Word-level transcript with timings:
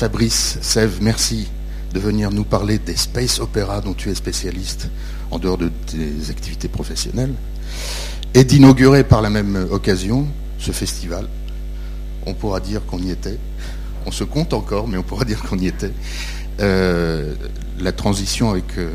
Fabrice, 0.00 0.56
Sève, 0.62 0.96
merci 1.02 1.46
de 1.92 2.00
venir 2.00 2.30
nous 2.30 2.44
parler 2.44 2.78
des 2.78 2.96
space 2.96 3.38
opéras 3.38 3.82
dont 3.82 3.92
tu 3.92 4.08
es 4.08 4.14
spécialiste 4.14 4.88
en 5.30 5.38
dehors 5.38 5.58
de 5.58 5.68
tes 5.68 6.30
activités 6.30 6.68
professionnelles 6.68 7.34
et 8.32 8.44
d'inaugurer 8.44 9.04
par 9.04 9.20
la 9.20 9.28
même 9.28 9.68
occasion 9.70 10.26
ce 10.58 10.72
festival. 10.72 11.28
On 12.24 12.32
pourra 12.32 12.60
dire 12.60 12.86
qu'on 12.86 12.98
y 13.00 13.10
était. 13.10 13.36
On 14.06 14.10
se 14.10 14.24
compte 14.24 14.54
encore, 14.54 14.88
mais 14.88 14.96
on 14.96 15.02
pourra 15.02 15.26
dire 15.26 15.42
qu'on 15.42 15.58
y 15.58 15.66
était. 15.66 15.92
Euh, 16.60 17.34
la 17.78 17.92
transition 17.92 18.48
avec 18.48 18.78
euh, 18.78 18.94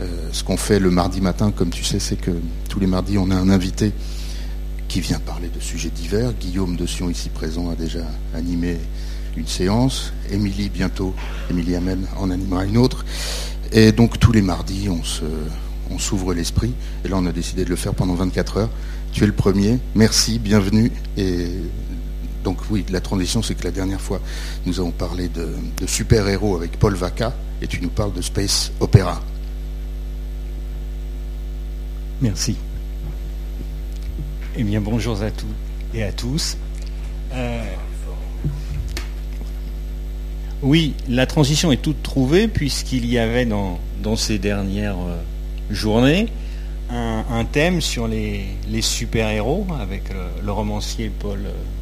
euh, 0.00 0.28
ce 0.30 0.44
qu'on 0.44 0.58
fait 0.58 0.78
le 0.78 0.90
mardi 0.90 1.22
matin, 1.22 1.52
comme 1.52 1.70
tu 1.70 1.84
sais, 1.84 1.98
c'est 1.98 2.20
que 2.20 2.32
tous 2.68 2.80
les 2.80 2.86
mardis, 2.86 3.16
on 3.16 3.30
a 3.30 3.34
un 3.34 3.48
invité 3.48 3.94
qui 4.88 5.00
vient 5.00 5.20
parler 5.20 5.48
de 5.48 5.60
sujets 5.60 5.88
divers. 5.88 6.34
Guillaume 6.34 6.76
de 6.76 6.84
Sion, 6.84 7.08
ici 7.08 7.30
présent, 7.30 7.70
a 7.70 7.76
déjà 7.76 8.04
animé 8.34 8.76
une 9.36 9.46
séance. 9.46 10.12
Émilie, 10.30 10.68
bientôt, 10.68 11.14
Émilie 11.50 11.76
Amen 11.76 12.06
en 12.16 12.30
animera 12.30 12.64
une 12.64 12.76
autre. 12.76 13.04
Et 13.72 13.92
donc, 13.92 14.18
tous 14.18 14.32
les 14.32 14.42
mardis, 14.42 14.88
on 14.88 15.02
se, 15.02 15.24
on 15.90 15.98
s'ouvre 15.98 16.34
l'esprit. 16.34 16.72
Et 17.04 17.08
là, 17.08 17.16
on 17.18 17.26
a 17.26 17.32
décidé 17.32 17.64
de 17.64 17.70
le 17.70 17.76
faire 17.76 17.94
pendant 17.94 18.14
24 18.14 18.56
heures. 18.58 18.70
Tu 19.12 19.24
es 19.24 19.26
le 19.26 19.32
premier. 19.32 19.78
Merci, 19.94 20.38
bienvenue. 20.38 20.90
Et 21.16 21.48
donc, 22.44 22.58
oui, 22.70 22.84
la 22.90 23.00
transition, 23.00 23.42
c'est 23.42 23.54
que 23.54 23.64
la 23.64 23.70
dernière 23.70 24.00
fois, 24.00 24.20
nous 24.66 24.78
avons 24.78 24.90
parlé 24.90 25.28
de, 25.28 25.48
super-héros 25.86 26.56
avec 26.56 26.78
Paul 26.78 26.94
Vaca, 26.94 27.34
et 27.62 27.66
tu 27.66 27.80
nous 27.80 27.88
parles 27.88 28.12
de 28.12 28.20
space 28.20 28.70
opéra. 28.80 29.22
Merci. 32.20 32.56
Eh 34.56 34.62
bien, 34.62 34.80
bonjour 34.80 35.20
à 35.22 35.30
tous 35.30 35.46
et 35.94 36.02
à 36.04 36.12
tous. 36.12 36.56
Euh, 37.32 37.64
oui, 40.64 40.94
la 41.08 41.26
transition 41.26 41.70
est 41.70 41.82
toute 41.82 42.02
trouvée 42.02 42.48
puisqu'il 42.48 43.06
y 43.06 43.18
avait 43.18 43.46
dans, 43.46 43.78
ces 44.16 44.38
dernières 44.38 44.98
euh, 44.98 45.20
journées 45.70 46.28
un, 46.90 47.44
thème 47.44 47.80
sur 47.80 48.08
les, 48.08 48.44
super-héros 48.80 49.66
avec 49.80 50.02
le, 50.42 50.52
romancier 50.52 51.10
Paul, 51.18 51.40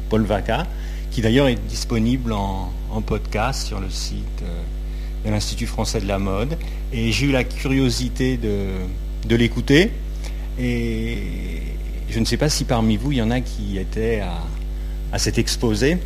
Paul 0.09 0.23
Vaca, 0.23 0.65
qui 1.11 1.21
d'ailleurs 1.21 1.47
est 1.47 1.59
disponible 1.67 2.33
en, 2.33 2.71
podcast 3.05 3.67
sur 3.67 3.79
le 3.79 3.89
site 3.89 4.43
euh, 4.43 5.25
de 5.25 5.31
l'Institut 5.31 5.65
français 5.67 5.99
de 5.99 6.07
la 6.07 6.19
mode. 6.19 6.57
Et 6.91 7.11
j'ai 7.11 7.27
eu 7.27 7.31
la 7.31 7.43
curiosité 7.43 8.37
de 8.37 9.35
l'écouter. 9.35 9.91
Et 10.59 11.17
je 12.09 12.19
ne 12.19 12.25
sais 12.25 12.37
pas 12.37 12.49
si 12.49 12.63
parmi 12.63 12.97
vous, 12.97 13.11
il 13.11 13.17
y 13.17 13.21
en 13.21 13.31
a 13.31 13.41
qui 13.41 13.77
étaient 13.79 14.21
à, 15.11 15.17
cet 15.17 15.37
exposé. 15.37 15.97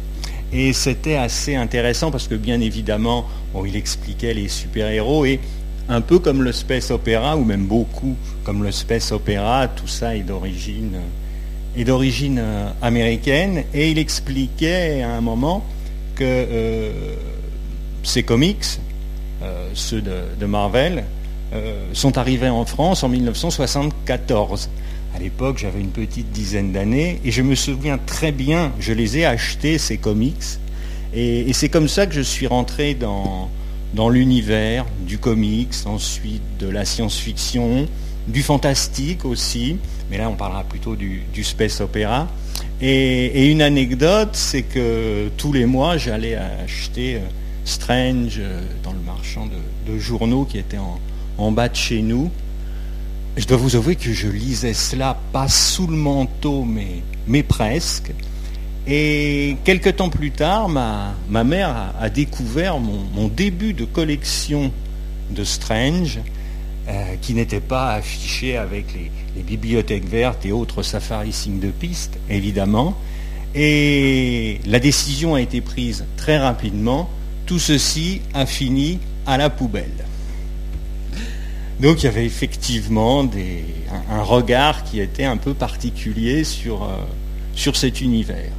Et 0.51 0.73
c'était 0.73 1.15
assez 1.15 1.55
intéressant 1.55 2.11
parce 2.11 2.27
que 2.27 2.35
bien 2.35 2.61
évidemment, 2.61 3.25
il 3.65 3.75
expliquait 3.75 4.33
les 4.33 4.47
super-héros 4.47 5.25
et 5.25 5.39
un 5.89 6.01
peu 6.01 6.19
comme 6.19 6.43
le 6.43 6.51
space 6.51 6.91
opéra, 6.91 7.37
ou 7.37 7.43
même 7.43 7.65
beaucoup 7.65 8.15
comme 8.43 8.63
le 8.63 8.71
space 8.71 9.11
opéra, 9.11 9.67
tout 9.67 9.87
ça 9.87 10.15
est 10.15 10.23
d'origine 10.23 10.97
est 11.77 11.83
d'origine 11.83 12.39
euh, 12.39 12.69
américaine. 12.81 13.63
Et 13.73 13.91
il 13.91 13.99
expliquait 13.99 15.03
à 15.03 15.11
un 15.11 15.21
moment 15.21 15.63
que 16.15 16.23
euh, 16.23 17.15
ces 18.03 18.23
comics, 18.23 18.79
euh, 19.43 19.69
ceux 19.73 20.01
de 20.01 20.45
Marvel, 20.45 21.03
sont 21.93 22.17
arrivés 22.17 22.49
en 22.49 22.65
France 22.65 23.03
en 23.03 23.09
1974. 23.09 24.69
À 25.17 25.19
l'époque, 25.19 25.57
j'avais 25.57 25.79
une 25.81 25.89
petite 25.89 26.29
dizaine 26.29 26.71
d'années 26.71 27.19
et 27.25 27.31
je 27.31 27.41
me 27.41 27.55
souviens 27.55 27.97
très 27.97 28.31
bien, 28.31 28.71
je 28.79 28.93
les 28.93 29.17
ai 29.17 29.25
achetés, 29.25 29.79
ces 29.79 29.97
comics. 29.97 30.59
Et, 31.11 31.51
c'est 31.53 31.69
comme 31.69 31.87
ça 31.87 32.05
que 32.05 32.13
je 32.13 32.21
suis 32.21 32.45
rentré 32.45 32.93
dans, 32.93 33.49
l'univers 34.11 34.85
du 35.07 35.17
comics, 35.17 35.73
ensuite 35.87 36.43
de 36.59 36.69
la 36.69 36.85
science-fiction, 36.85 37.87
du 38.27 38.43
fantastique 38.43 39.25
aussi, 39.25 39.77
mais 40.11 40.19
là 40.19 40.29
on 40.29 40.35
parlera 40.35 40.63
plutôt 40.63 40.95
du, 40.95 41.23
space 41.43 41.81
opéra. 41.81 42.27
Et, 42.79 43.49
une 43.49 43.63
anecdote, 43.63 44.35
c'est 44.35 44.61
que 44.61 45.31
tous 45.35 45.51
les 45.51 45.65
mois 45.65 45.97
j'allais 45.97 46.35
acheter 46.35 47.15
euh, 47.15 47.19
Strange 47.65 48.35
euh, 48.37 48.61
dans 48.83 48.93
le 48.93 48.99
marchand 48.99 49.47
de, 49.87 49.97
journaux 49.97 50.45
qui 50.45 50.59
était 50.59 50.77
en 51.39 51.51
bas 51.51 51.69
de 51.69 51.75
chez 51.75 52.03
nous. 52.03 52.29
Je 53.37 53.45
dois 53.45 53.57
vous 53.57 53.75
avouer 53.75 53.95
que 53.95 54.13
je 54.13 54.27
lisais 54.27 54.73
cela 54.73 55.15
pas 55.31 55.47
sous 55.47 55.85
le 55.85 55.95
manteau, 55.95 56.65
mais, 57.27 57.43
presque. 57.43 58.11
Et 58.87 59.57
quelques 59.63 59.97
temps 59.97 60.09
plus 60.09 60.31
tard, 60.31 60.69
ma, 60.69 61.13
ma 61.29 61.43
mère 61.43 61.93
a, 61.99 62.09
découvert 62.09 62.79
mon, 62.79 63.27
début 63.27 63.73
de 63.73 63.85
collection 63.85 64.71
de 65.29 65.43
Strange, 65.43 66.19
euh, 66.87 67.15
qui 67.21 67.35
n'était 67.35 67.59
pas 67.59 67.93
affiché 67.93 68.57
avec 68.57 68.91
les, 68.95 69.11
les, 69.35 69.43
bibliothèques 69.43 70.09
vertes 70.09 70.43
et 70.47 70.51
autres 70.51 70.81
safari 70.81 71.31
signes 71.31 71.59
de 71.59 71.69
piste, 71.69 72.17
évidemment. 72.31 72.97
Et 73.53 74.61
la 74.65 74.79
décision 74.79 75.35
a 75.35 75.41
été 75.41 75.61
prise 75.61 76.05
très 76.15 76.39
rapidement. 76.39 77.07
Tout 77.45 77.59
ceci 77.59 78.21
a 78.33 78.47
fini 78.47 78.97
à 79.27 79.37
la 79.37 79.51
poubelle. 79.51 80.06
Donc 81.79 82.01
il 82.01 82.05
y 82.05 82.09
avait 82.09 82.25
effectivement 82.25 83.27
un, 84.09 84.23
regard 84.23 84.83
qui 84.83 84.99
était 84.99 85.25
un 85.25 85.37
peu 85.37 85.53
particulier 85.53 86.43
sur, 86.43 86.83
euh, 86.83 86.87
sur 87.53 87.75
cet 87.75 88.01
univers. 88.01 88.51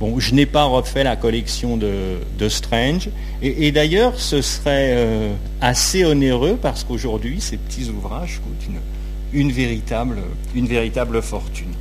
Bon, 0.00 0.18
je 0.18 0.34
n'ai 0.34 0.46
pas 0.46 0.64
refait 0.64 1.04
la 1.04 1.16
collection 1.16 1.76
de, 1.76 2.48
Strange, 2.48 3.10
et, 3.42 3.70
d'ailleurs 3.70 4.18
ce 4.18 4.40
serait 4.42 4.94
euh, 4.94 5.34
assez 5.60 6.04
onéreux 6.04 6.58
parce 6.60 6.82
qu'aujourd'hui 6.82 7.40
ces 7.40 7.56
petits 7.56 7.88
ouvrages 7.88 8.40
coûtent 8.40 8.74
une, 9.32 9.52
véritable, 9.52 10.18
une 10.54 10.66
véritable 10.66 11.22
fortune. 11.22 11.72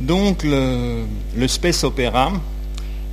Donc 0.00 0.44
le, 0.44 1.04
le 1.36 1.48
space 1.48 1.82
opéra, 1.82 2.32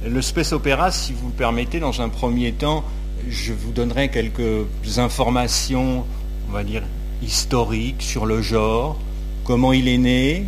le 0.05 0.21
space 0.21 0.51
opéra, 0.51 0.91
si 0.91 1.13
vous 1.13 1.27
le 1.27 1.33
permettez, 1.33 1.79
dans 1.79 2.01
un 2.01 2.09
premier 2.09 2.51
temps, 2.51 2.83
je 3.29 3.53
vous 3.53 3.71
donnerai 3.71 4.09
quelques 4.09 4.67
informations 4.97 6.05
on 6.47 6.52
va 6.52 6.63
dire, 6.63 6.84
historique 7.22 8.02
sur 8.02 8.25
le 8.25 8.41
genre, 8.41 8.97
comment 9.44 9.74
il 9.74 9.88
est 9.88 9.97
né, 9.97 10.46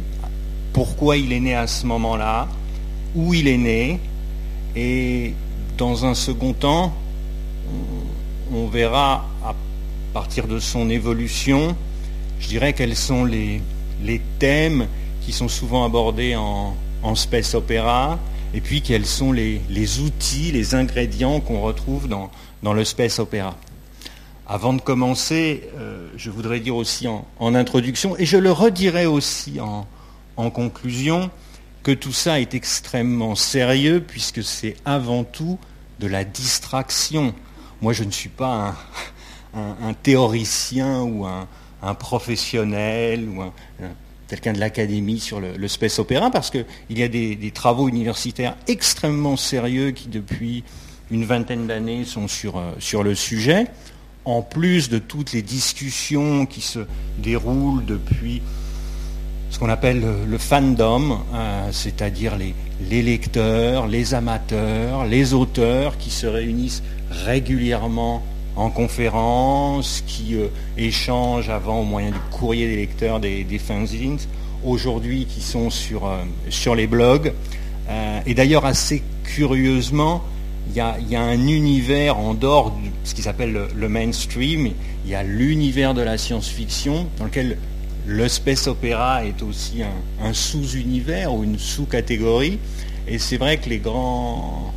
pourquoi 0.73 1.17
il 1.17 1.33
est 1.33 1.39
né 1.39 1.55
à 1.55 1.67
ce 1.67 1.85
moment-là, 1.85 2.47
où 3.15 3.33
il 3.33 3.47
est 3.47 3.57
né, 3.57 3.99
et 4.75 5.33
dans 5.77 6.05
un 6.05 6.13
second 6.13 6.53
temps, 6.53 6.93
on 8.53 8.67
verra 8.67 9.25
à 9.43 9.55
partir 10.13 10.47
de 10.47 10.59
son 10.59 10.89
évolution, 10.89 11.75
je 12.39 12.47
dirais 12.47 12.73
quels 12.73 12.95
sont 12.95 13.25
les, 13.25 13.61
thèmes 14.39 14.87
qui 15.25 15.31
sont 15.33 15.49
souvent 15.49 15.85
abordés 15.85 16.35
en, 16.35 16.75
space 17.15 17.55
opéra, 17.55 18.19
et 18.53 18.61
puis 18.61 18.81
quels 18.81 19.05
sont 19.05 19.31
les, 19.31 19.99
outils, 19.99 20.51
les 20.51 20.75
ingrédients 20.75 21.39
qu'on 21.39 21.61
retrouve 21.61 22.07
dans, 22.07 22.29
dans 22.63 22.73
le 22.73 22.83
space 22.83 23.19
opéra. 23.19 23.55
Avant 24.51 24.73
de 24.73 24.81
commencer, 24.81 25.69
euh, 25.77 26.07
je 26.17 26.31
voudrais 26.31 26.59
dire 26.59 26.75
aussi 26.75 27.07
en, 27.07 27.53
introduction, 27.53 28.17
et 28.17 28.25
je 28.25 28.35
le 28.35 28.51
redirai 28.51 29.05
aussi 29.05 29.59
en, 29.59 29.85
conclusion, 30.49 31.29
que 31.83 31.91
tout 31.91 32.13
ça 32.13 32.39
est 32.39 32.55
extrêmement 32.55 33.35
sérieux 33.35 34.03
puisque 34.05 34.41
c'est 34.43 34.75
avant 34.85 35.23
tout 35.23 35.59
de 35.99 36.07
la 36.07 36.23
distraction. 36.23 37.35
Moi, 37.81 37.93
je 37.93 38.03
ne 38.03 38.09
suis 38.09 38.29
pas 38.29 38.75
un, 39.53 39.93
théoricien 39.93 41.03
ou 41.03 41.27
un, 41.27 41.93
professionnel 41.93 43.29
ou 43.29 43.43
quelqu'un 44.27 44.53
de 44.53 44.59
l'académie 44.59 45.19
sur 45.19 45.39
le, 45.39 45.67
space 45.67 45.99
opéra 45.99 46.31
parce 46.31 46.49
qu'il 46.49 46.65
y 46.89 47.03
a 47.03 47.07
des, 47.07 47.51
travaux 47.53 47.87
universitaires 47.87 48.55
extrêmement 48.67 49.37
sérieux 49.37 49.91
qui, 49.91 50.07
depuis 50.07 50.63
une 51.11 51.25
vingtaine 51.25 51.67
d'années, 51.67 52.03
sont 52.03 52.27
sur, 52.27 52.57
euh, 52.57 52.71
sur 52.79 53.03
le 53.03 53.13
sujet 53.13 53.67
en 54.29 54.41
plus 54.41 54.89
de 54.89 54.99
toutes 54.99 55.33
les 55.33 55.41
discussions 55.41 56.45
qui 56.45 56.61
se 56.61 56.79
déroulent 57.17 57.85
depuis 57.85 58.41
ce 59.49 59.57
qu'on 59.57 59.69
appelle 59.69 60.03
le, 60.27 60.37
fandom, 60.37 61.19
euh, 61.33 61.69
c'est-à-dire 61.71 62.37
les, 62.37 63.01
lecteurs, 63.01 63.87
les 63.87 64.13
amateurs, 64.13 65.05
les 65.05 65.33
auteurs 65.33 65.97
qui 65.97 66.11
se 66.11 66.27
réunissent 66.27 66.83
régulièrement 67.09 68.23
en 68.55 68.69
conférence, 68.69 70.03
qui 70.05 70.35
euh, 70.35 70.47
échangent 70.77 71.49
avant 71.49 71.81
au 71.81 71.85
moyen 71.85 72.11
du 72.11 72.19
courrier 72.31 72.67
des 72.67 72.75
lecteurs 72.75 73.19
des, 73.19 73.45
fanzines, 73.57 74.19
aujourd'hui 74.63 75.25
qui 75.25 75.41
sont 75.41 75.71
sur, 75.71 76.05
euh, 76.05 76.19
sur 76.49 76.75
les 76.75 76.85
blogs. 76.85 77.33
et 78.27 78.35
d'ailleurs, 78.35 78.65
assez 78.65 79.01
curieusement, 79.23 80.23
il 80.69 80.75
y, 80.75 81.15
a, 81.15 81.21
un 81.21 81.47
univers 81.47 82.17
en 82.19 82.35
dehors 82.35 82.71
de 82.71 82.89
ce 83.03 83.15
qui 83.15 83.23
s'appelle 83.23 83.57
le, 83.75 83.89
mainstream, 83.89 84.71
il 85.05 85.11
y 85.11 85.15
a 85.15 85.23
l'univers 85.23 85.95
de 85.95 86.01
la 86.01 86.17
science-fiction 86.17 87.07
dans 87.17 87.25
lequel 87.25 87.57
le 88.05 88.27
space 88.27 88.67
opéra 88.67 89.25
est 89.25 89.41
aussi 89.41 89.81
un, 90.21 90.33
sous-univers 90.33 91.33
ou 91.33 91.43
une 91.43 91.57
sous-catégorie. 91.57 92.59
Et 93.07 93.17
c'est 93.17 93.37
vrai 93.37 93.57
que 93.57 93.69
les 93.69 93.79
grands, 93.79 94.71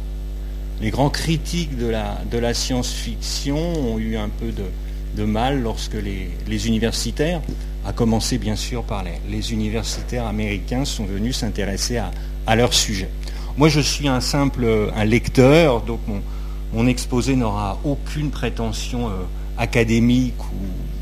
critiques 1.12 1.76
de 1.76 1.86
la, 1.86 2.20
de 2.30 2.38
la 2.38 2.54
science-fiction 2.54 3.56
ont 3.56 3.98
eu 3.98 4.16
un 4.16 4.28
peu 4.28 4.50
de, 4.50 5.24
mal 5.24 5.60
lorsque 5.60 5.94
les, 5.94 6.66
universitaires, 6.66 7.42
à 7.84 7.92
commencer 7.92 8.38
bien 8.38 8.56
sûr 8.56 8.82
par 8.82 9.04
les, 9.30 9.52
universitaires 9.52 10.26
américains, 10.26 10.86
sont 10.86 11.04
venus 11.04 11.36
s'intéresser 11.36 11.98
à, 12.46 12.56
leur 12.56 12.72
sujet. 12.72 13.08
Moi, 13.58 13.68
je 13.68 13.80
suis 13.80 14.08
un 14.08 14.20
simple 14.20 14.90
un 14.96 15.04
lecteur, 15.04 15.82
donc 15.82 16.00
mon, 16.72 16.86
exposé 16.86 17.36
n'aura 17.36 17.78
aucune 17.84 18.30
prétention 18.30 19.08
euh, 19.08 19.12
académique 19.58 20.40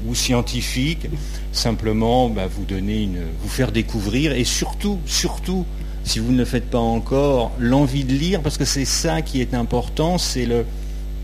ou, 0.06 0.14
scientifique, 0.14 1.06
simplement 1.52 2.29
bah, 2.29 2.49
vous 2.49 2.64
donner 2.64 3.02
une, 3.05 3.23
vous 3.41 3.49
faire 3.49 3.70
découvrir 3.70 4.32
et 4.32 4.43
surtout, 4.44 4.99
surtout, 5.06 5.64
si 6.02 6.19
vous 6.19 6.32
ne 6.32 6.38
le 6.38 6.44
faites 6.44 6.69
pas 6.69 6.81
encore, 6.81 7.52
l'envie 7.61 8.02
de 8.02 8.14
lire, 8.14 8.41
parce 8.43 8.58
que 8.58 8.64
c'est 8.64 8.85
ça 8.85 9.23
qui 9.23 9.41
est 9.41 9.55
important, 9.55 10.19
c'est 10.19 10.47
le 10.47 10.64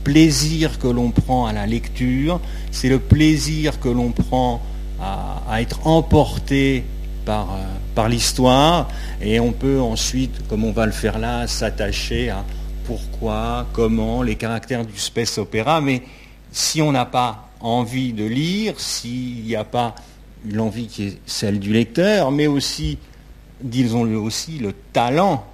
plaisir 0.04 0.78
que 0.78 0.86
l'on 0.86 1.10
prend 1.10 1.46
à 1.46 1.52
la 1.52 1.66
lecture, 1.66 2.40
c'est 2.70 2.88
le 2.88 3.00
plaisir 3.00 3.80
que 3.80 3.88
l'on 3.88 4.12
prend 4.12 4.62
à, 5.00 5.60
être 5.60 5.84
emporté 5.86 6.84
par, 7.24 7.50
euh, 7.50 7.64
par 7.96 8.08
l'histoire, 8.08 8.88
et 9.20 9.40
on 9.40 9.50
peut 9.50 9.80
ensuite, 9.80 10.46
comme 10.46 10.64
on 10.64 10.70
va 10.70 10.86
le 10.86 10.92
faire 10.92 11.18
là, 11.18 11.48
s'attacher 11.48 12.30
à 12.30 12.44
pourquoi, 12.84 13.66
comment, 13.72 14.22
les 14.22 14.36
caractères 14.36 14.86
du 14.86 14.96
space 14.96 15.38
opéra, 15.38 15.80
mais 15.80 16.02
si 16.52 16.80
on 16.80 16.92
n'a 16.92 17.06
pas 17.06 17.48
envie 17.58 18.12
de 18.12 18.24
lire, 18.24 18.78
s'il 18.78 19.42
n'y 19.42 19.56
a 19.56 19.64
pas 19.64 19.96
l'envie 20.48 20.86
qui 20.86 21.04
est 21.08 21.18
celle 21.26 21.58
du 21.58 21.72
lecteur, 21.72 22.30
mais 22.30 22.46
aussi 22.46 22.98
disons-le 23.60 24.18
aussi, 24.18 24.58
le 24.58 24.72
talent 24.92 25.44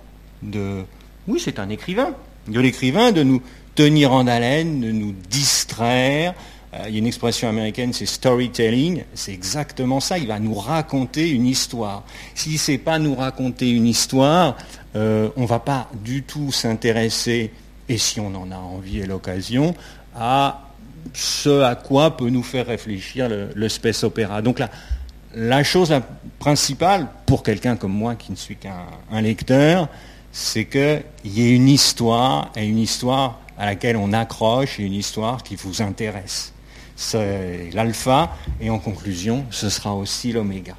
de... 0.43 0.83
Oui, 1.29 1.41
c'est 1.43 1.59
un 1.59 1.69
écrivain, 1.69 2.15
de 2.49 2.61
l'écrivain, 2.61 3.13
de 3.13 3.23
nous 3.23 3.41
tenir 3.75 4.13
en 4.13 4.27
haleine, 4.27 4.81
de 4.81 4.91
nous 4.91 5.15
distraire. 5.31 6.35
Euh, 6.75 6.85
il 6.89 6.95
y 6.95 6.97
a 6.97 6.99
une 6.99 7.07
expression 7.07 7.49
américaine, 7.49 7.93
c'est 7.93 8.07
storytelling. 8.07 9.05
C'est 9.15 9.33
exactement 9.33 10.01
ça. 10.01 10.19
Il 10.19 10.27
va 10.27 10.39
nous 10.39 10.55
raconter 10.55 11.31
une 11.31 11.47
histoire. 11.47 12.05
S'il 12.35 12.53
ne 12.53 12.59
sait 12.59 12.79
pas 12.79 12.99
nous 12.99 13.15
raconter 13.15 13.71
une 13.71 13.87
histoire, 13.87 14.57
euh, 14.97 15.29
on 15.37 15.43
ne 15.43 15.47
va 15.47 15.59
pas 15.59 15.89
du 16.03 16.23
tout 16.23 16.51
s'intéresser, 16.53 17.53
et 17.89 17.99
si 17.99 18.21
on 18.21 18.35
en 18.35 18.51
a 18.51 18.57
envie 18.57 19.01
et 19.01 19.07
l'occasion, 19.07 19.75
à 20.17 20.69
ce 21.13 21.63
à 21.63 21.75
quoi 21.75 22.17
peut 22.17 22.31
nous 22.31 22.43
faire 22.43 22.67
réfléchir 22.67 23.29
le, 23.29 23.51
le 23.55 23.69
space 23.69 24.05
opéra. 24.05 24.41
Donc 24.41 24.59
là, 24.59 24.71
la 25.35 25.65
chose 25.65 25.95
principale 26.39 27.09
pour 27.27 27.43
quelqu'un 27.43 27.77
comme 27.77 27.93
moi 27.93 28.15
qui 28.15 28.31
ne 28.31 28.37
suis 28.37 28.57
qu'un 28.57 29.21
lecteur, 29.21 29.89
c'est 30.31 30.65
qu'il 30.65 31.03
y 31.25 31.43
ait 31.43 31.55
une 31.55 31.69
histoire 31.69 32.51
et 32.57 32.65
une 32.65 32.79
histoire 32.79 33.41
à 33.59 33.67
laquelle 33.67 33.97
on 33.97 34.13
accroche 34.13 34.81
et 34.81 34.85
une 34.85 34.95
histoire 34.95 35.43
qui 35.43 35.57
vous 35.57 35.83
intéresse. 35.83 36.53
C'est 36.97 37.71
l'alpha 37.73 38.37
et 38.61 38.71
en 38.71 38.79
conclusion, 38.79 39.45
ce 39.51 39.69
sera 39.69 39.95
aussi 39.95 40.33
l'oméga. 40.33 40.75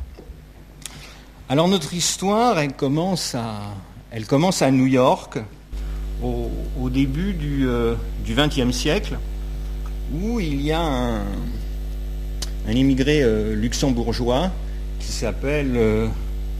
Alors 1.50 1.68
notre 1.68 1.94
histoire, 1.94 2.60
elle 2.60 2.74
commence 2.74 3.36
à, 3.36 3.62
elle 4.12 4.26
commence 4.26 4.62
à 4.62 4.72
New 4.72 4.88
York 4.88 5.40
au, 6.22 6.90
début 6.90 7.34
du 7.34 7.68
XXe 8.26 8.60
euh, 8.60 8.72
siècle 8.72 9.18
où 10.14 10.40
il 10.40 10.62
y 10.62 10.72
a 10.72 10.82
un, 10.82 12.72
immigré 12.72 13.22
euh, 13.22 13.56
luxembourgeois 13.56 14.52
qui 15.00 15.12
s'appelle 15.12 15.74
euh, 15.76 16.08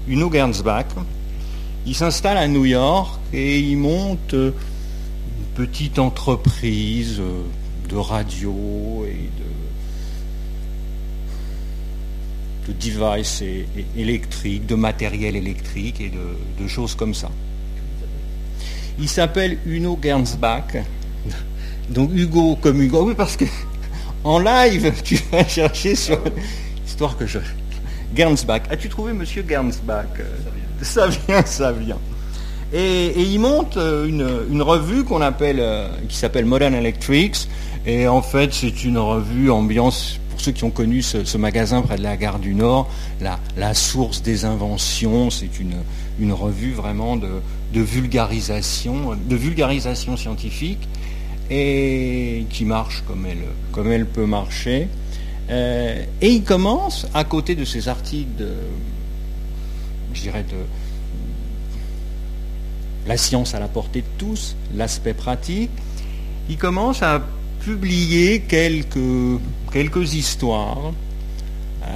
Uno 0.08 0.32
Gernsbach. 0.32 0.88
Il 1.86 1.96
s'installe 1.96 2.38
à 2.38 2.48
New 2.48 2.66
York 2.66 3.20
et 3.34 3.60
il 3.60 3.78
monte 3.78 4.34
euh, 4.34 4.52
une 5.38 5.66
petite 5.66 6.00
entreprise 6.00 7.22
de 7.94 7.98
radio 7.98 9.06
et 9.08 9.30
de, 12.68 12.74
de 12.74 12.80
devices 12.80 13.44
électriques, 13.96 14.66
de 14.66 14.76
matériel 14.76 15.36
électrique 15.36 16.02
et 16.02 16.10
de, 16.10 16.68
choses 16.68 16.96
comme 16.96 17.14
ça. 17.14 17.30
Il 18.98 19.08
s'appelle 19.08 19.60
Uno 19.66 20.00
Gernsbach. 20.02 20.76
Donc 21.90 22.12
Hugo 22.14 22.56
comme 22.56 22.82
Hugo, 22.82 23.08
oui 23.08 23.14
parce 23.16 23.38
que 23.38 23.46
en 24.24 24.40
live, 24.40 24.92
tu 25.04 25.20
vas 25.32 25.48
chercher 25.48 25.96
sur 25.96 26.20
histoire 26.86 27.16
que 27.18 27.28
je. 27.28 27.40
Gernsbach. 28.16 28.62
As-tu 28.70 28.90
trouvé 28.90 29.14
Monsieur 29.14 29.46
Gernsbach 29.48 30.22
Ça 30.82 31.08
vient, 31.08 31.46
ça 31.46 31.72
vient. 31.72 32.00
Et, 32.74 33.22
il 33.22 33.40
monte 33.40 33.78
euh, 33.78 34.08
une, 34.50 34.62
revue 34.64 35.04
qu'on 35.04 35.22
appelle, 35.22 35.60
euh, 35.60 35.88
qui 36.10 36.18
s'appelle 36.18 36.46
Modern 36.46 36.74
Electrics. 36.74 37.48
Et 37.86 38.08
en 38.08 38.22
fait, 38.22 38.54
c'est 38.54 38.84
une 38.84 38.98
revue 38.98 39.52
ambiance. 39.52 40.20
Pour 40.30 40.40
ceux 40.42 40.52
qui 40.52 40.64
ont 40.64 40.72
connu 40.72 41.02
ce, 41.02 41.38
magasin 41.38 41.82
près 41.82 41.98
de 41.98 42.04
la 42.04 42.18
gare 42.18 42.40
du 42.40 42.56
Nord, 42.56 42.90
la, 43.22 43.74
source 43.74 44.22
des 44.22 44.46
inventions, 44.46 45.30
c'est 45.30 45.60
une, 45.60 45.76
une 46.20 46.34
revue 46.34 46.72
vraiment 46.72 47.18
de, 47.18 47.30
vulgarisation, 47.74 49.16
de 49.16 49.36
vulgarisation 49.36 50.18
scientifique 50.18 50.88
et 51.50 52.46
qui 52.50 52.66
marche 52.66 53.04
comme 53.08 53.26
elle, 53.26 53.44
comme 53.72 53.92
elle 53.92 54.06
peut 54.06 54.26
marcher. 54.26 54.88
Euh, 55.50 56.04
et 56.22 56.30
il 56.30 56.44
commence, 56.44 57.06
à 57.14 57.26
côté 57.26 57.54
de 57.56 57.66
ces 57.66 57.90
articles 57.90 58.36
de, 58.38 58.54
je 60.14 60.22
dirais, 60.22 60.44
de 60.44 60.58
la 63.08 63.18
science 63.18 63.54
à 63.54 63.60
la 63.60 63.68
portée 63.68 64.02
de 64.02 64.08
tous, 64.18 64.56
l'aspect 64.74 65.14
pratique, 65.14 65.72
il 66.50 66.58
commence 66.58 67.04
à 67.04 67.22
publier 67.64 68.42
quelques, 68.42 69.40
quelques 69.72 70.16
histoires 70.16 70.92
euh, 71.84 71.88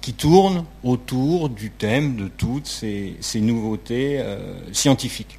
qui 0.00 0.12
tournent 0.12 0.66
autour 0.84 1.48
du 1.48 1.70
thème 1.70 2.16
de 2.16 2.28
toutes 2.28 2.66
ces, 2.66 3.16
nouveautés 3.36 4.20
euh, 4.20 4.58
scientifiques. 4.72 5.38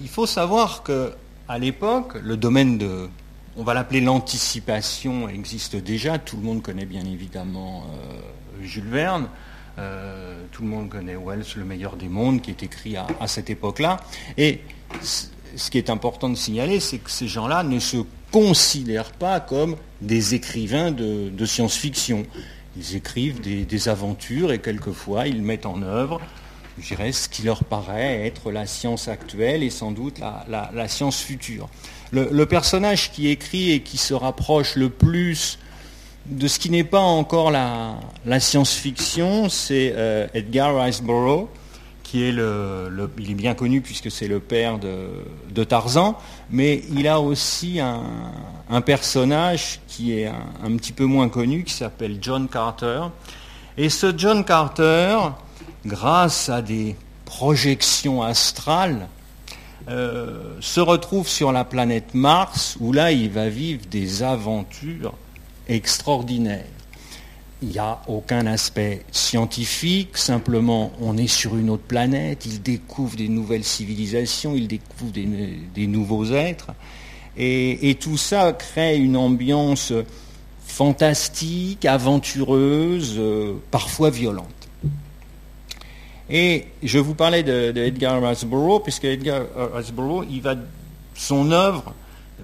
Il 0.00 0.08
faut 0.08 0.26
savoir 0.26 0.82
que 0.82 1.12
à 1.48 1.58
l'époque, 1.58 2.16
le 2.22 2.36
domaine 2.36 2.76
de, 2.78 3.08
on 3.56 3.62
va 3.62 3.74
l'appeler 3.74 4.00
l'anticipation, 4.00 5.28
existe 5.28 5.76
déjà. 5.76 6.18
Tout 6.18 6.36
le 6.36 6.42
monde 6.42 6.62
connaît 6.62 6.86
bien 6.86 7.04
évidemment 7.04 7.84
euh, 7.84 8.64
Jules 8.64 8.88
Verne. 8.88 9.28
Tout 10.52 10.62
le 10.62 10.68
monde 10.68 10.90
connaît 10.90 11.16
Wells, 11.16 11.46
Le 11.56 11.64
meilleur 11.64 11.96
des 11.96 12.08
mondes, 12.08 12.42
qui 12.42 12.50
est 12.50 12.62
écrit 12.62 12.94
à, 12.96 13.06
cette 13.26 13.48
époque-là. 13.48 14.00
Et 14.36 14.60
ce 15.56 15.70
qui 15.70 15.78
est 15.78 15.90
important 15.90 16.28
de 16.28 16.34
signaler, 16.34 16.80
c'est 16.80 16.98
que 16.98 17.10
ces 17.10 17.28
gens-là 17.28 17.62
ne 17.62 17.78
se 17.78 17.98
considèrent 18.30 19.12
pas 19.12 19.40
comme 19.40 19.76
des 20.00 20.34
écrivains 20.34 20.90
de, 20.90 21.44
science-fiction. 21.44 22.24
Ils 22.76 22.96
écrivent 22.96 23.40
des, 23.40 23.88
aventures 23.88 24.52
et 24.52 24.58
quelquefois 24.58 25.28
ils 25.28 25.42
mettent 25.42 25.66
en 25.66 25.82
œuvre 25.82 26.20
je 26.78 26.94
dirais, 26.94 27.12
ce 27.12 27.28
qui 27.28 27.42
leur 27.42 27.64
paraît 27.64 28.26
être 28.26 28.50
la 28.50 28.66
science 28.66 29.06
actuelle 29.06 29.62
et 29.62 29.68
sans 29.68 29.92
doute 29.92 30.18
la, 30.18 30.88
science 30.88 31.20
future. 31.20 31.68
Le, 32.12 32.44
personnage 32.44 33.12
qui 33.12 33.28
écrit 33.28 33.72
et 33.72 33.80
qui 33.80 33.98
se 33.98 34.14
rapproche 34.14 34.76
le 34.76 34.88
plus 34.88 35.58
de 36.26 36.48
ce 36.48 36.58
qui 36.58 36.70
n'est 36.70 36.84
pas 36.84 37.00
encore 37.00 37.50
la, 37.50 38.40
science-fiction, 38.40 39.48
c'est 39.48 39.92
euh, 39.94 40.26
Edgar 40.34 40.82
Rice 40.82 41.02
Burroughs, 41.02 41.48
est 42.20 42.32
le, 42.32 43.10
il 43.18 43.30
est 43.30 43.34
bien 43.34 43.54
connu 43.54 43.80
puisque 43.80 44.10
c'est 44.10 44.28
le 44.28 44.40
père 44.40 44.78
de, 44.78 45.64
Tarzan, 45.64 46.18
mais 46.50 46.82
il 46.94 47.08
a 47.08 47.20
aussi 47.20 47.80
un, 47.80 48.80
personnage 48.82 49.80
qui 49.88 50.18
est 50.18 50.26
un, 50.26 50.46
un, 50.64 50.76
petit 50.76 50.92
peu 50.92 51.04
moins 51.04 51.28
connu, 51.28 51.64
qui 51.64 51.72
s'appelle 51.72 52.18
John 52.20 52.48
Carter. 52.48 53.04
Et 53.78 53.88
ce 53.88 54.12
John 54.16 54.44
Carter, 54.44 55.16
grâce 55.86 56.48
à 56.48 56.60
des 56.60 56.96
projections 57.24 58.22
astrales, 58.22 59.08
euh, 59.88 60.56
se 60.60 60.80
retrouve 60.80 61.26
sur 61.26 61.50
la 61.50 61.64
planète 61.64 62.14
Mars, 62.14 62.76
où 62.78 62.92
là, 62.92 63.10
il 63.10 63.30
va 63.30 63.48
vivre 63.48 63.84
des 63.90 64.22
aventures 64.22 65.14
extraordinaires. 65.68 66.66
Il 67.62 67.68
n'y 67.68 67.78
a 67.78 68.00
aucun 68.08 68.46
aspect 68.46 69.04
scientifique, 69.12 70.18
simplement 70.18 70.92
on 71.00 71.16
est 71.16 71.28
sur 71.28 71.56
une 71.56 71.70
autre 71.70 71.84
planète, 71.84 72.44
il 72.44 72.60
découvre 72.60 73.16
des 73.16 73.28
nouvelles 73.28 73.62
civilisations, 73.62 74.54
il 74.56 74.66
découvre 74.66 75.12
des, 75.12 75.86
nouveaux 75.86 76.24
êtres, 76.26 76.72
et, 77.36 77.96
tout 78.00 78.16
ça 78.16 78.52
crée 78.52 78.98
une 78.98 79.16
ambiance 79.16 79.92
fantastique, 80.66 81.84
aventureuse, 81.84 83.14
euh, 83.18 83.54
parfois 83.70 84.10
violente. 84.10 84.48
Et 86.28 86.66
je 86.82 86.98
vous 86.98 87.14
parlais 87.14 87.42
de, 87.42 87.72
Edgar 87.76 88.22
Rice 88.22 88.44
Burroughs, 88.44 88.80
puisque 88.80 89.04
Edgar 89.04 89.42
Rice 89.74 89.92
Burroughs, 89.92 90.24
son 91.14 91.52
œuvre 91.52 91.94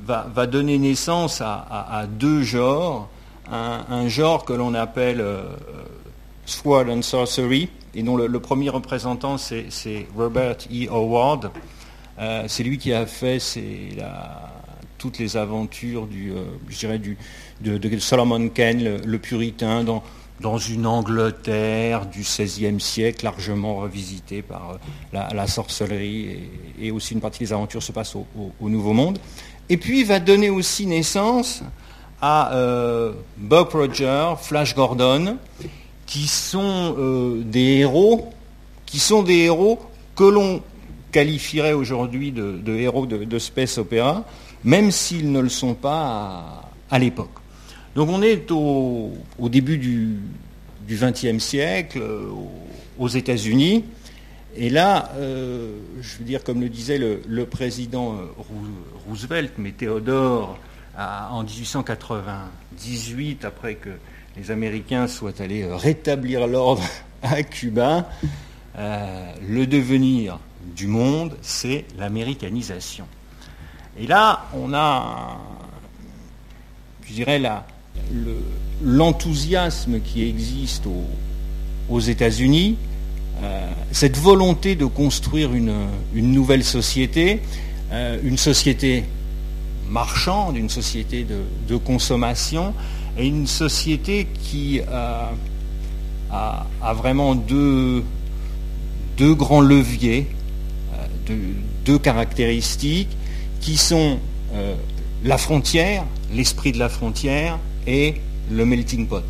va, 0.04 0.46
donner 0.46 0.78
naissance 0.78 1.40
à, 1.40 2.06
deux 2.08 2.42
genres. 2.42 3.08
Un, 3.50 4.08
genre 4.08 4.44
que 4.44 4.52
l'on 4.52 4.74
appelle 4.74 5.20
euh, 5.20 5.42
Sword 6.44 6.90
and 6.90 7.02
Sorcery, 7.02 7.70
et 7.94 8.02
dont 8.02 8.16
le, 8.16 8.40
premier 8.40 8.68
représentant 8.68 9.38
c'est 9.38 10.06
Robert 10.16 10.56
E. 10.70 10.88
Howard, 10.90 11.50
c'est 12.46 12.62
lui 12.62 12.78
qui 12.78 12.92
a 12.92 13.06
fait 13.06 13.38
toutes 14.98 15.18
les 15.18 15.36
aventures 15.36 16.06
du, 16.06 16.32
de, 17.60 17.98
Solomon 17.98 18.48
Kane, 18.48 19.00
le, 19.04 19.18
puritain, 19.18 19.84
dans, 19.84 20.58
une 20.58 20.86
Angleterre 20.86 22.06
du 22.06 22.20
XVIe 22.20 22.80
siècle, 22.80 23.24
largement 23.24 23.76
revisitée 23.76 24.42
par 24.42 24.78
la, 25.12 25.46
sorcellerie, 25.46 26.50
et, 26.80 26.90
aussi 26.90 27.14
une 27.14 27.20
partie 27.20 27.40
des 27.40 27.52
aventures 27.52 27.82
se 27.82 27.92
passe 27.92 28.14
au, 28.14 28.26
Nouveau 28.68 28.92
Monde. 28.92 29.18
Et 29.70 29.76
puis 29.76 30.00
il 30.00 30.06
va 30.06 30.18
donner 30.18 30.50
aussi 30.50 30.86
naissance 30.86 31.62
à 32.20 32.52
Buck 33.36 33.72
Roger, 33.72 34.34
Flash 34.40 34.74
Gordon, 34.74 35.38
qui 36.08 36.26
sont 36.26 36.96
euh, 36.98 37.42
des 37.44 37.80
héros, 37.80 38.32
qui 38.86 38.98
sont 38.98 39.22
des 39.22 39.40
héros 39.40 39.78
que 40.16 40.24
l'on 40.24 40.62
qualifierait 41.12 41.74
aujourd'hui 41.74 42.32
de, 42.32 42.74
héros 42.74 43.06
de, 43.06 43.38
space 43.38 43.76
opéra, 43.76 44.24
même 44.64 44.90
s'ils 44.90 45.30
ne 45.30 45.40
le 45.40 45.50
sont 45.50 45.74
pas 45.74 46.62
à, 46.90 46.98
l'époque. 46.98 47.30
Donc 47.94 48.08
on 48.08 48.22
est 48.22 48.50
au, 48.50 49.12
début 49.42 49.76
du 49.76 50.18
XXe 50.88 51.38
siècle, 51.38 51.98
euh, 52.00 52.30
aux 52.98 53.08
États-Unis, 53.08 53.84
et 54.56 54.70
là, 54.70 55.12
euh, 55.16 55.76
je 56.00 56.18
veux 56.18 56.24
dire, 56.24 56.42
comme 56.42 56.62
le 56.62 56.70
disait 56.70 56.98
le, 56.98 57.44
président 57.44 58.16
Roosevelt, 59.06 59.52
mais 59.58 59.72
Théodore, 59.72 60.58
en 60.98 61.44
1898, 61.44 63.44
après 63.44 63.76
que 63.76 63.90
les 64.36 64.50
Américains 64.50 65.06
soient 65.06 65.40
allés 65.40 65.62
euh, 65.62 65.76
rétablir 65.76 66.46
l'ordre 66.46 66.82
à 67.22 67.42
Cuba, 67.42 68.08
euh, 68.76 69.32
le 69.48 69.66
devenir 69.66 70.38
du 70.76 70.86
monde, 70.86 71.36
c'est 71.42 71.84
l'américanisation. 71.98 73.06
Et 73.98 74.06
là, 74.06 74.46
on 74.54 74.72
a, 74.74 75.38
je 77.06 77.14
dirais, 77.14 77.42
l'enthousiasme 78.82 80.00
qui 80.00 80.28
existe 80.28 80.84
aux, 81.88 82.00
États-Unis, 82.00 82.76
euh, 83.42 83.68
cette 83.90 84.16
volonté 84.16 84.76
de 84.76 84.84
construire 84.84 85.52
une, 85.52 85.88
nouvelle 86.14 86.62
société, 86.62 87.40
une 87.90 88.36
société 88.36 89.04
marchande, 89.90 90.56
une 90.56 90.68
société 90.68 91.24
de 91.68 91.76
consommation, 91.76 92.74
et 93.18 93.26
une 93.26 93.46
société 93.46 94.28
qui 94.42 94.80
euh, 94.80 95.30
a, 96.30 96.94
vraiment 96.94 97.34
deux, 97.34 98.04
grands 99.18 99.60
leviers, 99.60 100.28
euh, 100.94 101.36
deux, 101.84 101.98
caractéristiques, 101.98 103.16
qui 103.60 103.76
sont 103.76 104.18
euh, 104.54 104.76
la 105.24 105.36
frontière, 105.36 106.04
l'esprit 106.32 106.70
de 106.70 106.78
la 106.78 106.88
frontière 106.88 107.58
et 107.86 108.14
le 108.50 108.64
melting 108.64 109.08
pot. 109.08 109.24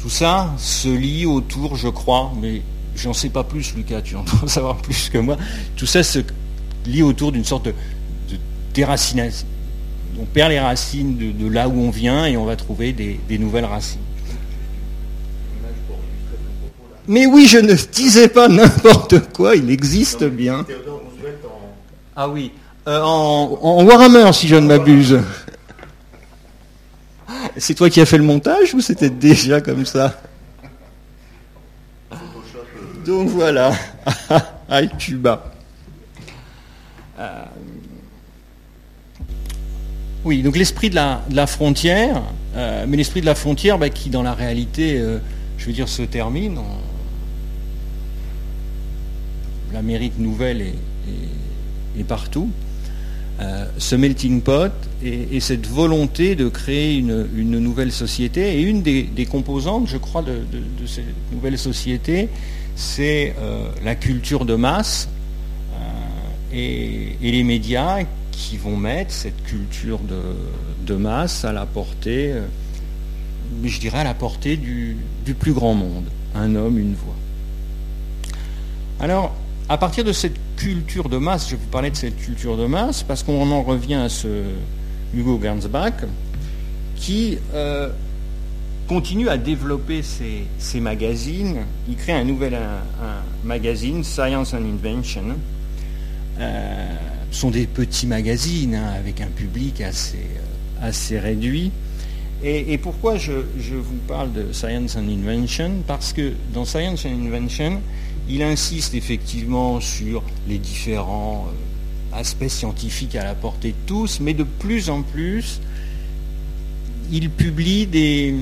Tout 0.00 0.10
ça 0.10 0.52
se 0.58 0.88
lie 0.88 1.24
autour, 1.24 1.76
je 1.76 1.88
crois, 1.88 2.32
mais 2.40 2.62
j'en 2.96 3.12
sais 3.12 3.28
pas 3.28 3.44
plus, 3.44 3.74
Lucas, 3.76 4.02
tu 4.02 4.16
en 4.16 4.24
dois 4.40 4.48
savoir 4.48 4.76
plus 4.78 5.08
que 5.08 5.18
moi, 5.18 5.36
tout 5.76 5.86
ça 5.86 6.02
se 6.02 6.18
lie 6.84 7.02
autour 7.02 7.30
d'une 7.30 7.44
sorte 7.44 7.66
de 7.66 7.74
déracination, 8.74 9.46
on 10.20 10.24
perd 10.24 10.50
les 10.50 10.60
racines 10.60 11.16
de, 11.16 11.48
là 11.48 11.68
où 11.68 11.80
on 11.80 11.90
vient 11.90 12.26
et 12.26 12.36
on 12.36 12.44
va 12.44 12.56
trouver 12.56 12.92
des, 12.92 13.38
nouvelles 13.38 13.64
racines. 13.64 14.00
Mais 17.08 17.26
oui, 17.26 17.46
je 17.46 17.58
ne 17.58 17.74
disais 17.74 18.28
pas 18.28 18.48
n'importe 18.48 19.32
quoi, 19.32 19.56
il 19.56 19.70
existe 19.70 20.24
bien. 20.24 20.64
Ah 22.14 22.28
oui, 22.28 22.52
euh, 22.88 23.00
en, 23.00 23.84
Warhammer, 23.84 24.32
si 24.32 24.48
je 24.48 24.56
ne 24.56 24.66
m'abuse. 24.66 25.20
C'est 27.56 27.74
toi 27.74 27.90
qui 27.90 28.00
as 28.00 28.06
fait 28.06 28.18
le 28.18 28.24
montage 28.24 28.74
ou 28.74 28.80
c'était 28.80 29.10
déjà 29.10 29.60
comme 29.60 29.84
ça 29.84 30.20
Donc 33.04 33.28
voilà, 33.28 33.72
à 34.68 34.86
Cuba. 34.86 35.52
Euh, 37.18 37.44
oui, 40.24 40.42
donc 40.42 40.56
l'esprit 40.56 40.88
de 40.88 40.94
la, 40.94 41.46
frontière, 41.48 42.22
euh, 42.54 42.84
mais 42.86 42.96
l'esprit 42.96 43.20
de 43.20 43.26
la 43.26 43.34
frontière 43.34 43.78
bah, 43.78 43.88
qui 43.88 44.08
dans 44.08 44.22
la 44.22 44.34
réalité, 44.34 44.96
euh, 44.98 45.18
je 45.58 45.66
veux 45.66 45.72
dire, 45.72 45.88
se 45.88 46.02
termine. 46.02 46.58
En... 46.58 46.78
L'Amérique 49.72 50.18
nouvelle 50.18 50.60
est, 50.60 52.04
partout. 52.04 52.50
Euh, 53.40 53.66
ce 53.78 53.96
melting 53.96 54.42
pot 54.42 54.72
et, 55.02 55.40
cette 55.40 55.66
volonté 55.66 56.36
de 56.36 56.48
créer 56.48 56.96
une, 56.96 57.26
nouvelle 57.58 57.90
société. 57.90 58.58
Et 58.58 58.62
une 58.62 58.82
des, 58.82 59.26
composantes, 59.28 59.88
je 59.88 59.96
crois, 59.96 60.22
de, 60.22 60.36
cette 60.86 61.04
nouvelle 61.32 61.58
société, 61.58 62.28
c'est 62.76 63.34
la 63.84 63.94
culture 63.96 64.44
de 64.44 64.54
masse 64.54 65.08
et 66.52 67.16
les 67.22 67.44
médias 67.44 68.00
qui 68.32 68.56
vont 68.56 68.76
mettre 68.76 69.12
cette 69.12 69.44
culture 69.44 70.00
de, 70.00 70.94
masse 70.94 71.44
à 71.44 71.52
la 71.52 71.64
portée, 71.64 72.32
euh, 72.32 72.42
je 73.64 73.78
dirais 73.78 74.00
à 74.00 74.04
la 74.04 74.14
portée 74.14 74.56
du, 74.56 74.96
plus 75.38 75.52
grand 75.52 75.74
monde, 75.74 76.06
un 76.34 76.54
homme, 76.54 76.78
une 76.78 76.94
voix. 76.94 77.14
Alors, 79.00 79.34
à 79.68 79.78
partir 79.78 80.04
de 80.04 80.12
cette 80.12 80.36
culture 80.56 81.08
de 81.08 81.18
masse, 81.18 81.46
je 81.46 81.52
vais 81.52 81.62
vous 81.62 81.70
parler 81.70 81.90
de 81.90 81.96
cette 81.96 82.16
culture 82.16 82.56
de 82.56 82.66
masse, 82.66 83.02
parce 83.02 83.22
qu'on 83.22 83.50
en 83.50 83.62
revient 83.62 83.94
à 83.94 84.08
ce 84.08 84.42
Hugo 85.14 85.38
Gernsback, 85.40 86.04
qui 86.96 87.38
euh, 87.54 87.88
continue 88.88 89.28
à 89.28 89.38
développer 89.38 90.02
ses, 90.02 90.80
magazines. 90.80 91.58
Il 91.88 91.96
crée 91.96 92.12
un 92.12 92.24
nouvel 92.24 92.58
magazine, 93.44 94.04
Science 94.04 94.54
and 94.54 94.64
Invention. 94.64 95.36
Euh, 96.38 96.96
sont 97.32 97.50
des 97.50 97.66
petits 97.66 98.06
magazines 98.06 98.74
hein, 98.74 98.92
avec 98.96 99.20
un 99.20 99.26
public 99.26 99.80
assez, 99.80 100.26
euh, 100.82 101.20
réduit. 101.20 101.72
Et, 102.44 102.76
pourquoi 102.76 103.18
je, 103.18 103.32
vous 103.32 103.98
parle 104.08 104.32
de 104.32 104.52
Science 104.52 104.96
and 104.96 105.06
Invention? 105.08 105.84
Parce 105.86 106.12
que 106.12 106.32
dans 106.52 106.64
Science 106.64 107.06
and 107.06 107.10
Invention, 107.10 107.80
il 108.28 108.42
insiste 108.42 108.94
effectivement 108.94 109.80
sur 109.80 110.24
les 110.48 110.58
différents 110.58 111.46
euh, 111.48 112.18
aspects 112.18 112.48
scientifiques 112.48 113.14
à 113.14 113.22
la 113.22 113.36
portée 113.36 113.70
de 113.70 113.86
tous, 113.86 114.18
mais 114.20 114.34
de 114.34 114.42
plus 114.42 114.90
en 114.90 115.02
plus, 115.02 115.60
il 117.12 117.30
publie 117.30 117.86
des, 117.86 118.34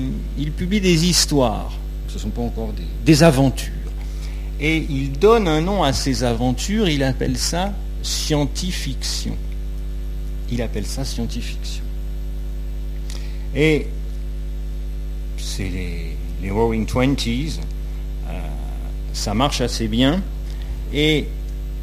histoires, 1.05 1.71
ce 2.07 2.15
ne 2.15 2.19
sont 2.19 2.29
pas 2.29 2.41
encore 2.41 2.73
des 3.05 3.23
aventures. 3.23 3.71
Et 4.59 4.85
il 4.89 5.11
donne 5.11 5.47
un 5.47 5.61
nom 5.61 5.83
à 5.83 5.93
ces 5.93 6.23
aventures, 6.23 6.89
il 6.89 7.03
appelle 7.03 7.37
ça 7.37 7.73
scientifiction. 8.01 9.35
Il 10.51 10.61
appelle 10.61 10.85
ça 10.85 11.05
scientifiction. 11.05 11.83
Et 13.55 13.87
c'est 15.37 15.69
les, 15.69 16.49
Roaring 16.49 16.85
Twenties, 16.85 17.59
euh, 18.27 18.39
ça 19.13 19.33
marche 19.33 19.61
assez 19.61 19.87
bien. 19.87 20.21
Et 20.93 21.27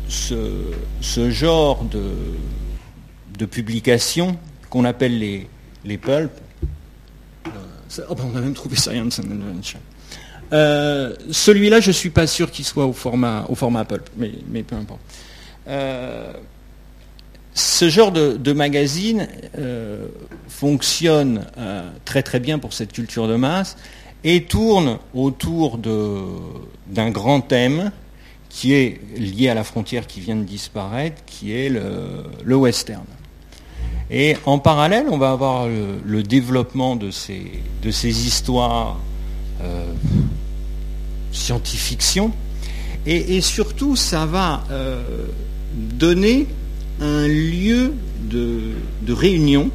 ce, 0.09 0.73
ce 1.01 1.31
genre 1.31 1.85
de, 1.85 2.13
de 3.39 3.47
publication 3.47 4.37
qu'on 4.71 4.85
appelle 4.85 5.19
les, 5.19 5.49
les 5.85 5.99
pulps, 5.99 6.33
euh, 7.47 7.51
oh 8.09 8.15
ben, 8.15 8.25
on 8.33 8.37
a 8.37 8.41
même 8.41 8.55
trouvé 8.55 8.77
Science 8.77 9.21
and 9.21 9.31
Invention. 9.31 9.81
Euh, 10.53 11.15
celui-là, 11.31 11.81
je 11.81 11.89
ne 11.89 11.93
suis 11.93 12.11
pas 12.11 12.27
sûr 12.27 12.51
qu'il 12.51 12.65
soit 12.65 12.87
au 12.87 12.93
format, 12.93 13.45
au 13.49 13.55
format 13.55 13.85
pulp, 13.85 14.09
mais 14.17 14.63
peu 14.63 14.77
importe. 14.77 15.01
Euh, 15.69 16.33
ce 17.55 17.89
genre 17.89 18.13
de, 18.13 18.53
magazine 18.53 19.27
euh, 19.59 20.07
fonctionne 20.49 21.45
euh, 21.59 21.91
très 22.05 22.23
très 22.23 22.39
bien 22.39 22.61
pour 22.61 22.73
cette 22.73 22.93
culture 22.93 23.27
de 23.27 23.35
masse 23.35 23.77
et 24.23 24.45
tourne 24.45 24.99
autour 25.13 25.79
d'un 25.79 27.11
grand 27.11 27.41
thème 27.41 27.91
qui 28.49 28.75
est 28.75 29.01
lié 29.17 29.49
à 29.49 29.55
la 29.55 29.65
frontière 29.65 30.07
qui 30.07 30.21
vient 30.21 30.37
de 30.37 30.45
disparaître, 30.45 31.23
qui 31.27 31.53
est 31.53 31.69
le, 31.69 32.57
western. 32.57 33.05
Et 34.11 34.37
en 34.47 34.59
parallèle, 34.59 35.07
on 35.11 35.19
va 35.19 35.33
avoir 35.33 35.67
le, 35.69 36.23
développement 36.23 36.97
de 36.97 37.11
ces, 37.11 37.61
de 37.83 37.91
ces 37.91 38.27
histoires 38.27 38.99
science-fiction, 41.33 42.33
et, 43.07 43.41
surtout, 43.41 43.97
ça 43.97 44.27
va 44.27 44.65
donner 45.75 46.47
un 47.01 47.27
lieu 47.27 47.93
de, 48.21 48.73
réunion 49.09 49.71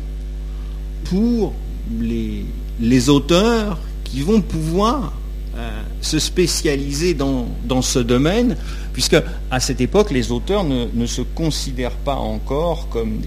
pour 1.05 1.53
les, 1.99 3.09
auteurs 3.09 3.79
qui 4.03 4.21
vont 4.21 4.41
pouvoir 4.41 5.13
euh, 5.57 5.81
se 6.01 6.19
spécialiser 6.19 7.13
dans, 7.13 7.81
ce 7.81 7.99
domaine, 7.99 8.57
puisque 8.93 9.17
à 9.49 9.59
cette 9.59 9.81
époque, 9.81 10.11
les 10.11 10.31
auteurs 10.31 10.63
ne, 10.63 11.05
se 11.05 11.21
considèrent 11.21 11.91
pas 11.91 12.15
encore 12.15 12.89
comme 12.89 13.19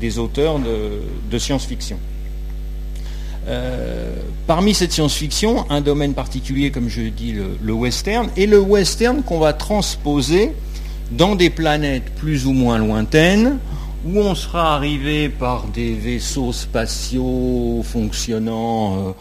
des, 0.00 0.18
auteurs 0.18 0.58
de, 0.58 1.38
science-fiction. 1.38 1.98
Euh, 3.46 4.14
parmi 4.46 4.72
cette 4.72 4.92
science-fiction, 4.92 5.70
un 5.70 5.82
domaine 5.82 6.14
particulier, 6.14 6.70
comme 6.70 6.88
je 6.88 7.02
dis, 7.02 7.32
le, 7.32 7.58
le 7.62 7.72
western, 7.74 8.30
et 8.36 8.46
le 8.46 8.58
western 8.58 9.22
qu'on 9.22 9.38
va 9.38 9.52
transposer 9.52 10.52
dans 11.10 11.34
des 11.36 11.50
planètes 11.50 12.14
plus 12.16 12.46
ou 12.46 12.52
moins 12.52 12.78
lointaines, 12.78 13.58
où 14.06 14.18
on 14.18 14.34
sera 14.34 14.74
arrivé 14.74 15.28
par 15.28 15.64
des 15.68 15.94
vaisseaux 15.94 16.52
spatiaux 16.52 17.82
fonctionnant, 17.82 18.98
euh, 18.98 19.12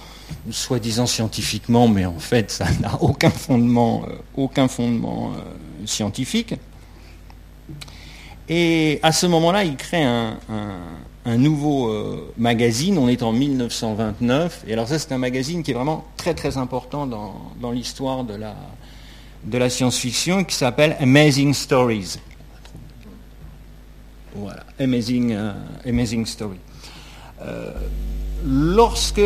soi-disant 0.52 1.06
scientifiquement, 1.06 1.88
mais 1.88 2.06
en 2.06 2.20
fait 2.20 2.52
ça 2.52 2.66
n'a 2.82 3.02
aucun 3.02 3.30
fondement, 3.30 4.04
euh, 4.08 4.16
aucun 4.36 4.68
fondement 4.68 5.32
euh, 5.32 5.86
scientifique. 5.86 6.56
Et 8.50 9.00
à 9.04 9.14
ce 9.14 9.26
moment-là, 9.26 9.64
il 9.64 9.78
crée 9.78 10.04
un, 10.04 10.36
nouveau 11.26 11.90
magazine, 12.38 12.98
on 12.98 13.08
est 13.08 13.24
en 13.24 13.32
1929, 13.32 14.66
et 14.68 14.74
alors 14.74 14.90
ça 14.90 15.00
c'est 15.00 15.14
un 15.14 15.18
magazine 15.18 15.64
qui 15.64 15.72
est 15.72 15.74
vraiment 15.74 16.04
très 16.18 16.34
très 16.34 16.58
important 16.58 17.08
dans, 17.08 17.72
l'histoire 17.72 18.26
de 18.26 18.36
la, 18.36 18.54
de 19.46 19.58
la 19.58 19.70
science-fiction, 19.70 20.44
qui 20.44 20.56
s'appelle 20.56 20.96
Amazing 21.00 21.54
Stories. 21.54 22.18
Voilà, 24.36 24.64
Amazing, 24.80 25.32
euh, 25.34 25.54
amazing 25.86 26.26
Story. 26.26 26.58
Euh, 27.42 27.72
lorsque 28.46 29.22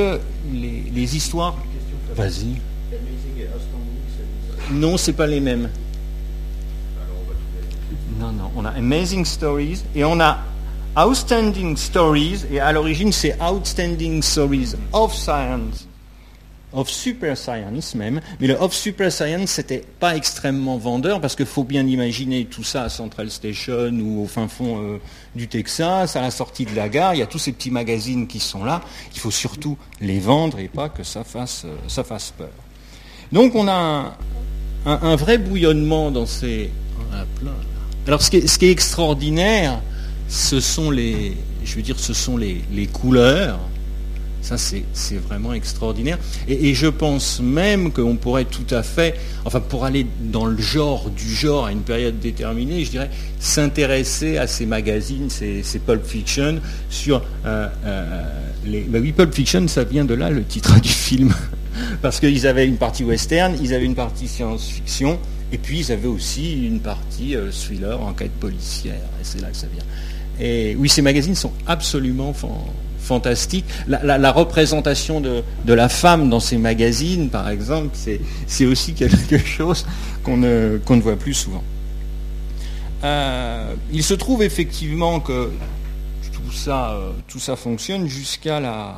les, 0.51 1.15
histoires... 1.15 1.55
Vas-y. 2.15 2.59
Non, 4.71 4.97
c'est 4.97 5.13
pas 5.13 5.27
les 5.27 5.39
mêmes. 5.39 5.69
Non, 8.19 8.31
non, 8.31 8.51
on 8.55 8.65
a 8.65 8.71
Amazing 8.71 9.23
Stories 9.23 9.83
et 9.95 10.03
on 10.03 10.19
a 10.19 10.39
Outstanding 10.97 11.77
Stories, 11.77 12.45
et 12.51 12.59
à 12.59 12.71
l'origine 12.71 13.11
c'est 13.11 13.39
Outstanding 13.39 14.23
Stories 14.23 14.73
of 14.91 15.13
Science 15.13 15.86
of 16.73 16.89
super 16.89 17.37
science 17.37 17.95
même, 17.95 18.19
mais 18.39 18.47
le 18.47 18.55
of 18.61 18.73
super 18.73 19.11
science 19.11 19.57
n'était 19.57 19.83
pas 19.99 20.15
extrêmement 20.15 20.77
vendeur 20.77 21.21
parce 21.21 21.35
qu'il 21.35 21.45
faut 21.45 21.63
bien 21.63 21.85
imaginer 21.87 22.45
tout 22.45 22.63
ça 22.63 22.83
à 22.83 22.89
Central 22.89 23.31
Station 23.31 23.91
ou 23.91 24.23
au 24.23 24.27
fin 24.27 24.47
fond 24.47 24.81
euh, 24.81 24.97
du 25.35 25.47
Texas, 25.47 26.15
à 26.15 26.21
la 26.21 26.31
sortie 26.31 26.65
de 26.65 26.75
la 26.75 26.89
gare, 26.89 27.13
il 27.13 27.19
y 27.19 27.23
a 27.23 27.27
tous 27.27 27.39
ces 27.39 27.53
petits 27.53 27.71
magazines 27.71 28.27
qui 28.27 28.39
sont 28.39 28.65
là, 28.65 28.81
il 29.13 29.19
faut 29.19 29.31
surtout 29.31 29.77
les 30.01 30.19
vendre 30.19 30.59
et 30.59 30.67
pas 30.67 30.89
que 30.89 31.03
ça 31.03 31.23
fasse, 31.23 31.65
euh, 31.65 32.03
peur. 32.37 32.49
Donc 33.31 33.55
on 33.55 33.67
a 33.67 34.17
un, 34.85 35.15
vrai 35.15 35.37
bouillonnement 35.37 36.11
dans 36.11 36.25
ces... 36.25 36.71
Alors 38.05 38.21
ce 38.21 38.29
qui, 38.29 38.37
est, 38.37 38.71
extraordinaire, 38.71 39.81
ce 40.29 40.59
sont 40.59 40.91
les, 40.91 41.35
je 41.63 41.75
veux 41.75 41.81
dire, 41.81 41.99
ce 41.99 42.13
sont 42.13 42.37
les 42.37 42.87
couleurs, 42.91 43.59
ça, 44.47 44.55
c'est 44.57 45.17
vraiment 45.17 45.53
extraordinaire. 45.53 46.17
Et, 46.47 46.73
je 46.73 46.87
pense 46.87 47.41
même 47.41 47.91
qu'on 47.91 48.15
pourrait 48.15 48.45
tout 48.45 48.73
à 48.73 48.81
fait, 48.81 49.15
enfin 49.43 49.59
pour 49.59 49.83
aller 49.83 50.05
dans 50.21 50.45
le 50.45 50.61
genre 50.61 51.09
du 51.09 51.33
genre 51.33 51.65
à 51.65 51.71
une 51.71 51.81
période 51.81 52.19
déterminée, 52.19 52.85
je 52.85 52.91
dirais, 52.91 53.09
s'intéresser 53.39 54.37
à 54.37 54.47
ces 54.47 54.65
magazines, 54.65 55.29
ces, 55.29 55.63
Pulp 55.85 56.05
Fiction, 56.05 56.61
sur 56.89 57.23
euh, 57.45 57.67
euh, 57.85 58.23
les... 58.65 58.81
Bah 58.81 58.99
oui, 59.01 59.11
Pulp 59.11 59.33
Fiction, 59.33 59.67
ça 59.67 59.83
vient 59.83 60.05
de 60.05 60.13
là, 60.13 60.29
le 60.29 60.43
titre 60.43 60.79
du 60.79 60.89
film. 60.89 61.33
Parce 62.01 62.19
qu'ils 62.19 62.47
avaient 62.47 62.65
une 62.65 62.77
partie 62.77 63.03
western, 63.03 63.55
ils 63.61 63.73
avaient 63.73 63.85
une 63.85 63.95
partie 63.95 64.27
science-fiction, 64.27 65.19
et 65.51 65.57
puis 65.57 65.79
ils 65.79 65.91
avaient 65.91 66.07
aussi 66.07 66.65
une 66.65 66.79
partie 66.79 67.35
euh, 67.35 67.51
thriller, 67.51 68.01
enquête 68.01 68.31
policière, 68.31 68.95
et 68.95 69.23
c'est 69.23 69.41
là 69.41 69.49
que 69.49 69.57
ça 69.57 69.67
vient. 69.67 69.83
Et 70.39 70.75
oui, 70.77 70.87
ces 70.87 71.01
magazines 71.01 71.35
sont 71.35 71.51
absolument 71.65 72.31
fantastique. 73.07 73.65
La, 73.87 74.31
représentation 74.31 75.21
de, 75.21 75.43
la 75.73 75.89
femme 75.89 76.29
dans 76.29 76.39
ces 76.39 76.57
magazines, 76.57 77.29
par 77.29 77.49
exemple, 77.49 77.97
c'est 78.47 78.65
aussi 78.65 78.93
quelque 78.93 79.37
chose 79.37 79.85
qu'on 80.23 80.37
ne, 80.37 80.79
voit 81.01 81.15
plus 81.15 81.33
souvent. 81.33 81.63
Euh, 83.03 83.75
il 83.93 84.03
se 84.03 84.13
trouve 84.13 84.43
effectivement 84.43 85.19
que 85.19 85.51
tout 86.33 86.51
ça, 86.51 86.91
euh, 86.91 87.55
fonctionne 87.55 88.07
jusqu'à 88.07 88.59
la, 88.59 88.95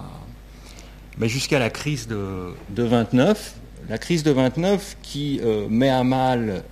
ben, 1.18 1.28
jusqu'à 1.28 1.60
la 1.60 1.70
crise 1.70 2.08
de, 2.08 2.54
de, 2.70 2.84
29. 2.84 3.56
La 3.90 3.98
crise 3.98 4.24
de 4.24 4.32
29 4.32 4.98
qui 5.02 5.40
euh, 5.44 5.68
met 5.70 5.90
à 5.90 6.04
mal 6.04 6.64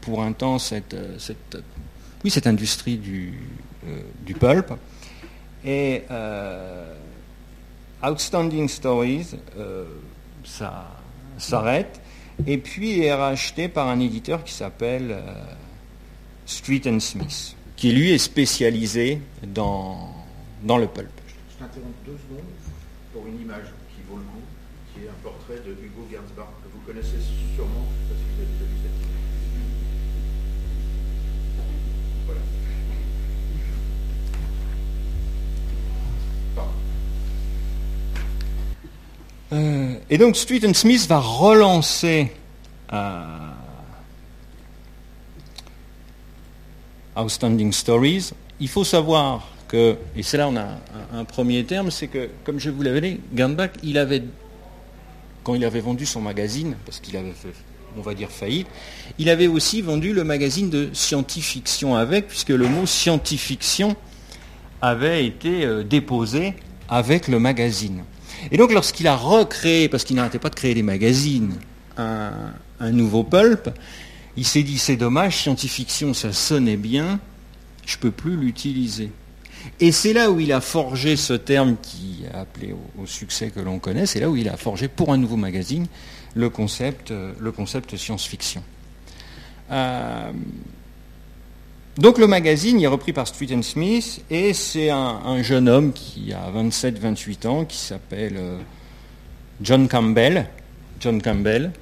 pour 0.00 0.22
un 0.22 0.32
temps 0.32 0.58
cette, 0.58 0.96
oui, 2.24 2.30
cette 2.30 2.46
industrie 2.46 2.96
du, 2.96 3.38
du 4.26 4.34
pulp. 4.34 4.72
Et 5.64 6.02
euh, 6.10 6.94
Outstanding 8.02 8.68
Stories, 8.68 9.36
euh, 9.56 9.84
ça 10.44 10.90
s'arrête, 11.38 12.00
et 12.46 12.58
puis 12.58 13.00
est 13.00 13.14
racheté 13.14 13.68
par 13.68 13.88
un 13.88 14.00
éditeur 14.00 14.42
qui 14.42 14.52
s'appelle 14.52 15.12
euh, 15.12 15.44
Street 16.46 16.82
and 16.86 16.98
Smith, 16.98 17.54
qui 17.76 17.92
lui 17.92 18.10
est 18.10 18.18
spécialisé 18.18 19.20
dans, 19.46 20.08
le 20.66 20.86
pulp. 20.88 21.10
Je 21.48 21.58
t'interromps 21.58 21.94
deux 22.04 22.18
secondes 22.18 22.44
pour 23.12 23.26
une 23.28 23.40
image 23.40 23.66
qui 23.94 24.02
vaut 24.10 24.16
le 24.16 24.24
coup, 24.24 24.42
qui 24.94 25.04
est 25.04 25.08
un 25.08 25.22
portrait 25.22 25.62
de 25.64 25.70
Hugo 25.70 26.08
Gernsback, 26.10 26.48
que 26.64 26.68
vous 26.72 26.80
connaissez 26.84 27.22
sûrement 27.54 27.86
parce 28.08 28.20
que 28.20 28.26
vous 28.34 28.42
avez 28.42 28.52
déjà 28.52 28.64
vu 28.64 28.76
cette 28.82 29.12
Et 40.08 40.16
donc 40.16 40.36
and 40.64 40.74
Smith 40.74 41.06
va 41.08 41.18
relancer 41.18 42.32
euh, 42.92 43.22
Outstanding 47.16 47.72
Stories. 47.72 48.30
Il 48.60 48.68
faut 48.68 48.84
savoir 48.84 49.48
que, 49.68 49.96
et 50.16 50.22
c'est 50.22 50.38
là 50.38 50.48
on 50.48 50.56
a 50.56 50.78
un, 51.12 51.24
premier 51.24 51.64
terme, 51.64 51.90
c'est 51.90 52.06
que, 52.06 52.30
comme 52.44 52.58
je 52.58 52.70
vous 52.70 52.82
l'avais 52.82 53.00
dit, 53.02 53.20
Gernbach, 53.34 53.70
il 53.82 53.98
avait, 53.98 54.22
quand 55.44 55.54
il 55.54 55.64
avait 55.64 55.80
vendu 55.80 56.06
son 56.06 56.22
magazine, 56.22 56.76
parce 56.86 57.00
qu'il 57.00 57.16
avait 57.18 57.32
fait, 57.32 57.52
on 57.98 58.00
va 58.00 58.14
dire, 58.14 58.30
faillite, 58.30 58.68
il 59.18 59.28
avait 59.28 59.48
aussi 59.48 59.82
vendu 59.82 60.14
le 60.14 60.24
magazine 60.24 60.70
de 60.70 60.88
science-fiction 60.94 61.94
avec, 61.94 62.28
puisque 62.28 62.50
le 62.50 62.68
mot 62.68 62.86
science-fiction 62.86 63.96
avait 64.80 65.26
été 65.26 65.64
euh, 65.64 65.82
déposé 65.82 66.54
avec 66.88 67.28
le 67.28 67.38
magazine. 67.38 68.04
Et 68.50 68.56
donc 68.56 68.72
lorsqu'il 68.72 69.06
a 69.06 69.16
recréé, 69.16 69.88
parce 69.88 70.04
qu'il 70.04 70.16
n'arrêtait 70.16 70.38
pas 70.38 70.50
de 70.50 70.54
créer 70.54 70.74
des 70.74 70.82
magazines, 70.82 71.54
un, 71.96 72.90
nouveau 72.90 73.22
pulp, 73.22 73.70
il 74.36 74.44
s'est 74.44 74.62
dit 74.62 74.78
c'est 74.78 74.96
dommage, 74.96 75.36
science-fiction 75.36 76.14
ça 76.14 76.32
sonnait 76.32 76.76
bien, 76.76 77.20
je 77.86 77.96
ne 77.96 78.00
peux 78.00 78.10
plus 78.10 78.36
l'utiliser. 78.36 79.10
Et 79.78 79.92
c'est 79.92 80.12
là 80.12 80.30
où 80.30 80.40
il 80.40 80.52
a 80.52 80.60
forgé 80.60 81.14
ce 81.16 81.34
terme 81.34 81.76
qui 81.80 82.24
a 82.34 82.40
appelé 82.40 82.74
au, 82.98 83.06
succès 83.06 83.50
que 83.50 83.60
l'on 83.60 83.78
connaît, 83.78 84.06
c'est 84.06 84.18
là 84.18 84.28
où 84.28 84.36
il 84.36 84.48
a 84.48 84.56
forgé 84.56 84.88
pour 84.88 85.12
un 85.12 85.16
nouveau 85.16 85.36
magazine 85.36 85.86
le 86.34 86.48
concept, 86.50 87.10
le 87.10 87.52
concept 87.52 87.96
science-fiction. 87.96 88.62
Euh, 89.70 90.32
donc 91.98 92.16
le 92.16 92.26
magazine 92.26 92.80
est 92.80 92.86
repris 92.86 93.12
par 93.12 93.28
Street 93.28 93.48
and 93.52 93.60
Smith 93.60 94.24
et 94.30 94.54
c'est 94.54 94.88
un, 94.88 95.42
jeune 95.42 95.68
homme 95.68 95.92
qui 95.92 96.32
a 96.32 96.50
27-28 96.50 97.46
ans 97.46 97.66
qui 97.66 97.76
s'appelle 97.76 98.36
euh, 98.38 98.56
John 99.60 99.88
Campbell, 99.88 100.46
John 101.00 101.20
Campbell, 101.20 101.72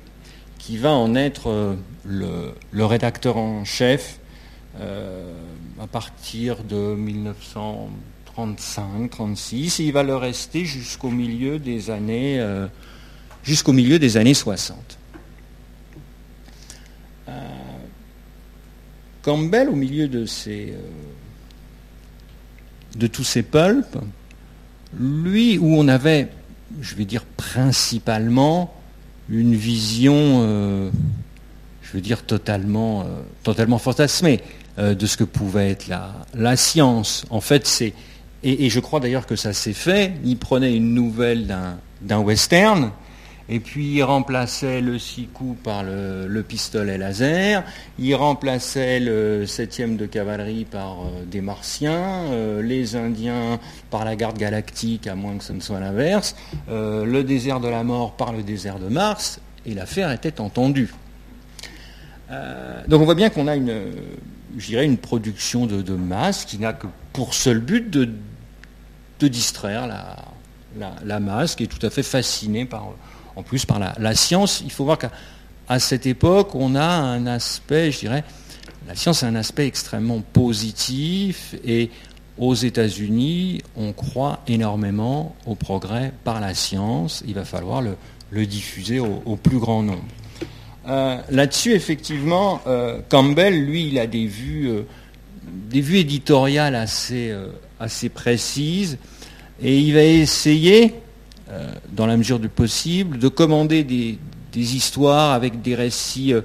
qui 0.58 0.78
va 0.78 0.90
en 0.90 1.14
être 1.14 1.48
euh, 1.48 1.76
le, 2.04 2.84
rédacteur 2.84 3.36
en 3.36 3.64
chef 3.64 4.18
euh, 4.80 5.32
à 5.80 5.86
partir 5.86 6.64
de 6.64 6.96
1935-36 8.36 9.80
et 9.80 9.84
il 9.84 9.92
va 9.92 10.02
le 10.02 10.16
rester 10.16 10.64
jusqu'au 10.64 11.10
milieu 11.10 11.60
des 11.60 11.88
années 11.88 12.44
jusqu'au 13.44 13.72
milieu 13.72 14.00
des 14.00 14.16
années 14.16 14.34
60. 14.34 14.98
Campbell, 19.22 19.68
au 19.68 19.76
milieu 19.76 20.08
euh, 20.12 20.74
de 22.96 23.06
tous 23.06 23.24
ces 23.24 23.42
pulps, 23.42 23.98
lui, 24.98 25.58
où 25.58 25.76
on 25.76 25.88
avait, 25.88 26.28
je 26.80 26.94
vais 26.94 27.04
dire 27.04 27.24
principalement, 27.24 28.74
une 29.28 29.54
vision, 29.54 30.14
euh, 30.16 30.90
je 31.82 31.92
veux 31.92 32.00
dire, 32.00 32.22
totalement, 32.24 33.04
euh, 33.04 33.78
fantasmée 33.78 34.40
de 34.78 35.06
ce 35.06 35.18
que 35.18 35.24
pouvait 35.24 35.70
être 35.70 35.88
la, 35.88 36.14
la 36.32 36.56
science. 36.56 37.26
En 37.28 37.42
fait, 37.42 37.66
c'est, 37.66 37.92
et, 38.42 38.70
je 38.70 38.80
crois 38.80 39.00
d'ailleurs 39.00 39.26
que 39.26 39.36
ça 39.36 39.52
s'est 39.52 39.74
fait, 39.74 40.14
il 40.24 40.38
prenait 40.38 40.74
une 40.74 40.94
nouvelle 40.94 41.54
d'un 42.00 42.18
western, 42.18 42.90
et 43.52 43.58
puis 43.58 43.94
il 43.96 44.02
remplaçait 44.04 44.80
le 44.80 44.96
six 45.00 45.26
coups 45.26 45.60
par 45.60 45.82
le, 45.82 46.42
pistolet 46.42 46.96
laser, 46.96 47.64
il 47.98 48.14
remplaçait 48.14 49.00
le 49.00 49.44
7 49.44 49.96
de 49.96 50.06
cavalerie 50.06 50.64
par 50.64 51.00
euh, 51.00 51.24
des 51.26 51.40
martiens, 51.40 52.26
euh, 52.30 52.62
les 52.62 52.94
Indiens 52.94 53.58
par 53.90 54.04
la 54.04 54.14
garde 54.14 54.38
galactique, 54.38 55.08
à 55.08 55.16
moins 55.16 55.36
que 55.36 55.42
ce 55.42 55.52
ne 55.52 55.58
soit 55.58 55.80
l'inverse, 55.80 56.36
euh, 56.68 57.04
le 57.04 57.24
désert 57.24 57.58
de 57.58 57.66
la 57.66 57.82
mort 57.82 58.12
par 58.12 58.32
le 58.32 58.44
désert 58.44 58.78
de 58.78 58.88
Mars, 58.88 59.40
et 59.66 59.74
l'affaire 59.74 60.12
était 60.12 60.40
entendue. 60.40 60.94
donc 62.86 63.00
on 63.00 63.04
voit 63.04 63.16
bien 63.16 63.30
qu'on 63.30 63.48
a 63.48 63.56
une, 63.56 63.74
une 64.70 64.96
production 64.96 65.66
de, 65.66 65.94
masse 65.94 66.44
qui 66.44 66.58
n'a 66.58 66.72
que 66.72 66.86
pour 67.12 67.34
seul 67.34 67.58
but 67.58 67.90
de, 67.90 68.08
distraire 69.28 69.88
la, 69.88 70.16
la, 71.04 71.20
masse, 71.20 71.56
qui 71.56 71.64
est 71.64 71.66
tout 71.66 71.84
à 71.84 71.90
fait 71.90 72.04
fascinée 72.04 72.64
par 72.64 72.94
en 73.36 73.42
plus 73.42 73.64
par 73.64 73.78
la, 73.78 74.14
science. 74.14 74.62
Il 74.64 74.70
faut 74.70 74.84
voir 74.84 74.98
qu'à 74.98 75.78
cette 75.78 76.06
époque, 76.06 76.54
on 76.54 76.74
a 76.74 76.84
un 76.84 77.26
aspect, 77.26 77.90
je 77.90 78.00
dirais, 78.00 78.24
la 78.86 78.94
science 78.94 79.22
a 79.22 79.26
un 79.26 79.34
aspect 79.34 79.66
extrêmement 79.66 80.20
positif 80.20 81.54
et 81.64 81.90
aux 82.38 82.54
États-Unis, 82.54 83.62
on 83.76 83.92
croit 83.92 84.40
énormément 84.48 85.36
au 85.46 85.54
progrès 85.54 86.12
par 86.24 86.40
la 86.40 86.54
science. 86.54 87.22
Il 87.26 87.34
va 87.34 87.44
falloir 87.44 87.82
le, 87.82 88.46
diffuser 88.46 88.98
au, 88.98 89.36
plus 89.36 89.58
grand 89.58 89.82
nombre. 89.82 90.04
Euh, 90.88 91.18
là-dessus, 91.30 91.72
effectivement, 91.72 92.62
euh, 92.66 93.00
Campbell, 93.10 93.66
lui, 93.66 93.88
il 93.88 93.98
a 93.98 94.06
des 94.06 94.26
vues, 94.26 94.70
euh, 94.70 94.82
des 95.68 95.82
vues 95.82 95.98
éditoriales 95.98 96.74
assez, 96.74 97.34
assez 97.78 98.08
précises 98.08 98.96
et 99.62 99.78
il 99.78 99.92
va 99.92 100.02
essayer, 100.02 100.94
euh, 101.52 101.72
dans 101.90 102.06
la 102.06 102.16
mesure 102.16 102.38
du 102.38 102.48
possible, 102.48 103.18
de 103.18 103.26
commander 103.26 103.82
des, 103.82 104.18
histoires 104.54 105.32
avec 105.32 105.62
des 105.62 105.74
récits 105.74 106.32
euh, 106.32 106.42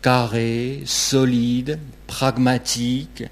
carrés, 0.00 0.82
solides, 0.86 1.78
pragmatiques, 2.06 3.24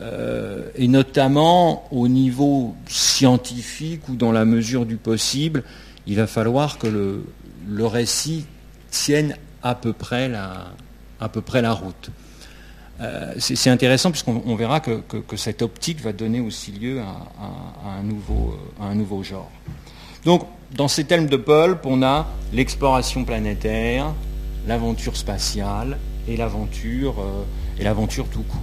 euh, 0.00 0.68
et 0.76 0.86
notamment 0.86 1.88
au 1.90 2.06
niveau 2.06 2.76
scientifique 2.86 4.08
ou 4.08 4.14
dans 4.14 4.30
la 4.30 4.44
mesure 4.44 4.86
du 4.86 4.96
possible, 4.96 5.64
il 6.06 6.14
va 6.14 6.28
falloir 6.28 6.78
que 6.78 6.86
le, 6.86 7.86
récit 7.86 8.46
tienne 8.90 9.36
à 9.64 9.74
peu 9.74 9.92
près 9.92 10.28
la, 10.28 11.72
route. 11.72 12.10
c'est 13.38 13.70
intéressant 13.70 14.12
puisqu'on 14.12 14.54
verra 14.54 14.78
que, 14.78 15.02
cette 15.36 15.62
optique 15.62 16.00
va 16.00 16.12
donner 16.12 16.40
aussi 16.40 16.70
lieu 16.70 17.00
à 17.00 17.98
un 17.98 18.94
nouveau 18.94 19.22
genre. 19.24 19.50
Donc, 20.24 20.46
dans 20.76 20.88
ces 20.88 21.04
thèmes 21.04 21.26
de 21.26 21.36
pulp, 21.36 21.84
on 21.84 22.02
a 22.02 22.26
l'exploration 22.52 23.24
planétaire, 23.24 24.12
l'aventure 24.66 25.16
spatiale 25.16 25.98
et 26.28 26.36
l'aventure 26.36 27.16
euh, 27.18 28.22
tout 28.30 28.42
court. 28.42 28.60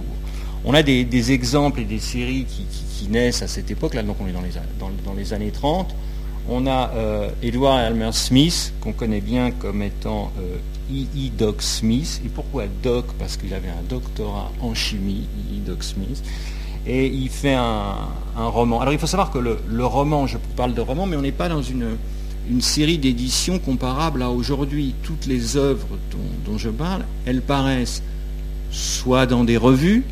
On 0.64 0.74
a 0.74 0.82
des, 0.82 1.32
exemples 1.32 1.80
et 1.80 1.84
des 1.84 1.98
séries 1.98 2.46
qui, 2.46 3.08
naissent 3.08 3.42
à 3.42 3.48
cette 3.48 3.70
époque, 3.70 3.94
là 3.94 4.02
donc 4.02 4.16
on 4.20 4.26
est 4.26 4.32
dans 4.32 5.14
les, 5.14 5.32
années 5.32 5.50
30. 5.50 5.94
On 6.48 6.66
a 6.66 6.90
euh, 6.94 7.30
Edward 7.42 7.80
Elmer 7.80 8.12
Smith, 8.12 8.72
qu'on 8.80 8.92
connaît 8.92 9.20
bien 9.20 9.50
comme 9.50 9.82
étant 9.82 10.30
E.E. 10.90 11.06
E. 11.16 11.30
Doc 11.36 11.62
Smith. 11.62 12.20
Et 12.24 12.28
pourquoi 12.28 12.64
Doc? 12.82 13.06
Parce 13.18 13.36
qu'il 13.36 13.54
avait 13.54 13.68
un 13.68 13.82
doctorat 13.88 14.52
en 14.60 14.74
chimie, 14.74 15.26
E.E. 15.38 15.66
Doc 15.66 15.82
Smith 15.82 16.22
et 16.86 17.06
il 17.06 17.28
fait 17.28 17.54
un, 17.54 18.08
roman. 18.36 18.80
Alors 18.80 18.92
il 18.92 18.98
faut 18.98 19.06
savoir 19.06 19.30
que 19.30 19.38
le, 19.38 19.84
roman, 19.84 20.26
je 20.26 20.38
parle 20.56 20.74
de 20.74 20.80
roman, 20.80 21.06
mais 21.06 21.16
on 21.16 21.22
n'est 21.22 21.32
pas 21.32 21.48
dans 21.48 21.62
une, 21.62 21.96
série 22.60 22.98
d'éditions 22.98 23.58
comparable 23.58 24.22
à 24.22 24.30
aujourd'hui. 24.30 24.94
Toutes 25.02 25.26
les 25.26 25.56
œuvres 25.56 25.98
dont, 26.44 26.58
je 26.58 26.70
parle, 26.70 27.04
elles 27.26 27.42
paraissent 27.42 28.02
soit 28.70 29.26
dans 29.26 29.44
des 29.44 29.56
revues, 29.56 30.04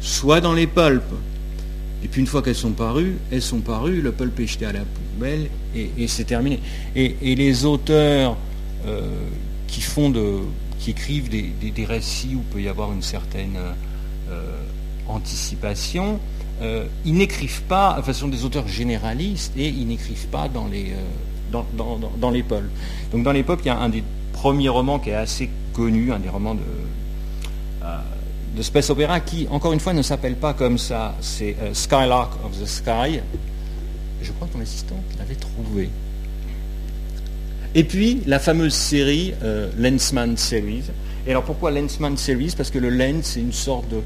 soit 0.00 0.40
dans 0.40 0.52
les 0.52 0.66
pulps. 0.66 1.02
Et 2.02 2.08
puis 2.08 2.20
une 2.20 2.26
fois 2.26 2.42
qu'elles 2.42 2.54
sont 2.54 2.72
parues, 2.72 3.16
elles 3.30 3.40
sont 3.40 3.60
parues, 3.60 4.02
le 4.02 4.12
pulp 4.12 4.38
est 4.40 4.46
jeté 4.46 4.66
à 4.66 4.72
la 4.72 4.80
poubelle 4.80 5.48
et, 5.74 6.06
c'est 6.08 6.24
terminé. 6.24 6.60
Et, 6.94 7.34
les 7.34 7.64
auteurs 7.64 8.36
euh, 8.86 9.08
qui 9.66 9.80
font 9.80 10.10
de, 10.10 10.40
qui 10.78 10.90
écrivent 10.90 11.30
des, 11.30 11.84
récits 11.86 12.34
où 12.34 12.40
peut 12.52 12.60
y 12.60 12.68
avoir 12.68 12.92
une 12.92 13.00
certaine 13.00 13.56
euh, 14.30 14.42
anticipation, 15.08 16.20
euh, 16.62 16.86
ils 17.04 17.14
n'écrivent 17.14 17.62
pas, 17.62 17.96
enfin 17.98 18.12
ce 18.12 18.20
sont 18.20 18.28
des 18.28 18.44
auteurs 18.44 18.68
généralistes 18.68 19.52
et 19.56 19.68
ils 19.68 19.86
n'écrivent 19.86 20.28
pas 20.28 20.48
dans 20.48 20.68
les, 20.68 20.92
euh, 20.92 21.60
dans, 21.76 21.98
dans, 22.18 22.30
les 22.30 22.42
pôles. 22.42 22.70
Donc 23.12 23.24
dans 23.24 23.32
l'époque, 23.32 23.60
il 23.64 23.68
y 23.68 23.70
a 23.70 23.78
un 23.78 23.88
des 23.88 24.04
premiers 24.32 24.68
romans 24.68 25.00
qui 25.00 25.10
est 25.10 25.14
assez 25.14 25.50
connu, 25.72 26.12
un 26.12 26.20
des 26.20 26.28
romans 26.28 26.54
de, 26.54 26.60
euh, 27.82 27.98
de 28.56 28.62
Space 28.62 28.88
Opera 28.90 29.18
qui, 29.20 29.48
encore 29.50 29.72
une 29.72 29.80
fois, 29.80 29.92
ne 29.94 30.02
s'appelle 30.02 30.36
pas 30.36 30.54
comme 30.54 30.78
ça, 30.78 31.16
c'est 31.20 31.56
Skylark 31.72 32.32
of 32.44 32.60
the 32.60 32.66
Sky. 32.66 33.20
Je 34.22 34.30
crois 34.32 34.46
que 34.46 34.52
ton 34.52 34.60
assistant 34.60 34.96
l'avait 35.18 35.34
trouvé. 35.34 35.90
Et 37.74 37.82
puis 37.82 38.22
la 38.26 38.38
fameuse 38.38 38.74
série 38.74 39.34
Lensman 39.76 40.36
Series. 40.36 40.84
Et 41.26 41.30
alors 41.30 41.42
pourquoi 41.42 41.72
Lensman 41.72 42.16
Series? 42.16 42.54
Parce 42.56 42.70
que 42.70 42.78
le 42.78 42.90
lens, 42.90 43.24
c'est 43.24 43.40
une 43.40 43.52
sorte 43.52 43.88
de, 43.88 43.96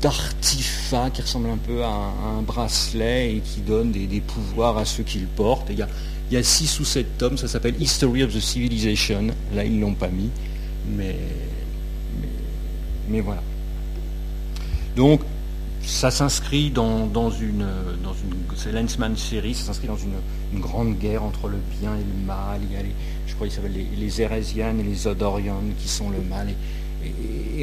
d'artifact 0.00 1.16
qui 1.16 1.22
ressemble 1.22 1.50
un 1.50 1.56
peu 1.56 1.82
à 1.84 1.88
un, 1.88 2.42
bracelet 2.42 3.36
et 3.36 3.40
qui 3.40 3.60
donne 3.60 3.92
des, 3.92 4.20
pouvoirs 4.20 4.78
à 4.78 4.84
ceux 4.84 5.02
qui 5.02 5.18
le 5.18 5.26
portent. 5.26 5.68
il, 5.70 5.78
y 5.78 5.82
a, 5.82 5.88
il 6.30 6.44
six 6.44 6.80
ou 6.80 6.84
sept 6.84 7.18
tomes, 7.18 7.36
ça 7.36 7.48
s'appelle 7.48 7.80
History 7.80 8.22
of 8.22 8.34
the 8.34 8.40
Civilization. 8.40 9.28
Là, 9.54 9.64
ils 9.64 9.76
ne 9.76 9.80
l'ont 9.80 9.94
pas 9.94 10.08
mis, 10.08 10.30
mais, 10.88 11.16
mais, 13.08 13.20
voilà. 13.20 13.42
Donc, 14.96 15.20
ça 15.82 16.10
s'inscrit 16.10 16.70
dans, 16.70 17.06
une, 17.30 17.66
dans 18.02 18.12
une 18.12 18.34
c'est 18.56 18.72
Lensman 18.72 19.16
série, 19.16 19.54
ça 19.54 19.66
s'inscrit 19.66 19.88
dans 19.88 19.96
une, 19.96 20.60
grande 20.60 20.98
guerre 20.98 21.22
entre 21.22 21.48
le 21.48 21.58
bien 21.80 21.94
et 21.94 21.98
le 21.98 22.26
mal. 22.26 22.60
Il 22.68 22.76
y 22.76 22.78
a 22.78 22.82
les, 22.82 22.94
je 23.26 23.34
crois 23.34 23.46
qu'ils 23.46 23.54
s'appellent 23.54 23.72
les, 23.72 23.86
les 23.96 24.20
et 24.20 24.82
les 24.82 25.06
Odorians 25.06 25.62
qui 25.78 25.88
sont 25.88 26.10
le 26.10 26.20
mal. 26.20 26.48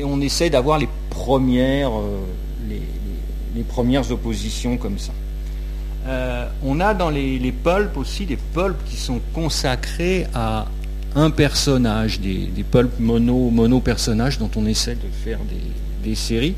On 0.04 0.22
essaie 0.22 0.50
d'avoir 0.50 0.78
les 0.78 0.90
premières, 1.10 1.92
euh, 1.98 2.20
les, 2.68 3.64
premières 3.64 4.12
oppositions 4.12 4.78
comme 4.78 5.00
ça. 5.00 5.12
Euh, 6.08 6.48
on 6.64 6.80
a 6.80 6.94
dans 6.94 7.10
les, 7.10 7.40
les 7.40 7.52
pulps 7.52 7.98
aussi 7.98 8.26
des 8.26 8.38
pulps 8.38 8.78
qui 8.90 8.96
sont 8.96 9.20
consacrés 9.34 10.28
à 10.34 10.68
un 11.16 11.32
personnage, 11.32 12.20
des, 12.20 12.46
des 12.46 12.64
pulps 12.64 13.00
mono, 13.00 13.50
mono 13.50 13.80
personnages 13.80 14.38
dont 14.38 14.50
on 14.56 14.66
essaie 14.68 14.96
de 14.96 15.10
faire 15.24 15.40
des, 16.04 16.16
séries. 16.16 16.56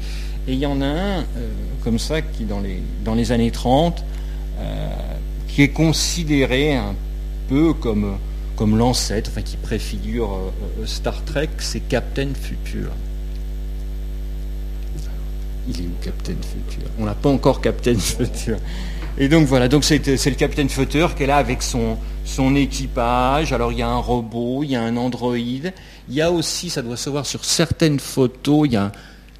Et 0.47 0.53
il 0.53 0.59
y 0.59 0.65
en 0.67 0.79
a 0.79 0.85
un 0.85 1.19
euh, 1.21 1.49
comme 1.83 1.97
ça 1.97 2.21
qui 2.21 2.45
dans 2.45 3.15
les 3.15 3.31
années 3.31 3.49
30, 3.49 4.03
qui 5.47 5.63
est 5.63 5.69
considéré 5.69 6.75
un 6.75 6.93
peu 7.47 7.73
comme 7.73 8.17
comme 8.59 8.77
l'ancêtre, 8.77 9.41
qui 9.41 9.55
préfigure 9.55 10.33
euh, 10.33 10.81
euh, 10.81 10.85
Star 10.85 11.23
Trek, 11.23 11.47
c'est 11.59 11.79
Captain 11.79 12.27
Future. 12.33 12.91
Il 15.65 15.79
est 15.79 15.85
où 15.85 15.93
Captain 16.03 16.33
Future? 16.33 16.89
On 16.99 17.05
n'a 17.05 17.15
pas 17.15 17.29
encore 17.29 17.61
Captain 17.61 17.95
Future. 17.97 18.57
Et 19.17 19.29
donc 19.29 19.47
voilà, 19.47 19.69
donc 19.69 19.85
c'est, 19.85 20.05
le 20.05 20.35
Captain 20.35 20.67
Future 20.67 21.15
qui 21.15 21.23
est 21.23 21.27
là 21.27 21.37
avec 21.37 21.63
son, 21.63 21.97
équipage. 22.53 23.53
Alors 23.53 23.71
il 23.71 23.77
y 23.77 23.81
a 23.81 23.87
un 23.87 23.95
robot, 23.95 24.63
il 24.63 24.71
y 24.71 24.75
a 24.75 24.81
un 24.81 24.97
androïde. 24.97 25.71
Il 26.09 26.15
y 26.15 26.21
a 26.21 26.29
aussi, 26.29 26.69
ça 26.69 26.81
doit 26.81 26.97
se 26.97 27.09
voir 27.09 27.25
sur 27.25 27.45
certaines 27.45 27.99
photos, 27.99 28.67
il 28.67 28.73
y 28.73 28.77
a, 28.77 28.91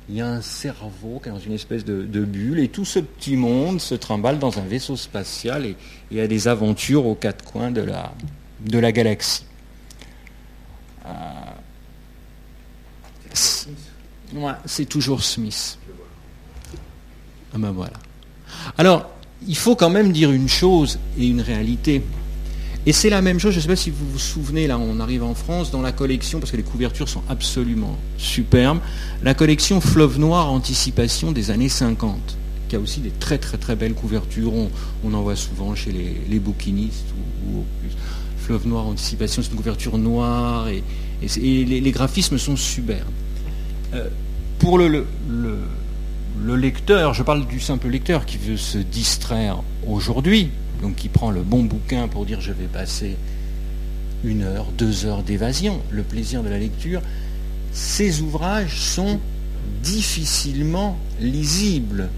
il 0.08 0.16
y 0.16 0.22
a 0.22 0.28
un 0.28 0.42
cerveau 0.42 1.20
qui 1.22 1.28
est 1.28 1.32
dans 1.34 1.40
une 1.40 1.54
espèce 1.54 1.84
de, 1.84 2.24
bulle. 2.24 2.62
Et 2.62 2.70
tout 2.70 2.86
ce 2.86 3.00
petit 3.00 3.36
monde 3.36 3.82
se 3.82 3.96
trimballe 3.96 4.40
dans 4.40 4.60
un 4.60 4.66
vaisseau 4.66 4.96
spatial 4.96 5.66
et, 5.66 5.76
et 6.10 6.22
a 6.22 6.28
des 6.28 6.48
aventures 6.48 7.06
aux 7.06 7.16
quatre 7.16 7.44
coins 7.44 7.72
de 7.72 7.82
la, 7.82 8.14
de 8.66 8.80
la 8.80 8.92
galaxie. 8.92 9.46
Euh, 11.06 11.10
c'est 14.66 14.86
toujours 14.86 15.24
Smith. 15.24 15.78
Ah 17.54 17.58
ben 17.58 17.72
voilà. 17.72 17.94
Alors, 18.78 19.10
il 19.48 19.58
faut 19.58 19.76
quand 19.76 19.90
même 19.90 20.12
dire 20.12 20.32
une 20.32 20.50
chose 20.50 21.00
et 21.18 21.28
une 21.28 21.42
réalité. 21.42 22.04
Et 22.86 22.94
c'est 22.94 23.10
la 23.10 23.22
même 23.22 23.40
chose, 23.40 23.52
je 23.52 23.58
ne 23.58 23.62
sais 23.62 23.68
pas 23.68 23.76
si 23.76 23.90
vous 23.90 24.10
vous 24.10 24.20
souvenez, 24.20 24.66
là 24.66 24.80
on 24.80 25.00
arrive 25.00 25.24
en 25.24 25.36
France, 25.36 25.70
dans 25.70 25.82
la 25.82 25.92
collection, 25.92 26.40
parce 26.40 26.52
que 26.52 26.58
les 26.58 26.64
couvertures 26.64 27.10
sont 27.10 27.22
absolument 27.28 27.98
superbes, 28.18 28.80
la 29.22 29.34
collection 29.34 29.82
Fleuve 29.82 30.18
Noir 30.18 30.50
Anticipation 30.50 31.34
des 31.34 31.52
années 31.52 31.70
50, 31.70 32.38
qui 32.70 32.76
a 32.78 32.80
aussi 32.80 33.02
des 33.02 33.10
très 33.12 33.38
très 33.38 33.58
très 33.58 33.76
belles 33.76 33.94
couvertures, 33.94 34.54
on, 35.04 35.14
en 35.14 35.22
voit 35.22 35.36
souvent 35.36 35.76
chez 35.76 35.92
les, 35.92 36.40
bouquinistes 36.40 37.08
ou, 37.52 37.60
ou 37.60 37.66
Fleuve 38.50 38.68
Noir 38.68 38.88
Anticipation, 38.88 39.44
c'est 39.44 39.52
une 39.52 39.58
couverture 39.58 40.00
noire 40.00 40.70
et, 40.70 40.82
les, 41.22 41.92
graphismes 41.92 42.40
sont 42.40 42.56
superbes. 42.56 43.06
Euh, 43.94 44.08
pour 44.58 44.80
le, 44.80 45.06
le, 45.30 46.56
lecteur, 46.56 47.14
je 47.14 47.22
parle 47.22 47.46
du 47.46 47.60
simple 47.60 47.90
lecteur 47.90 48.26
qui 48.26 48.40
veut 48.40 48.58
se 48.58 48.80
distraire 48.80 49.62
aujourd'hui, 49.88 50.50
donc 50.82 50.96
qui 50.96 51.10
prend 51.10 51.30
le 51.30 51.44
bon 51.44 51.64
bouquin 51.64 52.08
pour 52.08 52.26
dire 52.26 52.42
je 52.42 52.52
vais 52.52 52.66
passer 52.66 53.18
une 54.24 54.42
heure, 54.42 54.66
deux 54.76 55.06
heures 55.06 55.22
d'évasion, 55.22 55.80
le 55.92 56.02
plaisir 56.02 56.42
de 56.42 56.50
la 56.50 56.58
lecture, 56.58 57.04
ces 57.72 58.22
ouvrages 58.22 58.80
sont 58.80 59.20
difficilement 59.84 60.98
lisibles. 61.22 62.10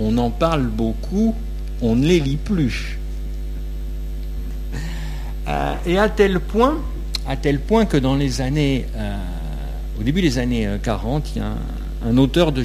On 0.00 0.18
en 0.18 0.30
parle 0.30 0.66
beaucoup, 0.66 1.36
on 1.80 1.94
ne 1.94 2.06
les 2.06 2.18
lit 2.18 2.38
plus. 2.38 2.98
Euh, 5.48 5.74
et 5.86 5.98
à 5.98 6.08
tel 6.08 6.40
point, 6.40 6.78
à 7.26 7.36
tel 7.36 7.60
point 7.60 7.86
que 7.86 7.96
dans 7.96 8.16
les 8.16 8.40
années, 8.40 8.86
euh, 8.96 9.16
au 9.98 10.02
début 10.02 10.22
des 10.22 10.38
années 10.38 10.68
40, 10.82 11.24
euh, 11.24 11.28
il 11.34 11.38
y 11.38 11.44
a 11.44 11.54
un, 12.04 12.16
auteur 12.18 12.52
de, 12.52 12.64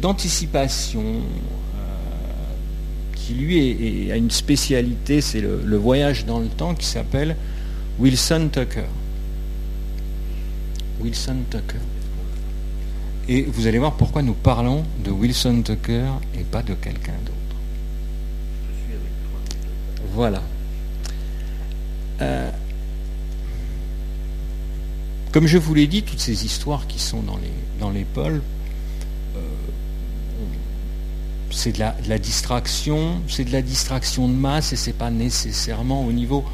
d'anticipation 0.00 1.02
qui 3.14 3.34
lui 3.34 4.12
a 4.12 4.16
une 4.16 4.30
spécialité, 4.30 5.20
c'est 5.20 5.40
le, 5.40 5.76
voyage 5.76 6.26
dans 6.26 6.38
le 6.38 6.46
temps, 6.46 6.74
qui 6.74 6.86
s'appelle 6.86 7.36
Wilson 7.98 8.48
Tucker. 8.52 8.84
Wilson 11.00 11.38
Tucker. 11.50 11.80
Et 13.28 13.42
vous 13.42 13.66
allez 13.66 13.78
voir 13.78 13.94
pourquoi 13.94 14.22
nous 14.22 14.34
parlons 14.34 14.84
de 15.04 15.10
Wilson 15.10 15.62
Tucker 15.62 16.06
et 16.38 16.44
pas 16.44 16.62
de 16.62 16.74
quelqu'un 16.74 17.14
d'autre. 17.24 17.32
Voilà. 20.14 20.40
Euh, 22.20 22.50
comme 25.32 25.46
je 25.46 25.58
vous 25.58 25.74
l'ai 25.74 25.86
dit, 25.86 26.02
toutes 26.02 26.20
ces 26.20 26.44
histoires 26.44 26.86
qui 26.86 26.98
sont 26.98 27.20
dans 27.20 27.36
les, 27.36 27.52
dans 27.78 27.90
les 27.90 28.04
pôles, 28.04 28.42
euh, 29.36 29.40
c'est 31.50 31.72
de 31.72 31.78
la, 31.78 32.18
distraction, 32.18 33.20
c'est 33.28 33.44
de 33.44 33.52
la 33.52 33.62
distraction 33.62 34.28
de 34.28 34.32
masse 34.32 34.72
et 34.72 34.76
c'est 34.76 34.92
pas 34.92 35.10
nécessairement 35.10 36.04
au 36.04 36.12
niveau, 36.12 36.44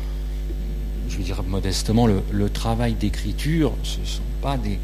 je 1.09 1.17
veux 1.17 1.25
dire 1.25 1.43
modestement, 1.45 2.07
le, 2.07 2.51
travail 2.51 2.95
d'écriture, 2.95 3.73
ce 3.83 3.99
sont 4.05 4.23
pas 4.41 4.57
des, 4.57 4.79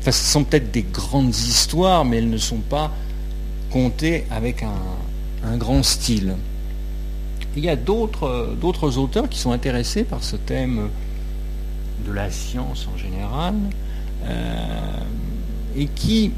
enfin, 0.00 0.12
ce 0.12 0.32
sont 0.32 0.44
peut-être 0.44 0.70
des 0.70 0.82
grandes 0.82 1.34
histoires, 1.34 2.04
mais 2.04 2.18
elles 2.18 2.30
ne 2.30 2.38
sont 2.38 2.60
pas 2.60 2.94
contées 3.70 4.24
avec 4.30 4.62
un 4.62 5.56
grand 5.56 5.82
style 5.82 6.34
il 7.58 7.64
y 7.64 7.68
a 7.68 7.76
d'autres 7.76 8.98
auteurs 8.98 9.28
qui 9.28 9.38
sont 9.38 9.50
intéressés 9.50 10.04
par 10.04 10.22
ce 10.22 10.36
thème 10.36 10.90
de 12.06 12.12
la 12.12 12.30
science 12.30 12.88
en 12.94 12.96
général 12.96 13.54
euh, 14.24 15.00
et 15.76 15.86
qui 15.86 16.30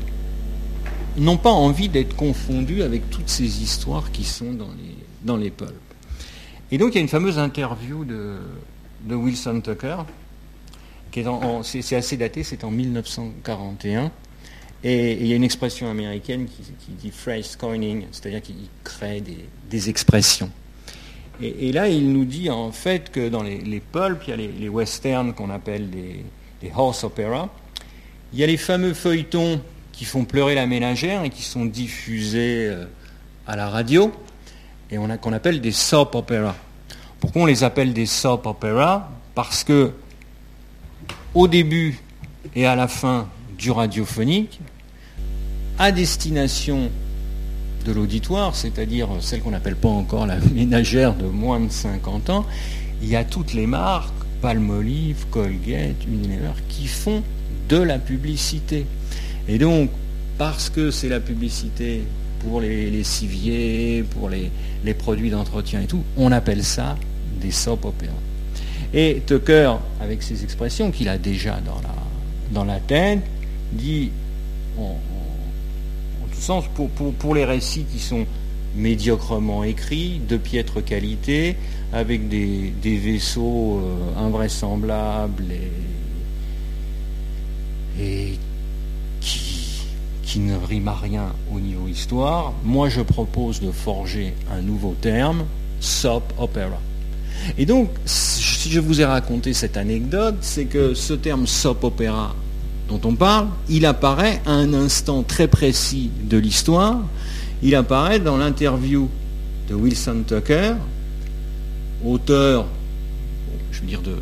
n'ont 1.18 1.36
pas 1.36 1.50
envie 1.50 1.90
d'être 1.90 2.16
confondus 2.16 2.82
avec 2.82 3.10
toutes 3.10 3.28
ces 3.28 3.62
histoires 3.62 4.10
qui 4.12 4.24
sont 4.24 4.54
dans 4.54 4.68
les, 4.68 4.96
dans 5.22 5.36
pulps. 5.50 5.74
Et 6.72 6.78
donc 6.78 6.92
il 6.92 6.94
y 6.94 6.98
a 6.98 7.02
une 7.02 7.08
fameuse 7.08 7.38
interview 7.38 8.06
de, 8.06 8.38
Wilson 9.14 9.60
Tucker, 9.60 9.98
c'est, 11.62 11.96
assez 11.96 12.16
daté, 12.16 12.44
c'est 12.44 12.64
en 12.64 12.70
1941. 12.70 14.10
Et, 14.82 15.12
il 15.20 15.26
y 15.26 15.34
a 15.34 15.36
une 15.36 15.44
expression 15.44 15.90
américaine 15.90 16.46
qui, 16.46 16.92
dit 16.92 17.10
phrase 17.10 17.56
coining, 17.56 18.06
c'est-à-dire 18.10 18.40
qu'il 18.40 18.56
crée 18.84 19.22
des 19.68 19.90
expressions. 19.90 20.50
Et, 21.42 21.72
là, 21.72 21.88
il 21.88 22.12
nous 22.12 22.26
dit 22.26 22.50
en 22.50 22.70
fait 22.70 23.10
que 23.10 23.28
dans 23.28 23.42
les, 23.42 23.58
les 23.58 23.80
pulps, 23.80 24.26
il 24.26 24.30
y 24.30 24.32
a 24.32 24.36
les, 24.36 24.68
westerns 24.68 25.32
qu'on 25.32 25.48
appelle 25.48 25.88
des, 25.88 26.24
horse 26.74 27.04
opera. 27.04 27.48
Il 28.32 28.38
y 28.38 28.44
a 28.44 28.46
les 28.46 28.58
fameux 28.58 28.92
feuilletons 28.92 29.60
qui 29.92 30.04
font 30.04 30.24
pleurer 30.24 30.54
la 30.54 30.66
ménagère 30.66 31.24
et 31.24 31.30
qui 31.30 31.42
sont 31.42 31.64
diffusés 31.64 32.66
euh, 32.68 32.84
à 33.46 33.56
la 33.56 33.68
radio, 33.68 34.12
et 34.90 34.98
on 34.98 35.08
a 35.08 35.16
qu'on 35.16 35.32
appelle 35.32 35.60
des 35.60 35.72
soap 35.72 36.14
opera. 36.14 36.54
Pourquoi 37.18 37.42
on 37.42 37.46
les 37.46 37.64
appelle 37.64 37.92
des 37.92 38.06
soap 38.06 38.46
opera? 38.46 39.10
Parce 39.34 39.64
que 39.64 39.92
au 41.34 41.48
début 41.48 41.98
et 42.54 42.66
à 42.66 42.76
la 42.76 42.88
fin 42.88 43.28
du 43.56 43.70
radiophonique, 43.70 44.60
à 45.78 45.92
destination 45.92 46.90
de 47.84 47.92
l'auditoire, 47.92 48.56
c'est-à-dire 48.56 49.08
celle 49.20 49.40
qu'on 49.40 49.50
n'appelle 49.50 49.76
pas 49.76 49.88
encore 49.88 50.26
la 50.26 50.38
ménagère 50.54 51.14
de 51.14 51.26
moins 51.26 51.60
de 51.60 51.70
50 51.70 52.30
ans, 52.30 52.46
il 53.02 53.08
y 53.08 53.16
a 53.16 53.24
toutes 53.24 53.54
les 53.54 53.66
marques, 53.66 54.12
Palmolive, 54.42 55.26
Colgate, 55.30 56.04
Unilever, 56.06 56.52
qui 56.68 56.86
font 56.86 57.22
de 57.68 57.76
la 57.76 57.98
publicité. 57.98 58.86
Et 59.48 59.58
donc, 59.58 59.90
parce 60.38 60.70
que 60.70 60.90
c'est 60.90 61.08
la 61.08 61.20
publicité 61.20 62.02
pour 62.40 62.60
les, 62.60 63.04
civiers, 63.04 64.02
pour 64.02 64.30
les, 64.30 64.50
produits 64.94 65.30
d'entretien 65.30 65.82
et 65.82 65.86
tout, 65.86 66.02
on 66.16 66.32
appelle 66.32 66.64
ça 66.64 66.96
des 67.40 67.50
soap 67.50 67.84
opéras. 67.84 68.12
Et 68.92 69.22
Tucker, 69.26 69.74
avec 70.00 70.22
ses 70.22 70.42
expressions 70.42 70.90
qu'il 70.90 71.08
a 71.08 71.18
déjà 71.18 71.60
dans 71.60 71.80
la, 71.82 71.94
dans 72.52 72.64
la 72.64 72.80
tête, 72.80 73.20
dit 73.72 74.10
sens 76.40 76.64
pour, 77.18 77.34
les 77.34 77.44
récits 77.44 77.84
qui 77.90 77.98
sont 77.98 78.26
médiocrement 78.76 79.64
écrits, 79.64 80.20
de 80.28 80.36
piètre 80.36 80.84
qualité, 80.84 81.56
avec 81.92 82.28
des, 82.28 82.72
vaisseaux 82.82 83.80
euh, 83.80 84.24
invraisemblables 84.26 85.44
et, 88.00 88.38
qui, 89.20 89.82
qui, 90.22 90.38
ne 90.38 90.56
riment 90.56 90.88
à 90.88 90.94
rien 90.94 91.32
au 91.52 91.58
niveau 91.58 91.88
histoire, 91.88 92.52
moi 92.64 92.88
je 92.88 93.00
propose 93.00 93.60
de 93.60 93.72
forger 93.72 94.34
un 94.50 94.62
nouveau 94.62 94.94
terme, 95.00 95.44
soap 95.80 96.32
opera. 96.38 96.78
Et 97.58 97.66
donc, 97.66 97.88
si 98.04 98.70
je 98.70 98.80
vous 98.80 99.00
ai 99.00 99.04
raconté 99.04 99.52
cette 99.52 99.76
anecdote, 99.76 100.36
c'est 100.40 100.66
que 100.66 100.94
ce 100.94 101.14
terme 101.14 101.46
soap 101.46 101.84
opera 101.84 102.34
dont 102.90 103.00
on 103.04 103.14
parle, 103.14 103.46
il 103.68 103.86
apparaît 103.86 104.42
à 104.46 104.50
un 104.50 104.74
instant 104.74 105.22
très 105.22 105.46
précis 105.46 106.10
de 106.24 106.36
l'histoire. 106.36 107.00
Il 107.62 107.76
apparaît 107.76 108.18
dans 108.18 108.36
l'interview 108.36 109.08
de 109.68 109.74
Wilson 109.76 110.24
Tucker, 110.26 110.74
auteur, 112.04 112.66
je 113.70 113.80
veux 113.80 113.86
dire, 113.86 114.02
de, 114.02 114.16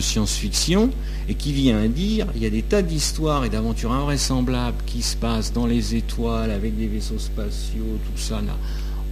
science-fiction, 0.00 0.90
et 1.28 1.36
qui 1.36 1.52
vient 1.52 1.86
dire 1.86 2.26
il 2.34 2.42
y 2.42 2.46
a 2.46 2.50
des 2.50 2.62
tas 2.62 2.82
d'histoires 2.82 3.44
et 3.44 3.48
d'aventures 3.48 3.92
invraisemblables 3.92 4.82
qui 4.86 5.02
se 5.02 5.14
passent 5.14 5.52
dans 5.52 5.66
les 5.66 5.94
étoiles 5.94 6.50
avec 6.50 6.76
des 6.76 6.88
vaisseaux 6.88 7.20
spatiaux, 7.20 8.00
tout 8.04 8.20
ça 8.20 8.42
n'a 8.42 8.56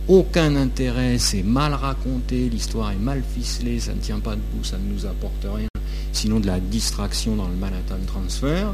aucun 0.09 0.57
intérêt, 0.57 1.19
c'est 1.19 1.45
mal 1.45 1.75
raconté, 1.75 2.49
l'histoire 2.49 2.91
est 2.91 2.97
mal 2.97 3.23
ficelée, 3.33 3.79
ça 3.79 3.95
ne 3.95 4.01
tient 4.01 4.19
pas 4.19 4.33
debout, 4.33 4.65
ça 4.65 4.77
ne 4.77 4.93
nous 4.93 5.07
apporte 5.07 5.47
rien, 5.55 5.69
sinon 6.13 6.41
de 6.41 6.49
la 6.49 6.59
distraction 6.59 7.37
dans 7.37 7.47
le 7.47 7.55
Manhattan 7.55 8.05
Transfer. 8.05 8.67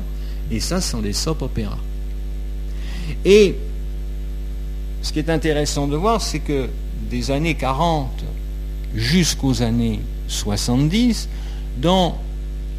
Et 0.50 0.60
ça, 0.60 0.80
ce 0.80 0.92
sont 0.92 1.00
des 1.00 1.12
soap 1.12 1.42
opéras. 1.42 1.78
Et 3.24 3.56
ce 5.02 5.12
qui 5.12 5.18
est 5.18 5.30
intéressant 5.30 5.86
de 5.86 5.96
voir, 5.96 6.20
c'est 6.20 6.40
que 6.40 6.68
des 7.10 7.30
années 7.30 7.54
40 7.54 8.24
jusqu'aux 8.94 9.62
années 9.62 10.00
70, 10.28 11.28
dans 11.78 12.18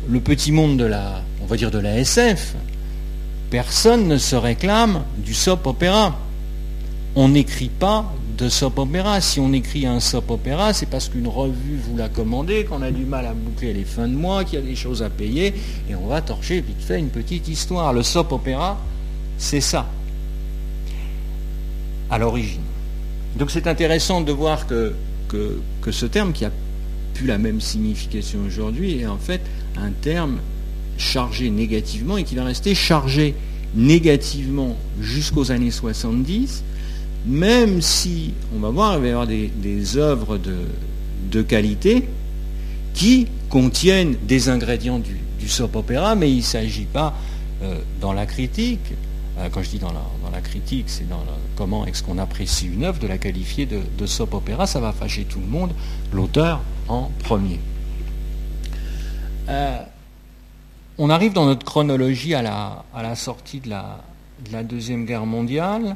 le 0.07 0.19
petit 0.19 0.51
monde 0.51 0.77
de 0.77 0.85
la, 0.85 1.23
on 1.41 1.45
va 1.45 1.57
dire 1.57 1.71
de 1.71 1.79
la 1.79 1.97
SF, 1.97 2.55
personne 3.49 4.07
ne 4.07 4.17
se 4.17 4.35
réclame 4.35 5.03
du 5.17 5.33
soap 5.33 5.65
opéra. 5.67 6.17
On 7.15 7.29
n'écrit 7.29 7.69
pas 7.69 8.11
de 8.39 8.47
soap 8.47 8.79
opéra. 8.79 9.19
Si 9.21 9.39
on 9.39 9.51
écrit 9.51 9.85
un 9.85 9.99
soap 9.99 10.31
opéra, 10.31 10.73
c'est 10.73 10.85
parce 10.85 11.09
qu'une 11.09 11.27
revue 11.27 11.77
vous 11.83 11.97
l'a 11.97 12.09
commandé, 12.09 12.63
qu'on 12.63 12.81
a 12.81 12.91
du 12.91 13.05
mal 13.05 13.25
à 13.25 13.33
boucler 13.33 13.73
les 13.73 13.83
fins 13.83 14.07
de 14.07 14.15
mois, 14.15 14.45
qu'il 14.45 14.59
y 14.59 14.61
a 14.61 14.65
des 14.65 14.75
choses 14.75 15.03
à 15.03 15.09
payer, 15.09 15.53
et 15.89 15.95
on 15.95 16.07
va 16.07 16.21
torcher 16.21 16.61
vite 16.61 16.81
fait 16.81 16.99
une 16.99 17.09
petite 17.09 17.47
histoire. 17.47 17.93
Le 17.93 18.01
soap 18.01 18.31
opéra, 18.31 18.79
c'est 19.37 19.61
ça, 19.61 19.89
à 22.09 22.17
l'origine. 22.17 22.61
Donc 23.37 23.51
c'est 23.51 23.67
intéressant 23.67 24.21
de 24.21 24.31
voir 24.31 24.67
que, 24.67 24.95
que, 25.27 25.59
que, 25.81 25.91
ce 25.91 26.05
terme, 26.05 26.31
qui 26.31 26.45
a 26.45 26.51
plus 27.13 27.27
la 27.27 27.37
même 27.37 27.59
signification 27.59 28.39
aujourd'hui, 28.47 29.01
est 29.01 29.07
en 29.07 29.17
fait 29.17 29.41
un 29.77 29.91
terme 29.91 30.39
chargé 30.97 31.49
négativement 31.49 32.17
et 32.17 32.23
qui 32.23 32.35
va 32.35 32.45
rester 32.45 32.73
chargé 32.73 33.35
négativement 33.75 34.75
jusqu'aux 34.99 35.51
années 35.51 35.71
70 35.71 36.63
même 37.29 37.81
si, 37.81 38.33
on 38.55 38.59
va 38.59 38.69
voir, 38.69 38.95
il 38.95 39.01
va 39.01 39.07
y 39.07 39.11
avoir 39.11 39.27
des, 39.27 39.97
œuvres 39.97 40.39
de, 40.39 41.41
qualité 41.43 42.07
qui 42.93 43.27
contiennent 43.49 44.15
des 44.27 44.49
ingrédients 44.49 44.99
du, 44.99 45.47
soap 45.47 45.75
opéra, 45.75 46.15
mais 46.15 46.29
il 46.31 46.37
ne 46.37 46.41
s'agit 46.41 46.85
pas 46.85 47.15
euh, 47.63 47.79
dans 48.01 48.13
la 48.13 48.25
critique, 48.25 48.93
euh, 49.37 49.49
quand 49.51 49.63
je 49.63 49.69
dis 49.69 49.79
dans 49.79 49.91
la, 49.93 50.41
critique, 50.41 50.85
c'est 50.87 51.07
dans 51.09 51.23
comment 51.55 51.85
est-ce 51.85 52.01
qu'on 52.01 52.17
apprécie 52.17 52.67
une 52.67 52.83
œuvre, 52.83 52.99
de 52.99 53.07
la 53.07 53.17
qualifier 53.17 53.65
de, 53.65 54.05
soap 54.05 54.33
opéra, 54.33 54.65
ça 54.67 54.79
va 54.79 54.91
fâcher 54.91 55.25
tout 55.25 55.39
le 55.39 55.47
monde, 55.47 55.71
l'auteur 56.11 56.61
en 56.87 57.11
premier. 57.23 57.59
Euh, 59.49 59.79
on 60.97 61.09
arrive 61.09 61.33
dans 61.33 61.45
notre 61.45 61.65
chronologie 61.65 62.35
à 62.35 62.41
la, 62.41 63.15
sortie 63.15 63.59
de 63.59 63.69
la 63.69 64.63
Deuxième 64.63 65.05
Guerre 65.05 65.25
mondiale 65.25 65.95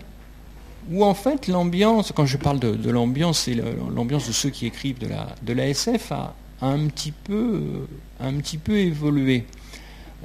où 0.92 1.04
en 1.04 1.14
fait 1.14 1.48
l'ambiance, 1.48 2.12
quand 2.16 2.26
je 2.26 2.38
parle 2.38 2.60
de, 2.60 2.90
l'ambiance, 2.90 3.42
c'est 3.42 3.56
l'ambiance 3.56 4.28
de 4.28 4.34
ceux 4.34 4.50
qui 4.50 4.66
écrivent 4.66 5.00
de 5.00 5.54
la, 5.54 5.68
SF, 5.68 6.12
a 6.12 6.36
un 6.62 6.88
petit 6.88 7.12
peu, 7.12 7.88
un 8.20 8.34
petit 8.36 8.58
peu 8.58 8.78
évolué. 8.78 9.46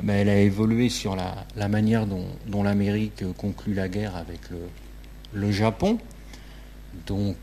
Elle 0.07 0.29
a 0.29 0.39
évolué 0.39 0.89
sur 0.89 1.17
la, 1.17 1.69
manière 1.69 2.07
dont, 2.07 2.63
l'Amérique 2.63 3.25
conclut 3.37 3.75
la 3.75 3.89
guerre 3.89 4.17
avec 4.17 4.41
le, 5.33 5.51
Japon. 5.51 5.99
Donc 7.07 7.37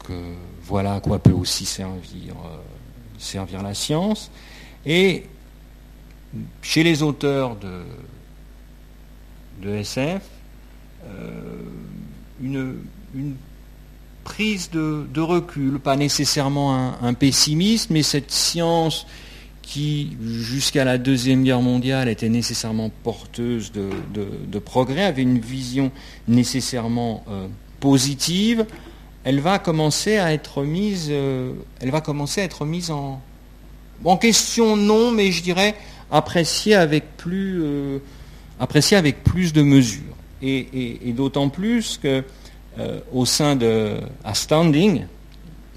voilà 0.64 0.96
à 0.96 1.00
quoi 1.00 1.20
peut 1.20 1.32
aussi 1.32 1.66
servir, 1.66 2.36
servir 3.18 3.62
la 3.62 3.74
science. 3.74 4.32
Et 4.86 5.26
chez 6.62 6.84
les 6.84 7.02
auteurs 7.04 7.56
de 7.56 7.86
SF, 9.70 10.22
une, 12.42 12.76
une 13.16 13.36
prise 14.26 14.70
de, 14.72 15.22
recul, 15.22 15.80
pas 15.80 15.96
nécessairement 15.96 16.96
un, 17.02 17.14
pessimisme, 17.14 17.94
mais 17.94 18.04
cette 18.04 18.32
science 18.32 19.06
qui, 19.62 20.18
jusqu'à 20.22 20.84
la 20.84 20.98
Deuxième 20.98 21.44
Guerre 21.44 21.62
mondiale, 21.62 22.10
était 22.10 22.28
nécessairement 22.28 22.92
porteuse 23.04 23.72
de, 23.72 24.60
progrès, 24.60 25.04
avait 25.04 25.22
une 25.22 25.40
vision 25.40 25.92
nécessairement 26.28 27.24
euh, 27.30 27.48
positive, 27.80 28.66
elle 29.24 29.40
va 29.40 29.60
commencer 29.60 30.18
à 30.18 30.34
être 30.34 30.64
mise, 30.64 31.08
euh, 31.10 31.54
elle 31.80 31.92
va 31.92 32.02
commencer 32.02 32.42
à 32.42 32.44
être 32.44 32.66
mise 32.66 32.92
en, 32.92 33.22
question, 34.20 34.76
non, 34.76 35.12
mais 35.12 35.32
je 35.32 35.44
dirais 35.44 35.76
appréciée 36.12 36.76
avec 36.76 37.16
plus, 37.16 37.62
euh, 37.64 38.00
avec 38.60 39.24
plus 39.24 39.54
de 39.54 39.62
mesure. 39.62 40.02
et 40.42 41.14
d'autant 41.16 41.50
plus 41.50 42.00
que 42.02 42.24
euh, 42.78 43.00
au 43.14 43.26
sein 43.26 43.56
de 43.56 43.96
Astounding, 44.24 45.06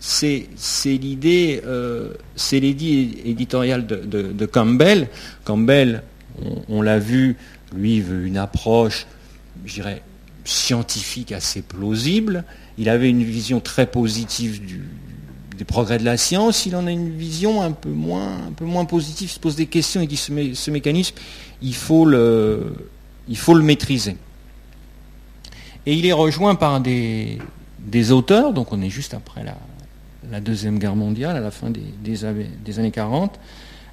c'est 0.01 0.49
l'idée 0.85 1.61
euh, 1.65 2.15
c'est 2.37 2.61
l'idée 2.61 3.23
éditoriale 3.25 3.87
de, 3.87 4.47
Campbell. 4.47 5.09
Campbell, 5.45 6.03
on, 6.69 6.83
l'a 6.83 6.99
vu, 6.99 7.37
lui 7.75 8.01
veut 8.01 8.27
une 8.27 8.37
approche, 8.37 9.07
je 9.65 9.75
dirais, 9.75 10.03
scientifique 10.45 11.33
assez 11.33 11.63
plausible. 11.63 12.45
Il 12.79 12.89
avait 12.89 13.11
une 13.11 13.25
vision 13.25 13.61
très 13.61 13.87
positive 13.87 14.61
des 15.57 15.65
progrès 15.65 15.99
de 15.99 16.05
la 16.05 16.17
science. 16.17 16.67
Il 16.67 16.77
en 16.77 16.87
a 16.87 16.93
une 16.93 17.11
vision 17.11 17.61
un 17.63 17.73
peu 17.73 17.91
moins, 17.91 18.47
un 18.49 18.53
peu 18.53 18.65
moins 18.65 18.85
positive. 18.85 19.29
Il 19.29 19.35
se 19.35 19.41
pose 19.41 19.57
des 19.57 19.67
questions. 19.67 20.01
Il 20.01 20.07
dit 20.07 20.17
ce, 20.17 20.33
ce 20.55 20.71
mécanisme, 20.71 21.17
il 21.61 21.75
faut 21.75 22.05
le, 22.05 22.73
il 23.29 23.37
faut 23.37 23.55
le 23.55 23.65
maîtriser. 23.65 24.17
Et 25.89 25.95
il 25.95 26.05
est 26.05 26.13
rejoint 26.13 26.55
par 26.55 26.83
des, 26.83 27.39
auteurs, 28.11 28.53
donc 28.53 28.75
on 28.75 28.83
est 28.83 28.91
juste 28.91 29.15
après 29.15 29.43
la, 29.43 30.41
Deuxième 30.41 30.79
Guerre 30.79 30.97
mondiale, 30.97 31.35
à 31.35 31.41
la 31.41 31.51
fin 31.51 31.71
des, 31.71 32.25
années 32.79 32.91
40, 32.91 33.41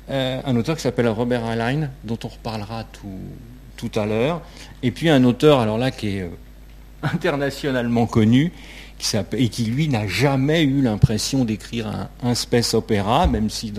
euh, 0.10 0.42
un 0.46 0.56
auteur 0.58 0.76
qui 0.76 0.82
s'appelle 0.82 1.08
Robert 1.08 1.46
Heinlein, 1.46 1.88
dont 2.04 2.20
on 2.26 2.28
reparlera 2.28 2.84
tout, 3.78 3.92
à 3.98 4.06
l'heure, 4.06 4.42
et 4.84 4.92
puis 4.92 5.08
un 5.08 5.24
auteur, 5.24 5.62
alors 5.62 5.78
là, 5.78 5.90
qui 5.90 6.18
est 6.18 6.24
euh, 6.24 6.28
internationalement 7.02 8.08
connu, 8.08 8.52
et 9.32 9.48
qui 9.48 9.64
lui 9.64 9.88
n'a 9.88 10.06
jamais 10.06 10.64
eu 10.64 10.82
l'impression 10.82 11.46
d'écrire 11.46 12.10
un, 12.22 12.36
space 12.36 12.74
opéra, 12.74 13.26
même 13.26 13.50
si 13.50 13.72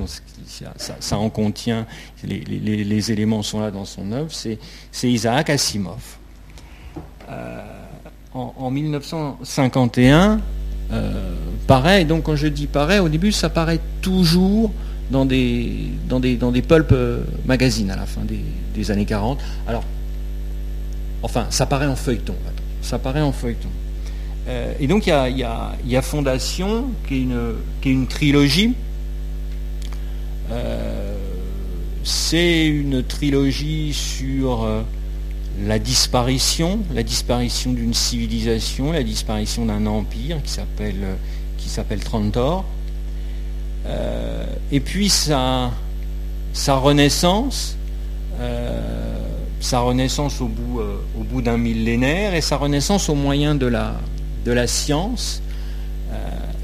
ça, 1.00 1.18
en 1.18 1.28
contient, 1.28 1.86
les, 2.24 3.12
éléments 3.12 3.42
sont 3.42 3.60
là 3.60 3.70
dans 3.70 3.84
son 3.84 4.10
œuvre, 4.12 4.32
c'est 4.32 4.58
Isaac 5.02 5.50
Asimov. 5.50 6.16
Euh, 7.28 7.85
en, 8.36 8.70
1951, 8.70 10.40
euh, 10.92 11.34
pareil, 11.66 12.04
donc 12.04 12.24
quand 12.24 12.36
je 12.36 12.48
dis 12.48 12.66
pareil, 12.66 12.98
au 12.98 13.08
début 13.08 13.32
ça 13.32 13.48
paraît 13.48 13.80
toujours 14.02 14.72
dans 15.10 15.24
des, 15.24 15.88
dans 16.08 16.20
des, 16.20 16.36
dans 16.36 16.52
des 16.52 16.62
pulp 16.62 16.92
euh, 16.92 17.20
magazines 17.46 17.90
à 17.90 17.96
la 17.96 18.06
fin 18.06 18.22
des, 18.24 18.90
années 18.90 19.06
40. 19.06 19.38
Alors, 19.66 19.84
enfin, 21.22 21.46
ça 21.50 21.64
paraît 21.64 21.86
en 21.86 21.96
feuilleton. 21.96 22.34
Ça 22.82 22.98
paraît 22.98 23.22
en 23.22 23.32
feuilleton. 23.32 23.70
Euh, 24.48 24.72
et 24.78 24.86
donc 24.86 25.06
il 25.06 25.10
y 25.10 25.42
a, 25.42 26.02
Fondation, 26.02 26.84
qui 27.08 27.14
est 27.14 27.20
une, 27.22 27.54
qui 27.80 27.88
est 27.88 27.92
une 27.92 28.06
trilogie. 28.06 28.74
c'est 32.04 32.66
une 32.66 33.02
trilogie 33.02 33.92
sur 33.92 34.84
la 35.64 35.78
disparition, 35.78 36.80
la 36.94 37.02
disparition 37.02 37.72
d'une 37.72 37.94
civilisation, 37.94 38.92
la 38.92 39.02
disparition 39.02 39.64
d'un 39.64 39.86
empire 39.86 40.42
qui 40.42 40.50
s'appelle 40.50 41.16
qui 41.58 42.04
Trantor, 42.04 42.64
euh, 43.86 44.44
et 44.72 44.80
puis 44.80 45.08
sa, 45.08 45.70
sa 46.52 46.76
renaissance, 46.76 47.76
euh, 48.40 49.18
sa 49.60 49.80
renaissance 49.80 50.40
au 50.40 50.48
bout, 50.48 50.80
euh, 50.80 50.96
au 51.18 51.22
bout 51.22 51.42
d'un 51.42 51.56
millénaire 51.56 52.34
et 52.34 52.40
sa 52.40 52.56
renaissance 52.56 53.08
au 53.08 53.14
moyen 53.14 53.54
de 53.54 53.66
la, 53.66 53.94
de 54.44 54.52
la 54.52 54.66
science, 54.66 55.42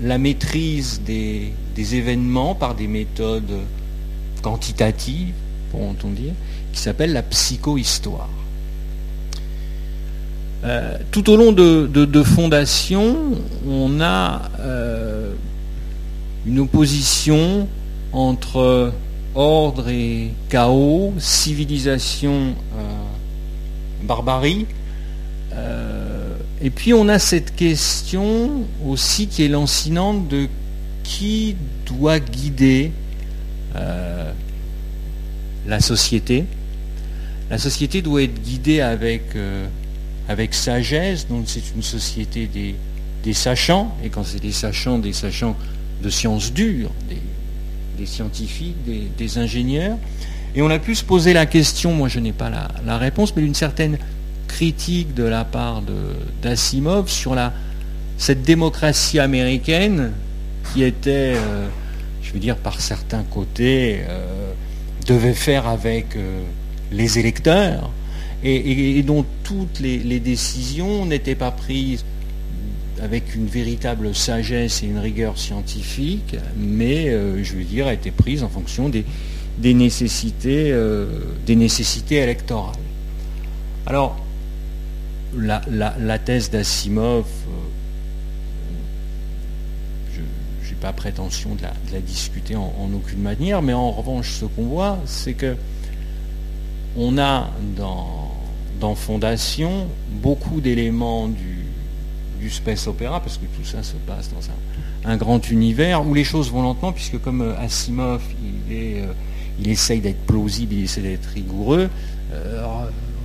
la 0.01 0.19
maîtrise 0.19 1.03
des, 1.07 1.53
des, 1.77 1.95
événements 1.95 2.57
par 2.57 2.75
des 2.75 2.89
méthodes 2.89 3.61
quantitatives, 4.43 5.33
pourront-on 5.71 6.11
dire, 6.11 6.33
qui 6.73 6.81
s'appelle 6.81 7.13
la 7.13 7.23
psychohistoire. 7.23 8.29
Euh, 10.65 10.97
tout 11.11 11.29
au 11.29 11.37
long 11.37 11.53
de, 11.53 12.23
Fondation, 12.23 13.17
on 13.69 14.01
a 14.01 14.43
euh, 14.61 15.33
une 16.47 16.61
opposition 16.61 17.67
entre 18.13 18.93
ordre 19.35 19.89
et 19.89 20.31
chaos, 20.49 21.15
civilisation, 21.19 22.55
euh, 22.77 24.05
barbarie. 24.05 24.67
et 26.61 26.71
puis 26.71 26.95
on 26.95 27.09
a 27.09 27.19
cette 27.19 27.57
question 27.57 28.65
aussi 28.87 29.27
qui 29.27 29.43
est 29.45 29.49
lancinante 29.49 30.29
de 30.29 30.47
qui 31.03 31.57
doit 31.87 32.21
guider 32.21 32.93
la 35.67 35.81
société. 35.81 36.45
La 37.51 37.59
société 37.59 38.01
doit 38.01 38.23
être 38.23 38.41
guidée 38.43 38.81
avec 38.81 39.35
avec 40.29 40.55
sagesse, 40.55 41.27
donc 41.29 41.45
c'est 41.47 41.63
une 41.75 41.83
société 41.83 42.49
des, 43.23 43.35
sachants, 43.35 43.95
et 44.03 44.09
quand 44.09 44.25
c'est 44.25 44.41
des 44.41 44.53
sachants, 44.53 44.99
des 44.99 45.13
sachants 45.13 45.57
de 46.03 46.11
sciences 46.11 46.53
dures, 46.53 46.91
des, 47.09 48.07
scientifiques, 48.07 48.77
des, 49.17 49.39
ingénieurs. 49.39 49.97
Et 50.55 50.63
on 50.63 50.71
a 50.71 50.79
pu 50.79 50.95
se 50.95 51.05
poser 51.05 51.33
la 51.33 51.47
question, 51.47 51.95
moi 51.95 52.09
je 52.09 52.19
n'ai 52.19 52.33
pas 52.33 52.51
la, 52.85 52.99
réponse, 52.99 53.35
mais 53.37 53.43
d'une 53.43 53.55
certaine 53.55 53.99
critique 54.49 55.15
de 55.15 55.25
la 55.25 55.45
part 55.45 55.83
d'Asimov 56.43 57.09
sur 57.09 57.35
la, 57.35 57.53
cette 58.19 58.43
démocratie 58.43 59.19
américaine 59.19 60.13
qui 60.73 60.83
était, 60.83 61.35
euh, 61.37 61.69
je 62.23 62.33
veux 62.33 62.39
dire, 62.39 62.57
par 62.57 62.81
certains 62.81 63.23
côtés, 63.23 64.03
euh, 64.09 64.53
devait 65.07 65.35
faire 65.35 65.67
avec 65.67 66.17
euh, 66.17 66.43
les 66.91 67.19
électeurs, 67.19 67.91
et, 68.45 69.03
dont 69.03 69.25
toutes 69.45 69.81
les, 69.81 70.21
décisions 70.21 71.07
n'étaient 71.07 71.35
pas 71.35 71.51
prises 71.51 72.05
avec 73.01 73.35
une 73.35 73.47
véritable 73.47 74.15
sagesse 74.15 74.83
et 74.83 74.87
une 74.87 74.99
rigueur 74.99 75.39
scientifique, 75.39 76.37
mais, 76.57 77.09
euh, 77.09 77.43
je 77.43 77.55
veux 77.55 77.65
dire, 77.65 77.89
étaient 77.89 78.11
prises 78.11 78.43
en 78.43 78.49
fonction 78.49 78.89
des, 78.89 79.05
nécessités, 79.75 80.71
euh, 80.71 81.07
des 81.47 81.57
nécessités 81.57 82.17
électorales. 82.17 82.75
Alors, 83.87 84.17
la, 85.37 86.19
thèse 86.19 86.51
d'Asimov, 86.51 87.25
euh, 87.25 87.51
je 90.63 90.71
n'ai 90.71 90.77
pas 90.81 90.93
prétention 90.93 91.55
de 91.55 91.63
la, 91.63 92.01
discuter 92.01 92.55
en, 92.55 92.73
en, 92.79 92.93
aucune 92.95 93.21
manière, 93.21 93.63
mais 93.63 93.73
en 93.73 93.91
revanche, 93.91 94.31
ce 94.31 94.45
qu'on 94.45 94.67
voit, 94.67 95.01
c'est 95.07 95.35
que 95.35 95.57
on 96.97 97.17
a 97.19 97.51
dans 97.77 98.32
dans 98.83 98.97
Fondation 98.97 99.87
beaucoup 100.21 100.61
d'éléments 100.61 101.29
du, 101.29 102.51
space 102.51 102.89
opéra, 102.89 103.21
parce 103.21 103.39
que 103.39 103.45
tout 103.57 103.65
ça 103.65 103.85
se 103.85 103.95
passe 104.05 104.29
dans 104.31 105.11
un, 105.11 105.17
grand 105.17 105.49
univers 105.49 106.05
où 106.05 106.13
les 106.13 106.25
choses 106.25 106.51
vont 106.51 106.63
lentement, 106.63 106.93
puisque 106.93 107.19
comme 107.23 107.41
euh, 107.41 107.59
Asimov, 107.59 108.21
il, 108.69 108.77
est, 108.77 109.01
euh, 109.01 109.13
il 109.61 109.69
essaye 109.69 110.01
d'être 110.01 110.27
plausible, 110.27 110.75
il 110.75 110.85
essaie 110.85 111.01
d'être 111.01 111.27
rigoureux, 111.27 111.89
euh, 112.33 112.67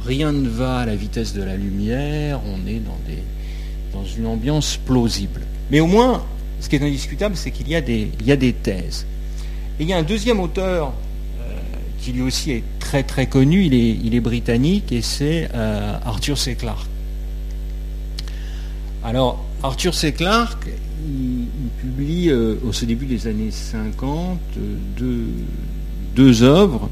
rien 0.06 0.32
ne 0.32 0.48
va 0.48 0.78
à 0.78 0.86
la 0.86 0.96
vitesse 0.96 1.34
de 1.34 1.42
la 1.42 1.58
lumière, 1.58 2.40
on 2.46 2.68
est 2.68 2.80
dans, 2.80 3.00
des, 3.08 3.24
dans 3.92 4.06
une 4.06 4.28
ambiance 4.28 4.78
plausible. 4.78 5.42
Mais 5.72 5.80
au 5.80 5.88
moins, 5.88 6.24
ce 6.62 6.70
qui 6.70 6.76
est 6.76 6.84
indiscutable, 6.84 7.36
c'est 7.36 7.50
qu'il 7.50 7.68
y, 7.68 7.76
a 7.76 7.82
des, 7.82 8.12
il 8.20 8.28
y 8.28 8.32
a 8.32 8.38
des 8.38 8.54
thèses. 8.54 9.08
Et 9.80 9.84
il 9.84 9.90
y 9.90 9.94
a 9.94 9.98
un 9.98 10.04
deuxième 10.04 10.40
auteur 10.40 10.94
qui 12.08 12.14
lui 12.14 12.22
aussi 12.22 12.52
est 12.52 12.64
très 12.80 13.04
très 13.04 13.28
connu, 13.28 13.66
il 13.66 13.74
est, 13.74 14.00
il 14.02 14.16
est 14.16 14.22
britannique 14.22 14.94
et 14.94 15.02
c'est 15.02 15.50
euh, 15.54 15.98
Arthur 16.06 16.38
C. 16.38 16.56
Clarke. 16.56 16.88
Alors, 19.04 19.44
Arthur 19.62 19.94
C. 19.94 20.14
Clarke, 20.14 20.70
il, 21.06 21.48
publie 21.82 22.32
au 22.32 22.86
début 22.86 23.06
des 23.06 23.28
années 23.28 23.52
50 23.52 24.40
deux, 24.98 25.26
deux 26.16 26.44
œuvres 26.44 26.90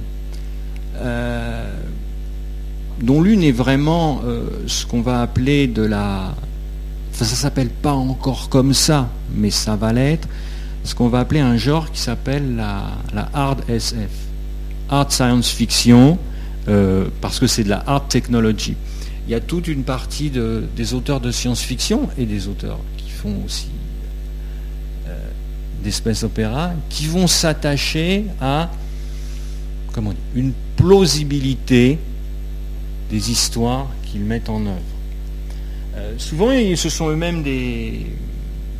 dont 3.01 3.21
l'une 3.21 3.41
est 3.41 3.53
vraiment 3.53 4.21
ce 4.67 4.85
qu'on 4.85 5.01
va 5.01 5.21
appeler 5.21 5.67
de 5.67 5.81
la... 5.81 6.35
Enfin, 7.13 7.25
ça 7.25 7.35
s'appelle 7.35 7.69
pas 7.69 7.93
encore 7.93 8.49
comme 8.49 8.73
ça, 8.73 9.09
mais 9.33 9.49
ça 9.49 9.75
va 9.75 9.93
l'être, 9.93 10.27
ce 10.83 10.93
qu'on 10.93 11.07
va 11.07 11.19
appeler 11.19 11.39
un 11.39 11.57
genre 11.57 11.91
qui 11.91 11.99
s'appelle 12.01 12.55
la, 12.57 13.29
hard 13.33 13.63
SF, 13.69 14.09
hard 14.89 15.11
science 15.11 15.49
fiction, 15.49 16.17
euh, 16.67 17.07
parce 17.21 17.39
que 17.39 17.47
c'est 17.47 17.63
de 17.63 17.69
la 17.69 17.83
hard 17.87 18.07
technology. 18.07 18.75
Il 19.27 19.31
y 19.31 19.35
a 19.35 19.39
toute 19.39 19.67
une 19.67 19.83
partie 19.83 20.29
des 20.29 20.93
auteurs 20.93 21.19
de 21.19 21.31
science-fiction 21.31 22.09
et 22.17 22.25
des 22.25 22.47
auteurs 22.47 22.79
qui 22.97 23.09
font 23.09 23.35
aussi 23.43 23.69
euh, 25.07 25.17
des 25.83 25.89
space 25.89 26.23
opéras, 26.23 26.71
qui 26.89 27.07
vont 27.07 27.25
s'attacher 27.25 28.25
à 28.39 28.69
comment 29.93 30.13
une 30.35 30.53
plausibilité 30.75 31.97
des 33.09 33.31
histoires 33.31 33.87
qu'ils 34.05 34.21
mettent 34.21 34.49
en 34.49 34.63
œuvre. 34.65 34.79
Euh, 35.95 36.13
souvent, 36.17 36.51
ce 36.75 36.89
sont 36.89 37.09
eux-mêmes 37.09 37.41
des, 37.41 38.05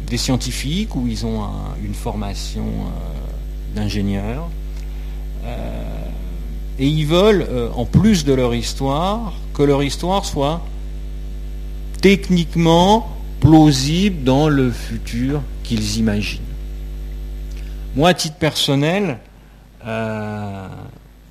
des 0.07 0.17
scientifiques 0.17 0.95
où 0.95 1.07
ils 1.07 1.25
ont 1.25 1.43
une 1.83 1.93
formation 1.93 2.65
euh, 2.65 3.75
d'ingénieur. 3.75 4.47
Et 6.79 6.87
ils 6.87 7.05
veulent, 7.05 7.45
euh, 7.49 7.69
en 7.75 7.85
plus 7.85 8.25
de 8.25 8.33
leur 8.33 8.53
histoire, 8.53 9.33
que 9.53 9.63
leur 9.63 9.83
histoire 9.83 10.25
soit 10.25 10.61
techniquement 12.01 13.09
plausible 13.39 14.23
dans 14.23 14.49
le 14.49 14.71
futur 14.71 15.41
qu'ils 15.63 15.97
imaginent. 15.97 16.41
Moi, 17.95 18.09
à 18.09 18.13
titre 18.13 18.35
personnel, 18.35 19.19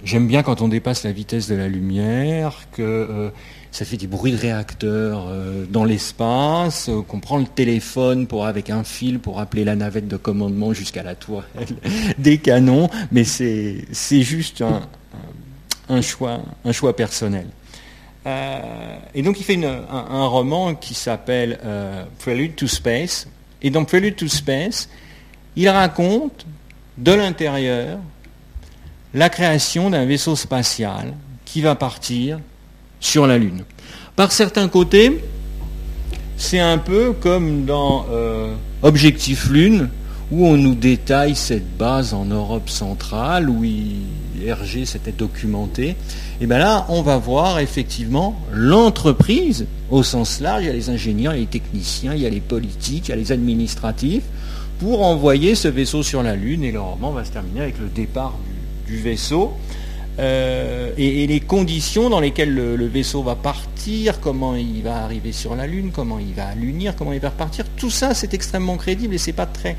j'aime 0.05 0.27
bien 0.27 0.43
quand 0.43 0.63
on 0.63 0.69
dépasse 0.69 1.05
la 1.05 1.13
vitesse 1.13 1.49
de 1.49 1.55
la 1.55 1.69
lumière, 1.69 2.67
que 2.73 3.31
ça 3.75 3.85
fait 3.85 3.97
des 3.97 4.07
bruits 4.07 4.31
de 4.31 4.37
réacteurs 4.37 5.27
euh, 5.29 5.67
dans 5.69 5.85
l'espace, 5.85 6.89
euh, 6.89 7.03
qu'on 7.03 7.19
prend 7.19 7.39
le 7.39 7.45
téléphone 7.45 8.29
pour 8.29 8.47
avec 8.47 8.71
un 8.71 8.85
fil 8.85 9.19
pour 9.19 9.41
appeler 9.41 9.65
la 9.65 9.75
navette 9.75 10.07
de 10.07 10.17
commandement 10.17 10.73
jusqu'à 10.73 11.03
la 11.03 11.17
tourelle 11.17 11.67
des 12.19 12.39
canons, 12.39 12.89
mais 13.11 13.25
c'est 13.25 13.85
juste 14.23 14.63
un, 14.63 14.83
choix, 16.03 16.41
un 16.65 16.73
choix 16.73 16.95
personnel. 16.97 17.47
Euh, 18.27 18.97
et 19.15 19.23
donc 19.23 19.39
il 19.39 19.45
fait 19.45 19.63
un, 19.63 20.27
roman 20.27 20.75
qui 20.75 20.95
s'appelle 20.95 21.59
Prelude 22.19 22.57
to 22.57 22.67
Space. 22.67 23.29
Et 23.63 23.71
dans 23.71 23.85
Prelude 23.85 24.17
to 24.17 24.29
Space, 24.29 24.89
il 25.57 25.69
raconte 25.69 26.47
de 26.97 27.13
l'intérieur 27.13 27.99
la 29.15 29.29
création 29.29 29.91
d'un 29.91 30.05
vaisseau 30.05 30.37
spatial 30.37 31.15
qui 31.45 31.61
va 31.61 31.75
partir 31.75 32.41
sur 33.01 33.27
la 33.27 33.39
Lune. 33.39 33.65
Par 34.17 34.33
certains 34.33 34.69
côtés, 34.69 35.25
c'est 36.37 36.61
un 36.61 36.79
peu 36.79 37.13
comme 37.13 37.65
dans 37.65 38.07
euh, 38.11 38.55
Objectif 38.83 39.49
Lune, 39.51 39.89
où 40.31 40.47
on 40.47 40.57
nous 40.57 40.75
détaille 40.75 41.35
cette 41.35 41.77
base 41.77 42.15
en 42.15 42.25
Europe 42.25 42.71
centrale, 42.71 43.49
où 43.49 43.63
RG 43.63 44.85
s'était 44.85 45.13
documenté. 45.13 45.97
Et 46.41 46.47
bien 46.47 46.59
là, 46.59 46.87
on 46.89 47.03
va 47.03 47.19
voir 47.19 47.59
effectivement 47.59 48.37
l'entreprise 48.53 49.67
au 49.91 50.03
sens 50.03 50.41
large. 50.41 50.65
Il 50.65 50.67
y 50.67 50.71
a 50.71 50.73
les 50.73 50.91
ingénieurs, 50.91 51.35
il 51.35 51.37
y 51.37 51.41
a 51.41 51.45
les 51.45 51.47
techniciens, 51.47 52.15
il 52.15 52.23
y 52.23 52.27
a 52.27 52.31
les 52.31 52.41
politiques, 52.41 53.09
il 53.09 53.11
y 53.11 53.13
a 53.13 53.17
les 53.17 53.33
administratifs, 53.33 54.25
pour 54.79 55.03
envoyer 55.03 55.55
ce 55.55 55.69
vaisseau 55.69 56.03
sur 56.03 56.23
la 56.23 56.37
Lune. 56.37 56.65
Et 56.65 56.73
le 56.73 56.81
roman 56.81 57.13
va 57.13 57.25
se 57.25 57.31
terminer 57.31 57.61
avec 57.61 57.79
le 57.79 57.89
départ 57.89 58.35
du 58.87 58.97
vaisseau. 58.97 59.53
Euh, 60.21 60.93
et, 60.97 61.27
les 61.27 61.41
conditions 61.41 62.09
dans 62.09 62.21
lesquelles 62.21 62.55
le, 62.55 62.87
vaisseau 62.87 63.23
va 63.23 63.35
partir, 63.35 64.21
comment 64.21 64.55
il 64.55 64.83
va 64.83 65.03
arriver 65.03 65.33
sur 65.33 65.57
la 65.57 65.67
Lune, 65.67 65.91
comment 65.93 66.19
il 66.21 66.35
va 66.35 66.55
l'unir, 66.55 66.95
comment 66.95 67.13
il 67.13 67.19
va 67.19 67.31
repartir, 67.31 67.65
tout 67.77 67.91
ça 67.91 68.15
c'est 68.15 68.33
extrêmement 68.33 68.77
crédible 68.77 69.15
et 69.15 69.19
c'est 69.19 69.33
pas 69.33 69.47
très 69.47 69.77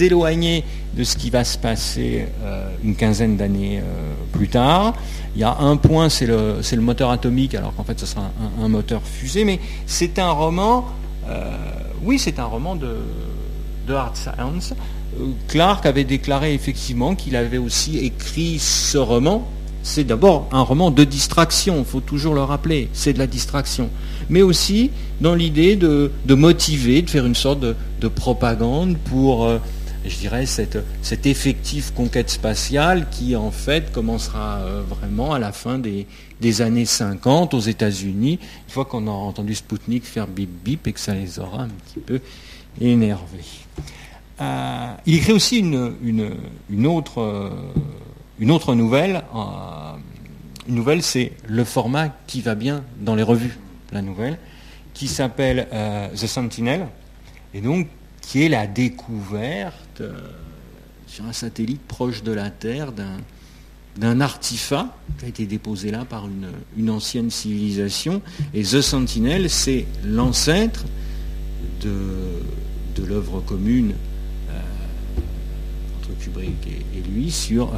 éloigné 0.00 0.64
de 0.94 1.04
ce 1.04 1.16
qui 1.16 1.30
va 1.30 1.44
se 1.44 1.56
passer 1.56 2.26
euh, 2.42 2.68
une 2.82 2.96
quinzaine 2.96 3.36
d'années 3.36 3.78
euh, 3.78 4.14
plus 4.32 4.48
tard. 4.48 4.94
Il 5.36 5.40
y 5.40 5.44
a 5.44 5.56
un 5.58 5.76
point, 5.76 6.08
c'est 6.08 6.26
le, 6.26 6.62
moteur 6.78 7.10
atomique, 7.10 7.54
alors 7.54 7.74
qu'en 7.74 7.84
fait 7.84 8.00
ce 8.00 8.06
sera 8.06 8.32
un, 8.60 8.68
moteur 8.68 9.02
fusée, 9.04 9.44
mais 9.44 9.60
c'est 9.86 10.18
un 10.18 10.30
roman, 10.30 10.86
oui 12.02 12.18
c'est 12.18 12.38
un 12.38 12.44
roman 12.44 12.74
de, 12.74 12.96
de 13.86 13.94
hard 13.94 14.16
science. 14.16 14.74
Clark 15.48 15.86
avait 15.86 16.04
déclaré 16.04 16.54
effectivement 16.54 17.14
qu'il 17.14 17.36
avait 17.36 17.58
aussi 17.58 17.98
écrit 17.98 18.58
ce 18.58 18.98
roman 18.98 19.46
c'est 19.86 20.02
d'abord 20.02 20.48
un 20.50 20.62
roman 20.62 20.90
de 20.90 21.04
distraction, 21.04 21.78
il 21.78 21.84
faut 21.84 22.00
toujours 22.00 22.34
le 22.34 22.42
rappeler, 22.42 22.88
c'est 22.92 23.12
de 23.12 23.18
la 23.18 23.28
distraction. 23.28 23.88
Mais 24.28 24.42
aussi 24.42 24.90
dans 25.20 25.36
l'idée 25.36 25.76
de, 25.76 26.10
motiver, 26.28 27.02
de 27.02 27.08
faire 27.08 27.24
une 27.24 27.36
sorte 27.36 27.60
de, 27.60 28.08
propagande 28.08 28.98
pour, 28.98 29.44
euh, 29.44 29.58
je 30.04 30.16
dirais, 30.16 30.44
cette, 30.44 30.76
effective 31.24 31.92
conquête 31.94 32.30
spatiale 32.30 33.06
qui 33.12 33.36
en 33.36 33.52
fait 33.52 33.92
commencera 33.92 34.58
euh, 34.58 34.82
vraiment 34.82 35.32
à 35.32 35.38
la 35.38 35.52
fin 35.52 35.78
des, 35.78 36.06
années 36.60 36.84
50 36.84 37.54
aux 37.54 37.60
États-Unis, 37.60 38.40
une 38.66 38.72
fois 38.72 38.86
qu'on 38.86 39.06
aura 39.06 39.24
entendu 39.24 39.54
Spoutnik 39.54 40.04
faire 40.04 40.26
bip 40.26 40.50
bip 40.64 40.86
et 40.88 40.92
que 40.92 41.00
ça 41.00 41.14
les 41.14 41.38
aura 41.38 41.62
un 41.62 41.68
petit 41.68 42.00
peu 42.04 42.20
énervés. 42.80 43.44
Euh, 44.40 44.92
il 45.06 45.14
écrit 45.14 45.32
aussi 45.32 45.58
une, 45.60 46.86
autre 46.86 47.52
une 48.38 48.50
autre 48.50 48.74
nouvelle, 48.74 49.22
euh, 49.34 49.92
une 50.68 50.74
nouvelle, 50.74 51.02
c'est 51.02 51.32
le 51.46 51.64
format 51.64 52.08
qui 52.26 52.40
va 52.40 52.54
bien 52.54 52.84
dans 53.00 53.14
les 53.14 53.22
revues, 53.22 53.58
la 53.92 54.02
nouvelle, 54.02 54.38
qui 54.94 55.08
s'appelle 55.08 55.68
euh, 55.72 56.08
The 56.08 56.26
Sentinel, 56.26 56.86
et 57.54 57.60
donc 57.60 57.88
qui 58.20 58.44
est 58.44 58.48
la 58.48 58.66
découverte 58.66 60.00
euh, 60.00 60.12
sur 61.06 61.24
un 61.24 61.32
satellite 61.32 61.82
proche 61.82 62.22
de 62.22 62.32
la 62.32 62.50
Terre 62.50 62.92
d'un 62.92 64.20
artefact 64.20 64.90
qui 65.18 65.24
a 65.24 65.28
été 65.28 65.46
déposé 65.46 65.90
là 65.90 66.04
par 66.04 66.28
une, 66.76 66.90
ancienne 66.90 67.30
civilisation. 67.30 68.20
Et 68.52 68.62
The 68.62 68.82
Sentinel, 68.82 69.48
c'est 69.48 69.86
l'ancêtre 70.04 70.84
de, 71.80 71.94
de 72.96 73.06
l'œuvre 73.06 73.40
commune 73.40 73.94
entre 75.98 76.18
Kubrick 76.18 76.66
et, 76.66 77.08
lui 77.08 77.30
sur 77.30 77.72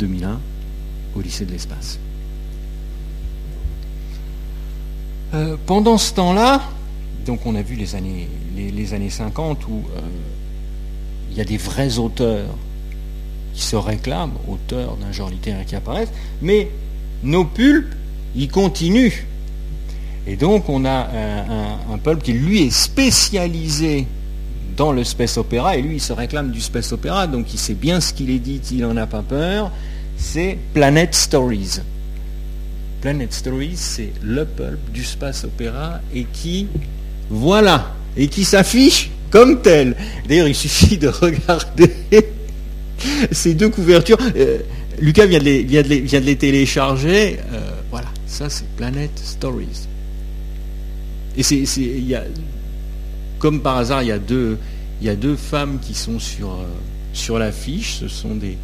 2001 0.00 0.40
au 1.14 1.20
lycée 1.20 1.44
de 1.44 1.52
l'espace. 1.52 1.98
Euh, 5.34 5.56
pendant 5.66 5.98
ce 5.98 6.12
temps-là, 6.14 6.62
donc 7.24 7.46
on 7.46 7.54
a 7.54 7.62
vu 7.62 7.76
les 7.76 7.94
années, 7.94 8.28
les, 8.56 8.94
années 8.94 9.10
50 9.10 9.68
où 9.68 9.84
euh, 9.94 10.00
il 11.30 11.36
y 11.36 11.40
a 11.40 11.44
des 11.44 11.56
vrais 11.56 11.98
auteurs 11.98 12.48
qui 13.54 13.62
se 13.62 13.76
réclament, 13.76 14.32
auteurs 14.48 14.96
d'un 14.96 15.12
genre 15.12 15.30
littéraire 15.30 15.64
qui 15.64 15.76
apparaissent, 15.76 16.12
mais 16.42 16.70
nos 17.22 17.44
pulpes, 17.44 17.94
ils 18.34 18.48
continuent. 18.48 19.26
Et 20.26 20.36
donc 20.36 20.68
on 20.68 20.84
a 20.84 21.08
un, 21.08 21.94
un, 21.94 21.98
pulp 21.98 22.22
qui 22.22 22.32
lui 22.32 22.62
est 22.62 22.70
spécialisé 22.70 24.06
dans 24.76 24.92
le 24.92 25.04
space 25.04 25.36
opéra, 25.36 25.76
et 25.76 25.82
lui 25.82 25.96
il 25.96 26.00
se 26.00 26.12
réclame 26.12 26.50
du 26.50 26.60
space 26.60 26.92
opéra, 26.92 27.26
donc 27.26 27.52
il 27.52 27.58
sait 27.58 27.74
bien 27.74 28.00
ce 28.00 28.12
qu'il 28.12 28.30
est 28.30 28.38
dit, 28.38 28.60
il 28.72 28.78
n'en 28.78 28.96
a 28.96 29.06
pas 29.06 29.22
peur, 29.22 29.70
c'est 30.20 30.58
Planet 30.74 31.14
Stories. 31.14 31.80
Planet 33.00 33.32
Stories, 33.32 33.76
c'est 33.76 34.12
le 34.22 34.44
pulp 34.44 34.78
du 34.92 35.02
space 35.02 35.44
opéra 35.44 36.00
et 36.14 36.24
qui, 36.24 36.68
voilà, 37.30 37.94
et 38.16 38.28
qui 38.28 38.44
s'affiche 38.44 39.10
comme 39.30 39.62
tel. 39.62 39.96
D'ailleurs, 40.28 40.46
il 40.46 40.54
suffit 40.54 40.98
de 40.98 41.08
regarder 41.08 41.90
ces 43.32 43.54
deux 43.54 43.70
couvertures. 43.70 44.18
Euh, 44.36 44.58
Lucas 45.00 45.26
vient 45.26 45.38
de 45.38 45.44
les, 45.44 46.36
télécharger. 46.36 47.38
Euh, 47.52 47.70
voilà, 47.90 48.08
ça 48.26 48.50
c'est 48.50 48.68
Planet 48.76 49.10
Stories. 49.16 49.88
Et 51.36 51.42
c'est, 51.42 51.64
comme 53.38 53.62
par 53.62 53.78
hasard, 53.78 54.02
il 54.02 54.08
y 54.08 54.12
a 54.12 54.18
deux, 54.18 55.36
femmes 55.36 55.78
qui 55.80 55.94
sont 55.94 56.18
sur, 56.18 56.50
euh, 56.50 56.66
sur 57.14 57.38
l'affiche. 57.38 57.96
Ce 58.00 58.08
sont 58.08 58.34
des, 58.34 58.58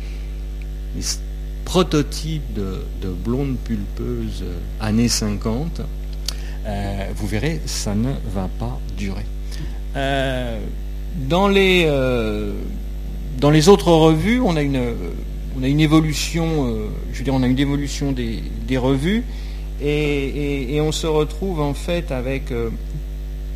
prototype 1.66 2.54
de, 2.54 3.08
blonde 3.08 3.56
pulpeuse 3.58 4.42
euh, 4.44 4.56
années 4.80 5.08
50, 5.08 5.82
euh, 6.64 7.06
vous 7.14 7.26
verrez, 7.26 7.60
ça 7.66 7.94
ne 7.94 8.12
va 8.32 8.48
pas 8.58 8.80
durer. 8.96 9.26
Euh, 9.96 10.58
dans, 11.28 11.48
les, 11.48 11.90
dans 13.38 13.50
les 13.50 13.68
autres 13.68 13.90
revues, 13.92 14.40
on 14.40 14.56
a 14.56 14.62
une, 14.62 14.80
on 15.58 15.62
a 15.62 15.68
une 15.68 15.80
évolution, 15.80 16.68
je 17.12 17.18
veux 17.18 17.24
dire, 17.24 17.34
on 17.34 17.42
a 17.42 17.46
une 17.46 17.58
évolution 17.58 18.12
des, 18.12 18.78
revues, 18.78 19.24
et, 19.82 20.78
on 20.80 20.92
se 20.92 21.06
retrouve 21.06 21.60
en 21.60 21.74
fait 21.74 22.12
avec 22.12 22.52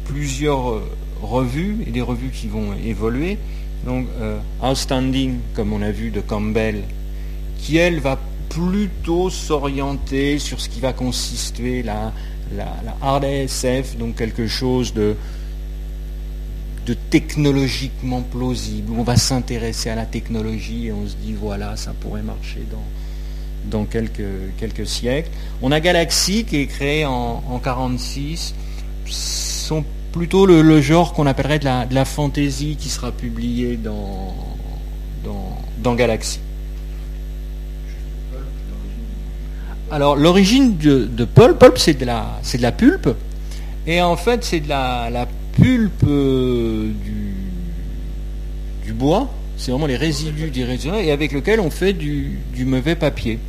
plusieurs 0.04 0.80
revues, 1.22 1.84
et 1.86 1.90
des 1.90 2.02
revues 2.02 2.30
qui 2.30 2.48
vont 2.48 2.72
évoluer, 2.84 3.38
Donc 3.84 4.06
Outstanding, 4.62 5.38
comme 5.54 5.72
on 5.72 5.82
a 5.82 5.90
vu 5.90 6.10
de 6.10 6.20
Campbell, 6.20 6.82
qui 7.62 7.76
elle 7.76 8.00
va 8.00 8.18
plutôt 8.48 9.30
s'orienter 9.30 10.38
sur 10.38 10.60
ce 10.60 10.68
qui 10.68 10.80
va 10.80 10.92
consister 10.92 11.82
la, 11.82 12.12
la, 12.56 12.66
hard 13.00 13.24
ASF, 13.24 13.96
donc 13.96 14.16
quelque 14.16 14.46
chose 14.46 14.92
de, 14.92 15.14
de 16.86 16.94
technologiquement 17.10 18.22
plausible. 18.22 18.92
On 18.96 19.04
va 19.04 19.16
s'intéresser 19.16 19.90
à 19.90 19.94
la 19.94 20.06
technologie 20.06 20.86
et 20.86 20.92
on 20.92 21.06
se 21.06 21.14
dit 21.14 21.34
voilà, 21.38 21.76
ça 21.76 21.92
pourrait 22.00 22.22
marcher 22.22 22.66
dans, 22.70 23.78
dans 23.78 23.84
quelques, 23.84 24.56
quelques 24.58 24.86
siècles. 24.86 25.30
On 25.62 25.70
a 25.70 25.80
Galaxy 25.80 26.44
qui 26.44 26.56
est 26.56 26.66
créé 26.66 27.06
en, 27.06 27.42
en 27.48 27.58
46, 27.58 28.54
sont 29.06 29.84
plutôt 30.12 30.46
le, 30.46 30.80
genre 30.80 31.12
qu'on 31.12 31.26
appellerait 31.26 31.60
de 31.60 31.64
la, 31.64 31.86
de 31.86 31.94
la 31.94 32.04
fantasy 32.04 32.76
qui 32.76 32.88
sera 32.88 33.12
publié 33.12 33.76
dans, 33.76 34.34
dans, 35.24 35.56
dans 35.78 35.94
Galaxy. 35.94 36.40
Alors 39.90 40.14
l'origine 40.14 40.76
de, 40.76 41.04
de, 41.04 41.24
pulp, 41.24 41.58
pulp 41.58 41.76
c'est 41.76 41.94
de 41.94 42.00
de 42.00 42.62
la 42.62 42.72
pulpe, 42.72 43.08
et 43.86 44.00
en 44.00 44.16
fait 44.16 44.44
c'est 44.44 44.60
de 44.60 44.68
la, 44.68 45.10
la 45.10 45.26
pulpe 45.52 46.04
euh, 46.06 46.92
du, 47.02 47.34
du 48.84 48.92
bois, 48.92 49.28
c'est 49.56 49.72
vraiment 49.72 49.86
les 49.86 49.96
résidus 49.96 50.50
des 50.50 50.64
résidus, 50.64 50.94
et 50.94 51.10
avec 51.10 51.32
lequel 51.32 51.58
on 51.58 51.70
fait 51.70 51.92
du, 51.92 52.38
du 52.54 52.64
mauvais 52.64 52.94
papier. 52.94 53.40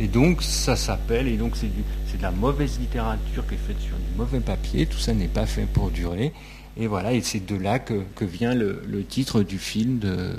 Et 0.00 0.08
donc 0.08 0.42
ça 0.42 0.74
s'appelle, 0.74 1.28
et 1.28 1.36
donc 1.36 1.52
c'est 1.56 1.68
de 1.68 2.22
la 2.22 2.32
mauvaise 2.32 2.78
littérature 2.80 3.46
qui 3.46 3.54
est 3.54 3.58
faite 3.58 3.80
sur 3.80 3.96
du 3.96 4.16
mauvais 4.18 4.40
papier, 4.40 4.86
tout 4.86 4.98
ça 4.98 5.14
n'est 5.14 5.28
pas 5.28 5.46
fait 5.46 5.66
pour 5.72 5.90
durer. 5.90 6.32
Et 6.78 6.88
voilà, 6.88 7.12
et 7.12 7.20
c'est 7.22 7.46
de 7.46 7.56
là 7.56 7.78
que, 7.78 8.02
que 8.16 8.24
vient 8.24 8.54
le, 8.54 8.82
le, 8.86 9.04
titre 9.04 9.42
du 9.42 9.58
film 9.58 9.98
de, 9.98 10.34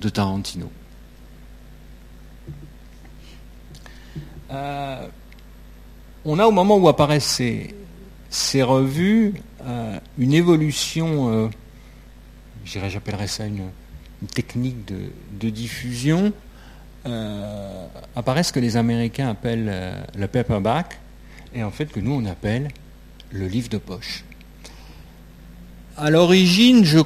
de 0.00 0.08
Tarantino. 0.10 0.70
Euh, 4.54 5.06
on 6.24 6.38
a 6.38 6.46
au 6.46 6.50
moment 6.50 6.76
où 6.76 6.88
apparaissent 6.88 7.42
ces, 8.30 8.62
revues 8.62 9.34
euh, 9.66 9.98
une 10.18 10.32
évolution, 10.32 11.28
euh, 11.28 11.48
j'appellerais 12.64 13.26
ça 13.26 13.46
une, 13.46 13.68
technique 14.32 14.86
de, 14.86 15.50
diffusion, 15.50 16.32
apparaît 18.16 18.42
ce 18.42 18.54
que 18.54 18.60
les 18.60 18.78
Américains 18.78 19.28
appellent 19.28 20.06
le 20.16 20.26
paperback, 20.28 20.98
et 21.54 21.62
en 21.62 21.70
fait 21.70 21.86
que 21.86 22.00
nous 22.00 22.12
on 22.12 22.24
appelle 22.24 22.68
le 23.30 23.46
livre 23.46 23.68
de 23.68 23.76
poche. 23.76 24.24
À 25.98 26.08
l'origine, 26.08 26.86
je 26.86 27.00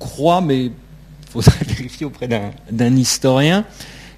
crois, 0.00 0.40
mais 0.40 0.64
il 0.64 0.72
faudrait 1.28 1.64
vérifier 1.66 2.06
auprès 2.06 2.26
d'un 2.26 2.96
historien, 2.96 3.64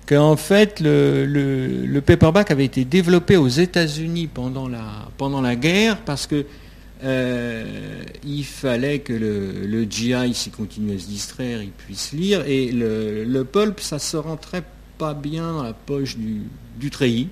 qu'en 0.06 0.36
fait 0.36 0.80
le, 0.80 1.26
le, 1.26 2.00
paperback 2.00 2.50
avait 2.50 2.64
été 2.64 2.84
développé 2.84 3.36
aux 3.36 3.48
États-Unis 3.48 4.26
pendant 4.26 4.68
la, 4.68 5.08
pendant 5.16 5.40
la 5.40 5.56
guerre 5.56 5.98
parce 5.98 6.26
que 6.26 6.44
euh, 7.04 8.02
il 8.24 8.44
fallait 8.44 9.00
que 9.00 9.12
le, 9.12 9.84
GI, 9.84 10.34
s'il 10.34 10.52
continue 10.52 10.94
à 10.94 10.98
se 10.98 11.06
distraire, 11.06 11.62
il 11.62 11.70
puisse 11.70 12.12
lire 12.12 12.44
et 12.46 12.70
le, 12.72 13.42
pulp, 13.44 13.80
ça 13.80 13.98
se 13.98 14.16
rentrait 14.16 14.62
pas 14.98 15.14
bien 15.14 15.52
dans 15.52 15.62
la 15.62 15.72
poche 15.72 16.16
du, 16.16 16.42
du 16.78 16.90
treillis, 16.90 17.28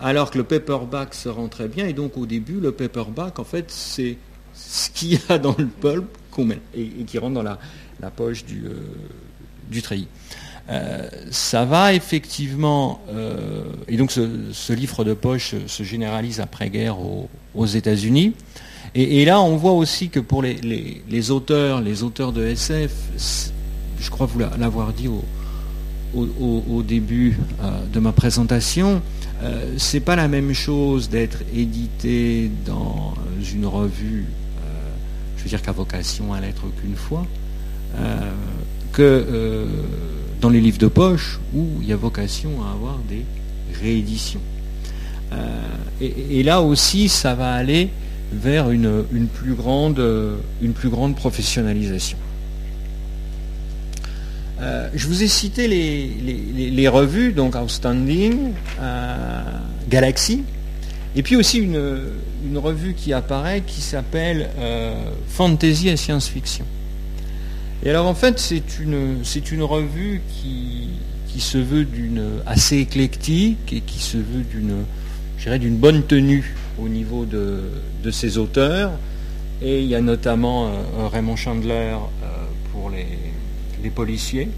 alors 0.00 0.30
que 0.30 0.38
le 0.38 0.44
paperback 0.44 1.14
se 1.14 1.28
rentrait 1.28 1.68
bien 1.68 1.86
et 1.86 1.92
donc 1.92 2.16
au 2.16 2.26
début 2.26 2.60
le 2.60 2.72
paperback 2.72 3.38
en 3.38 3.44
fait 3.44 3.70
c'est 3.70 4.16
ce 4.54 4.90
qu'il 4.90 5.14
y 5.14 5.20
a 5.28 5.38
dans 5.38 5.54
le 5.58 5.66
pulp 5.66 6.06
met 6.38 6.60
et, 6.74 6.88
qui 7.06 7.18
rentre 7.18 7.34
dans 7.34 7.42
la, 7.42 7.58
la 8.00 8.10
poche 8.10 8.44
du, 8.44 8.64
euh, 8.66 8.74
du 9.70 9.82
treillis. 9.82 10.08
Euh, 10.70 11.08
ça 11.30 11.64
va 11.64 11.92
effectivement, 11.92 13.00
euh, 13.10 13.64
et 13.86 13.98
donc 13.98 14.10
ce, 14.10 14.72
livre 14.72 15.04
de 15.04 15.12
poche 15.12 15.54
se 15.66 15.82
généralise 15.82 16.40
après-guerre 16.40 16.96
aux, 16.98 17.66
États-Unis. 17.66 18.32
Et, 18.94 19.24
là, 19.24 19.40
on 19.40 19.56
voit 19.56 19.72
aussi 19.72 20.08
que 20.08 20.20
pour 20.20 20.42
les, 20.42 21.30
auteurs, 21.30 21.80
les 21.80 22.02
auteurs 22.02 22.32
de 22.32 22.46
SF, 22.46 22.92
je 23.98 24.10
crois 24.10 24.26
vous 24.26 24.38
l'avoir 24.38 24.92
dit 24.92 25.08
au, 25.08 26.82
début 26.82 27.36
euh, 27.62 27.70
de 27.92 28.00
ma 28.00 28.12
présentation, 28.12 29.02
c'est 29.76 30.00
pas 30.00 30.16
la 30.16 30.28
même 30.28 30.54
chose 30.54 31.10
d'être 31.10 31.40
édité 31.54 32.50
dans 32.64 33.14
une 33.52 33.66
revue, 33.66 34.24
je 35.36 35.42
veux 35.42 35.48
dire 35.50 35.60
qu'à 35.60 35.72
vocation 35.72 36.32
à 36.32 36.40
l'être 36.40 36.62
qu'une 36.80 36.96
fois, 36.96 37.26
que 38.92 39.66
dans 40.44 40.50
les 40.50 40.60
livres 40.60 40.76
de 40.76 40.88
poche 40.88 41.40
où 41.54 41.66
il 41.80 41.88
y 41.88 41.92
a 41.94 41.96
vocation 41.96 42.50
à 42.62 42.72
avoir 42.72 42.98
des 43.08 43.24
rééditions. 43.80 44.42
Euh, 45.32 45.38
et, 46.02 46.42
là 46.42 46.60
aussi, 46.60 47.08
ça 47.08 47.34
va 47.34 47.54
aller 47.54 47.88
vers 48.30 48.70
une, 48.70 49.04
une, 49.10 49.26
plus, 49.26 49.54
grande, 49.54 49.98
une 50.60 50.74
plus 50.74 50.90
grande 50.90 51.16
professionnalisation. 51.16 52.18
Euh, 54.60 54.90
je 54.94 55.06
vous 55.06 55.22
ai 55.22 55.28
cité 55.28 55.66
les, 55.66 56.70
les, 56.70 56.88
revues, 56.88 57.32
donc 57.32 57.54
Outstanding, 57.54 58.52
euh, 58.80 59.42
Galaxy, 59.88 60.42
et 61.16 61.22
puis 61.22 61.36
aussi 61.36 61.56
une, 61.56 61.80
une 62.44 62.58
revue 62.58 62.92
qui 62.92 63.14
apparaît 63.14 63.62
qui 63.66 63.80
s'appelle 63.80 64.50
euh, 64.58 65.06
Fantasy 65.26 65.88
et 65.88 65.96
Science-Fiction. 65.96 66.66
Et 67.82 67.90
alors 67.90 68.06
en 68.06 68.14
fait, 68.14 68.38
c'est 68.38 68.78
une, 68.78 69.22
une 69.52 69.62
revue 69.62 70.22
qui, 70.28 70.88
qui 71.34 71.40
se 71.40 71.58
veut 71.58 71.84
d'une 71.84 72.22
assez 72.46 72.78
éclectique 72.78 73.72
et 73.72 73.80
qui 73.80 73.98
se 73.98 74.16
veut 74.16 74.44
d'une, 74.44 75.76
bonne 75.76 76.04
tenue 76.04 76.54
au 76.78 76.88
niveau 76.88 77.24
de, 77.24 77.64
de, 78.04 78.10
ses 78.12 78.38
auteurs. 78.38 78.92
Et 79.60 79.82
il 79.82 79.88
y 79.88 79.96
a 79.96 80.00
notamment 80.00 80.68
euh, 80.68 81.08
Raymond 81.08 81.34
Chandler 81.34 81.96
euh, 81.96 82.26
pour 82.70 82.88
les, 82.88 83.06
les, 83.82 83.90
policiers 83.90 84.48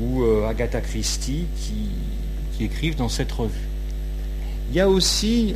ou 0.00 0.22
euh, 0.22 0.48
Agatha 0.48 0.80
Christie 0.80 1.46
qui, 1.56 1.90
qui, 2.56 2.64
écrivent 2.64 2.96
dans 2.96 3.08
cette 3.08 3.32
revue. 3.32 3.68
Il 4.70 4.76
y 4.76 4.80
a 4.80 4.88
aussi 4.88 5.54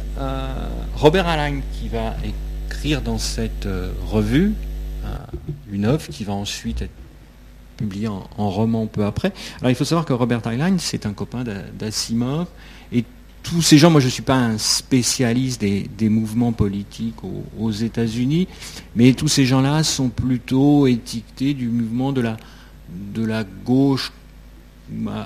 Robert 0.97 1.27
Alain 1.27 1.61
qui 1.73 1.89
va 1.89 2.17
écrire 2.69 3.01
dans 3.01 3.17
cette 3.17 3.67
revue 4.11 4.53
une 5.71 5.85
œuvre 5.85 6.09
qui 6.09 6.25
va 6.25 6.33
ensuite 6.33 6.83
être 6.83 6.91
publié 7.77 8.09
en, 8.09 8.51
roman 8.51 8.87
peu 8.87 9.05
après. 9.05 9.33
Alors 9.61 9.71
il 9.71 9.75
faut 9.75 9.85
savoir 9.85 10.07
que 10.07 10.13
Robert 10.13 10.47
Heinlein, 10.47 10.79
c'est 10.79 11.07
un 11.07 11.13
copain 11.13 11.45
d'Asimov, 11.79 12.47
et 12.93 13.05
tous 13.43 13.63
ces 13.63 13.79
gens, 13.79 13.91
moi 13.91 14.01
je 14.01 14.07
ne 14.07 14.11
suis 14.11 14.23
pas 14.23 14.37
un 14.37 14.59
spécialiste 14.59 15.61
des, 15.61 16.09
mouvements 16.09 16.53
politiques 16.53 17.17
aux, 17.59 17.71
États-Unis, 17.71 18.49
mais 18.95 19.13
tous 19.13 19.29
ces 19.29 19.45
gens-là 19.45 19.83
sont 19.83 20.09
plutôt 20.09 20.87
étiquetés 20.87 21.55
du 21.55 21.69
mouvement 21.69 22.13
de 22.13 22.23
la, 22.23 22.37
de 23.15 23.25
la 23.25 23.45
gauche 23.45 24.13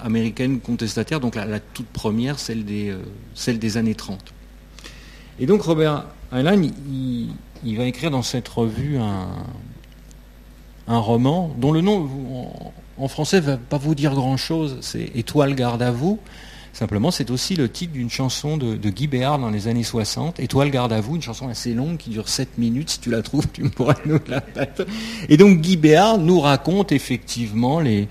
américaine 0.03 0.61
contestataire, 0.61 1.21
donc 1.21 1.35
la, 1.35 1.61
toute 1.61 1.87
première, 1.87 2.39
celle 2.39 2.65
des, 2.65 2.91
euh, 2.91 3.53
des 3.55 3.77
années 3.77 3.95
30. 3.95 4.19
Et 5.39 5.47
donc 5.47 5.63
Robert 5.63 6.07
Heinlein, 6.33 6.71
il 7.65 7.77
va 7.77 7.85
écrire 7.85 8.11
dans 8.11 8.23
cette 8.23 8.49
revue 8.49 8.99
un, 8.99 9.29
un 10.91 10.99
roman 10.99 11.51
dont 11.57 11.73
le 11.73 11.81
nom 11.81 12.09
en, 12.99 13.09
français 13.09 13.41
va 13.41 13.57
pas 13.57 13.79
vous 13.79 13.95
dire 13.95 14.13
grand-chose, 14.13 14.79
c'est 14.81 15.11
Étoile 15.15 15.55
garde 15.55 15.81
à 15.83 15.91
vous. 15.91 16.19
Simplement, 16.73 17.11
c'est 17.11 17.31
aussi 17.31 17.57
le 17.57 17.69
titre 17.69 17.95
d'une 17.95 18.11
chanson 18.11 18.57
de, 18.57 18.77
Guy 18.91 19.07
Béard 19.07 19.39
dans 19.39 19.51
les 19.51 19.69
années 19.69 19.85
60, 19.85 20.39
Étoile 20.39 20.71
garde 20.71 20.93
à 20.93 21.01
vous, 21.01 21.17
une 21.17 21.23
chanson 21.23 21.49
assez 21.49 21.75
longue 21.75 21.97
qui 21.97 22.11
dure 22.11 22.29
7 22.29 22.59
minutes. 22.59 22.91
Si 22.91 23.01
tu 23.01 23.11
la 23.11 23.23
trouves, 23.23 23.49
tu 23.53 23.63
pourras 23.71 23.95
nous 24.05 24.19
la 24.29 24.43
mettre. 24.57 24.85
Et 25.29 25.37
donc 25.37 25.61
Guy 25.61 25.77
Béard 25.77 26.19
nous 26.19 26.41
raconte 26.41 26.93
effectivement 26.93 27.81
les, 27.81 28.09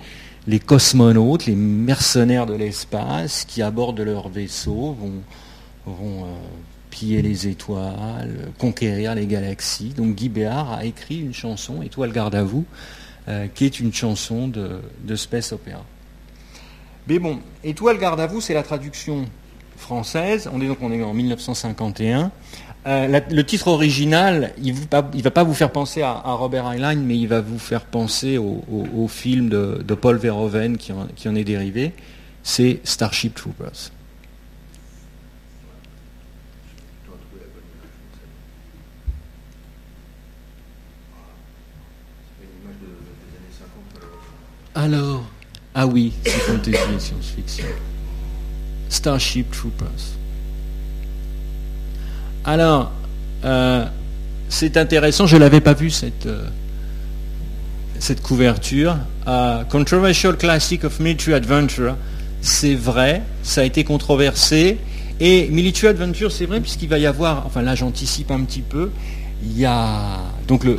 les 0.47 0.59
cosmonautes, 0.59 1.45
les 1.45 1.55
mercenaires 1.55 2.45
de 2.45 2.55
l'espace 2.55 3.45
qui 3.45 3.61
abordent 3.61 3.99
leur 3.99 4.29
vaisseau, 4.29 4.97
vont, 4.99 5.21
vont 5.85 6.25
euh, 6.25 6.33
piller 6.89 7.21
les 7.21 7.47
étoiles, 7.47 8.51
conquérir 8.57 9.15
les 9.15 9.25
galaxies. 9.25 9.93
Donc 9.95 10.15
Guy 10.15 10.29
Béard 10.29 10.73
a 10.73 10.85
écrit 10.85 11.19
une 11.19 11.33
chanson, 11.33 11.81
Étoile 11.81 12.11
garde 12.11 12.35
à 12.35 12.43
vous, 12.43 12.65
euh, 13.27 13.47
qui 13.53 13.65
est 13.65 13.79
une 13.79 13.93
chanson 13.93 14.47
de, 14.47 14.81
de 15.03 15.15
space 15.15 15.51
opéra. 15.51 15.85
Mais 17.07 17.19
bon, 17.19 17.39
Étoile 17.63 17.97
garde 17.97 18.19
à 18.19 18.27
vous, 18.27 18.41
c'est 18.41 18.53
la 18.53 18.63
traduction 18.63 19.25
française. 19.77 20.49
On 20.53 20.61
est 20.61 20.67
donc 20.67 20.81
en 20.81 21.13
1951. 21.13 22.31
Euh, 22.87 23.19
le 23.29 23.43
titre 23.43 23.67
original, 23.67 24.53
il 24.61 24.73
ne 24.73 25.21
va, 25.21 25.31
pas 25.31 25.43
vous 25.43 25.53
faire 25.53 25.71
penser 25.71 26.01
à, 26.01 26.21
Robert 26.25 26.65
Heinlein, 26.65 26.95
mais 26.95 27.17
il 27.17 27.27
va 27.27 27.41
vous 27.41 27.59
faire 27.59 27.85
penser 27.85 28.37
au, 28.37 29.07
film 29.07 29.49
de, 29.49 29.93
Paul 29.95 30.17
Verhoeven 30.17 30.77
qui 30.77 30.91
en, 30.91 31.07
qui 31.15 31.27
en 31.27 31.35
est 31.35 31.43
dérivé. 31.43 31.93
C'est 32.43 32.79
Starship 32.83 33.35
Troopers. 33.35 33.91
Alors, 44.81 45.25
ah 45.75 45.85
oui, 45.85 46.13
c'est 46.23 46.39
fantasy 46.39 46.77
et 46.95 46.99
science-fiction. 46.99 47.65
Starship 48.87 49.51
Troopers. 49.51 50.15
Alors, 52.45 52.89
euh, 53.43 53.85
c'est 54.47 54.77
intéressant, 54.77 55.27
je 55.27 55.35
ne 55.35 55.41
l'avais 55.41 55.59
pas 55.59 55.73
vu 55.73 55.89
cette, 55.89 56.27
euh, 56.27 56.47
cette 57.99 58.21
couverture. 58.21 58.95
Controversial 59.69 60.37
Classic 60.37 60.81
of 60.85 61.01
Military 61.01 61.33
Adventure, 61.33 61.97
c'est 62.41 62.75
vrai, 62.75 63.21
ça 63.43 63.61
a 63.61 63.63
été 63.65 63.83
controversé. 63.83 64.77
Et 65.19 65.49
Military 65.49 65.87
Adventure, 65.87 66.31
c'est 66.31 66.45
vrai, 66.45 66.61
puisqu'il 66.61 66.87
va 66.87 66.99
y 66.99 67.05
avoir, 67.05 67.45
enfin 67.45 67.61
là 67.61 67.75
j'anticipe 67.75 68.31
un 68.31 68.45
petit 68.45 68.61
peu, 68.61 68.91
il 69.43 69.57
y 69.57 69.65
a 69.65 70.19
donc 70.47 70.63
le, 70.63 70.77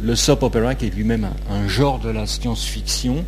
le, 0.00 0.16
soap 0.16 0.42
opera 0.42 0.74
qui 0.74 0.86
est 0.86 0.90
lui-même 0.90 1.28
un, 1.50 1.68
genre 1.68 1.98
de 1.98 2.08
la 2.08 2.26
science-fiction 2.26 3.24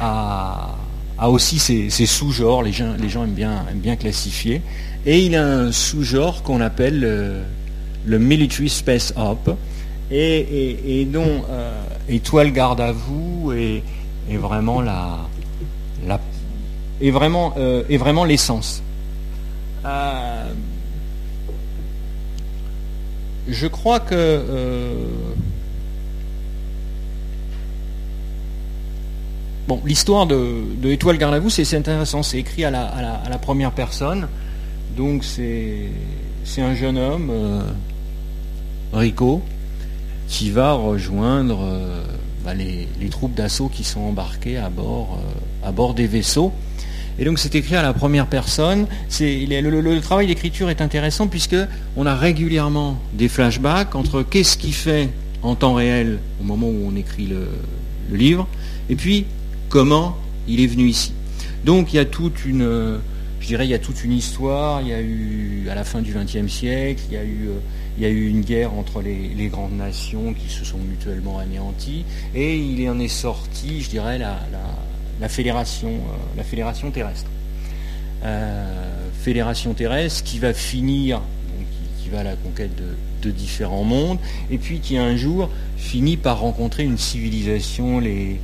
a, 0.00 0.74
aussi 1.22 1.58
ses, 1.58 2.06
sous-genres, 2.06 2.62
les 2.62 2.72
gens, 2.72 2.94
les 3.00 3.08
gens 3.08 3.24
aiment, 3.24 3.30
bien, 3.30 3.64
aiment 3.70 3.78
bien 3.78 3.96
classifier. 3.96 4.60
Et 5.06 5.24
il 5.24 5.36
a 5.36 5.46
un 5.46 5.72
sous-genre 5.72 6.42
qu'on 6.42 6.60
appelle 6.60 7.00
le, 8.04 8.18
Military 8.18 8.68
Space 8.68 9.14
Op, 9.16 9.56
et, 10.10 11.00
et, 11.00 11.04
dont 11.04 11.44
euh, 11.50 11.82
Étoile 12.08 12.52
Garde 12.52 12.80
à 12.80 12.92
vous 12.92 13.52
est, 13.52 13.82
vraiment 14.36 14.82
la, 14.82 15.18
la 16.06 16.20
est 17.00 17.10
vraiment, 17.10 17.54
euh, 17.58 17.82
est 17.88 17.96
vraiment 17.96 18.24
l'essence. 18.24 18.82
Euh, 23.48 23.52
je 23.52 23.66
crois 23.66 24.00
que 24.00 24.14
euh, 24.14 24.94
l'histoire 29.84 30.26
de, 30.26 30.64
Étoile 30.84 31.18
Garde 31.18 31.34
à 31.34 31.38
vous, 31.38 31.50
c'est 31.50 31.76
intéressant. 31.76 32.22
C'est 32.22 32.38
écrit 32.38 32.64
à 32.64 32.70
la, 32.70 33.38
première 33.40 33.72
personne. 33.72 34.28
Donc 34.96 35.24
c'est 35.24 35.90
un 36.58 36.74
jeune 36.74 36.98
homme, 36.98 37.30
Rico, 38.92 39.42
qui 40.28 40.50
va 40.50 40.72
rejoindre 40.72 41.58
bah, 42.44 42.54
les, 42.54 42.88
troupes 43.10 43.34
d'assaut 43.34 43.68
qui 43.68 43.84
sont 43.84 44.00
embarquées 44.00 44.56
à 44.56 44.70
bord 44.70 45.94
des 45.94 46.06
vaisseaux. 46.06 46.52
Et 47.18 47.24
donc 47.24 47.38
c'est 47.38 47.54
écrit 47.54 47.76
à 47.76 47.82
la 47.82 47.94
première 47.94 48.26
personne. 48.26 48.86
le, 49.20 49.98
travail 50.00 50.26
d'écriture 50.26 50.68
est 50.68 50.80
intéressant 50.80 51.28
puisque 51.28 51.56
on 51.96 52.04
a 52.04 52.14
régulièrement 52.14 53.00
des 53.14 53.28
flashbacks 53.28 53.94
entre 53.94 54.22
qu'est-ce 54.22 54.58
qu'il 54.58 54.74
fait 54.74 55.08
en 55.42 55.54
temps 55.54 55.74
réel 55.74 56.18
au 56.40 56.44
moment 56.44 56.66
où 56.66 56.90
on 56.92 56.96
écrit 56.96 57.26
le, 57.26 57.46
livre, 58.12 58.46
et 58.88 58.94
puis 58.94 59.24
comment 59.68 60.16
il 60.46 60.60
est 60.60 60.66
venu 60.68 60.86
ici. 60.86 61.12
Donc 61.64 61.92
il 61.92 61.96
y 61.96 61.98
a 61.98 62.04
toute 62.04 62.44
une, 62.44 63.00
je 63.40 63.46
dirais, 63.46 63.66
il 63.66 63.70
y 63.70 63.74
a 63.74 63.80
toute 63.80 64.04
une 64.04 64.12
histoire. 64.12 64.80
Il 64.80 64.88
y 64.88 64.92
a 64.92 65.00
eu 65.00 65.66
à 65.68 65.74
la 65.74 65.82
fin 65.82 66.02
du 66.02 66.14
XXe 66.14 66.46
siècle, 66.46 67.02
il 67.10 67.14
y 67.14 67.18
a 67.18 67.24
eu 67.24 67.48
il 67.98 68.06
y 68.06 68.10
eu 68.10 68.28
une 68.28 68.42
guerre 68.42 68.74
entre 68.74 69.00
les, 69.00 69.48
grandes 69.48 69.76
nations 69.76 70.34
qui 70.34 70.52
se 70.52 70.64
sont 70.64 70.78
mutuellement 70.78 71.38
anéanties, 71.38 72.04
et 72.34 72.56
il 72.56 72.88
en 72.90 72.98
est 72.98 73.08
sorti, 73.08 73.80
je 73.80 73.88
dirais, 73.88 74.18
la 74.18 74.38
euh, 75.20 75.98
la 76.36 76.44
fédération 76.44 76.90
terrestre. 76.90 77.30
Euh, 78.24 78.64
fédération 79.20 79.74
terrestre 79.74 80.24
qui 80.24 80.38
va 80.38 80.52
finir, 80.52 81.20
qui, 82.02 82.08
va 82.08 82.20
à 82.20 82.24
la 82.24 82.36
conquête 82.36 82.70
de, 82.76 83.30
différents 83.30 83.82
mondes, 83.82 84.18
et 84.52 84.58
puis 84.58 84.78
qui 84.78 84.96
un 84.96 85.16
jour 85.16 85.50
finit 85.76 86.16
par 86.16 86.38
rencontrer 86.38 86.84
une 86.84 86.96
civilisation, 86.96 87.98
les, 87.98 88.38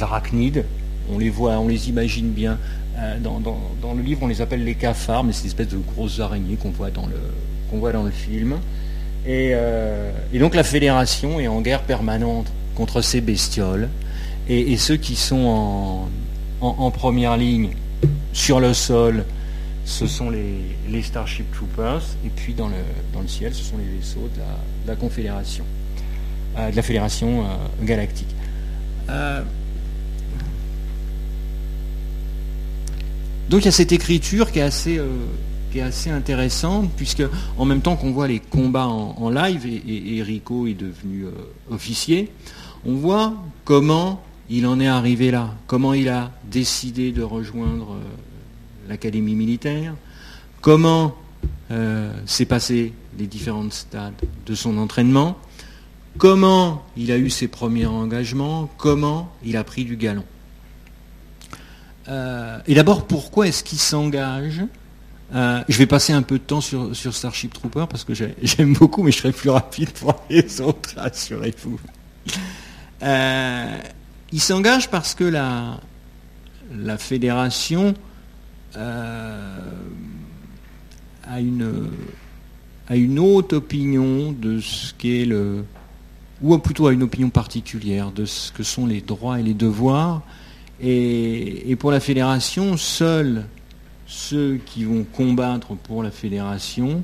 arachnides. 0.00 0.64
On 1.12 1.18
les 1.18 1.30
voit, 1.30 1.60
on 1.60 1.68
les 1.68 1.88
imagine 1.88 2.30
bien. 2.30 2.58
Euh, 2.98 3.18
dans, 3.20 3.94
le 3.94 4.02
livre, 4.02 4.24
on 4.24 4.26
les 4.26 4.40
appelle 4.40 4.64
les 4.64 4.74
cafards, 4.74 5.22
mais 5.22 5.32
c'est 5.32 5.42
une 5.42 5.48
espèce 5.48 5.68
de 5.68 5.76
grosses 5.76 6.18
araignées 6.18 6.56
qu'on 6.56 6.70
voit 6.70 6.90
dans 6.90 7.06
le, 7.06 8.10
film. 8.10 8.56
Et, 9.28 9.54
donc 10.34 10.56
la 10.56 10.64
fédération 10.64 11.38
est 11.38 11.46
en 11.46 11.60
guerre 11.60 11.82
permanente 11.82 12.48
contre 12.74 13.00
ces 13.00 13.20
bestioles. 13.20 13.88
Et, 14.48 14.76
ceux 14.76 14.96
qui 14.96 15.16
sont 15.16 16.06
en, 16.60 16.90
première 16.92 17.36
ligne 17.36 17.70
sur 18.32 18.60
le 18.60 18.74
sol, 18.74 19.24
ce 19.84 20.06
sont 20.06 20.30
les, 20.30 21.02
Starship 21.02 21.50
Troopers, 21.52 22.02
et 22.24 22.28
puis 22.28 22.54
dans 22.54 22.68
le, 22.68 22.76
dans 23.12 23.20
le 23.20 23.28
ciel, 23.28 23.52
ce 23.54 23.62
sont 23.62 23.76
les 23.76 23.98
vaisseaux 23.98 24.28
de 24.34 24.88
la, 24.88 24.94
Confédération, 24.94 25.64
euh, 26.56 26.70
de 26.70 26.76
la 26.76 26.82
Fédération 26.82 27.42
euh, 27.42 27.84
Galactique. 27.84 28.34
Euh, 29.10 29.42
donc 33.50 33.62
il 33.62 33.66
y 33.66 33.68
a 33.68 33.72
cette 33.72 33.92
écriture 33.92 34.52
qui 34.52 34.60
est 34.60 34.62
assez, 34.62 35.00
est 35.74 35.80
assez 35.80 36.10
intéressante, 36.10 36.90
puisque 36.96 37.24
en 37.58 37.64
même 37.64 37.80
temps 37.80 37.96
qu'on 37.96 38.12
voit 38.12 38.28
les 38.28 38.40
combats 38.40 38.86
en, 38.86 39.28
live, 39.28 39.66
et, 39.66 40.22
Rico 40.22 40.66
est 40.66 40.74
devenu 40.74 41.26
officier, 41.70 42.30
on 42.84 42.94
voit 42.94 43.34
comment 43.64 44.22
il 44.48 44.66
en 44.66 44.78
est 44.80 44.86
arrivé 44.86 45.30
là. 45.30 45.54
Comment 45.66 45.92
il 45.92 46.08
a 46.08 46.30
décidé 46.44 47.12
de 47.12 47.22
rejoindre 47.22 47.92
euh, 47.92 48.00
l'académie 48.88 49.34
militaire? 49.34 49.94
Comment 50.60 51.16
euh, 51.70 52.12
s'est 52.26 52.44
passé 52.44 52.92
les 53.18 53.26
différents 53.26 53.70
stades 53.70 54.14
de 54.46 54.54
son 54.54 54.78
entraînement? 54.78 55.36
Comment 56.18 56.84
il 56.96 57.10
a 57.12 57.18
eu 57.18 57.28
ses 57.28 57.48
premiers 57.48 57.86
engagements? 57.86 58.70
Comment 58.78 59.32
il 59.44 59.56
a 59.56 59.64
pris 59.64 59.84
du 59.84 59.96
galon? 59.96 60.24
Euh, 62.08 62.58
Et 62.66 62.74
d'abord, 62.74 63.06
pourquoi 63.06 63.48
est-ce 63.48 63.64
qu'il 63.64 63.78
s'engage? 63.78 64.62
Je 65.32 65.76
vais 65.76 65.86
passer 65.86 66.12
un 66.12 66.22
peu 66.22 66.38
de 66.38 66.44
temps 66.44 66.60
sur, 66.60 66.94
Starship 66.94 67.52
Trooper 67.52 67.86
parce 67.90 68.04
que 68.04 68.14
j'aime 68.42 68.74
beaucoup, 68.74 69.02
mais 69.02 69.10
je 69.10 69.18
serai 69.18 69.32
plus 69.32 69.50
rapide 69.50 69.90
pour 69.90 70.14
les 70.30 70.60
autres, 70.60 70.94
assurez-vous. 70.96 71.80
Il 74.36 74.42
s'engage 74.42 74.90
parce 74.90 75.14
que 75.14 75.24
la, 75.24 75.78
fédération 76.98 77.94
euh, 78.76 79.70
a, 81.26 81.40
une, 81.40 83.18
haute 83.18 83.54
opinion 83.54 84.32
de 84.32 84.60
ce 84.60 84.92
qu'est 84.92 85.24
le. 85.24 85.64
ou 86.42 86.58
plutôt 86.58 86.86
a 86.86 86.92
une 86.92 87.04
opinion 87.04 87.30
particulière 87.30 88.12
de 88.12 88.26
ce 88.26 88.52
que 88.52 88.62
sont 88.62 88.84
les 88.84 89.00
droits 89.00 89.40
et 89.40 89.42
les 89.42 89.54
devoirs. 89.54 90.20
Et, 90.82 91.74
pour 91.78 91.90
la 91.90 92.00
fédération, 92.00 92.76
seuls 92.76 93.46
ceux 94.06 94.60
qui 94.66 94.84
vont 94.84 95.04
combattre 95.04 95.74
pour 95.76 96.02
la 96.02 96.10
fédération 96.10 97.00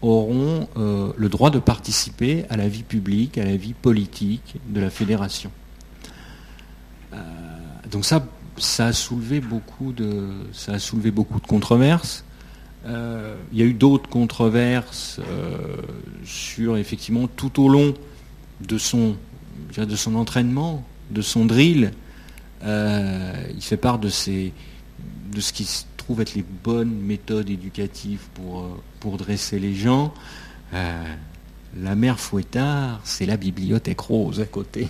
auront 0.00 0.66
euh, 0.78 1.12
le 1.14 1.28
droit 1.28 1.50
de 1.50 1.58
participer 1.58 2.46
à 2.48 2.56
la 2.56 2.68
vie 2.68 2.84
publique, 2.84 3.36
à 3.36 3.44
la 3.44 3.58
vie 3.58 3.74
politique 3.74 4.56
de 4.70 4.80
la 4.80 4.88
fédération. 4.88 5.50
Euh, 7.12 7.16
donc 7.90 8.04
ça, 8.04 8.24
ça 8.58 8.86
a 8.86 8.92
soulevé 8.92 9.40
beaucoup 9.40 9.92
de, 9.92 10.30
ça 10.52 10.72
a 10.72 10.78
soulevé 10.78 11.10
beaucoup 11.10 11.40
de 11.40 11.46
controverses. 11.46 12.24
Euh, 12.86 13.36
il 13.52 13.58
y 13.58 13.62
a 13.62 13.64
eu 13.64 13.74
d'autres 13.74 14.08
controverses 14.08 15.20
euh, 15.20 15.76
sur 16.24 16.76
effectivement 16.78 17.26
tout 17.28 17.62
au 17.62 17.68
long 17.68 17.94
de 18.66 18.78
son, 18.78 19.16
de 19.76 19.96
son 19.96 20.14
entraînement, 20.14 20.84
de 21.10 21.22
son 21.22 21.44
drill. 21.44 21.92
il 22.62 23.62
fait 23.62 23.76
part 23.76 23.98
de, 23.98 24.08
de 24.08 25.40
ce 25.40 25.52
qui 25.52 25.64
se 25.64 25.84
trouve 25.96 26.20
être 26.20 26.34
les 26.34 26.44
bonnes 26.64 26.92
méthodes 26.92 27.50
éducatives 27.50 28.26
pour, 28.34 28.78
pour 29.00 29.16
dresser 29.16 29.58
les 29.58 29.74
gens. 29.74 30.14
La 31.78 31.94
mère 31.94 32.18
Fouettard, 32.18 33.00
c'est 33.04 33.26
la 33.26 33.36
bibliothèque 33.36 34.00
rose 34.00 34.40
à 34.40 34.44
côté. 34.44 34.88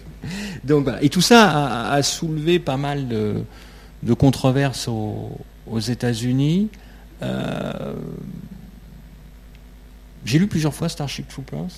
Donc, 0.65 0.89
Et 1.03 1.11
tout 1.11 1.21
ça 1.21 1.91
a, 1.93 2.03
soulevé 2.03 2.59
pas 2.59 2.79
mal 2.79 3.07
de, 3.07 4.15
controverses 4.15 4.89
aux, 4.89 5.79
États-Unis. 5.79 6.69
Euh, 7.23 7.95
j'ai 10.25 10.39
lu 10.39 10.47
plusieurs 10.47 10.75
fois 10.75 10.89
Starship 10.89 11.29
Troopers. 11.29 11.69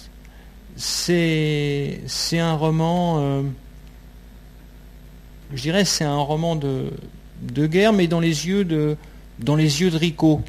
C'est, 0.77 2.01
c'est 2.07 2.39
un 2.39 2.55
roman, 2.55 3.19
euh, 3.21 3.43
je 5.53 5.63
dirais, 5.63 5.85
c'est 5.85 6.05
un 6.05 6.17
roman 6.17 6.57
de, 6.57 6.91
guerre, 7.67 7.93
mais 7.93 8.07
dans 8.07 8.21
les 8.21 8.47
yeux 8.47 8.65
de, 8.65 8.97
dans 9.41 9.57
les 9.57 9.81
yeux 9.81 9.91
de 9.91 9.97
Rico. 9.97 10.43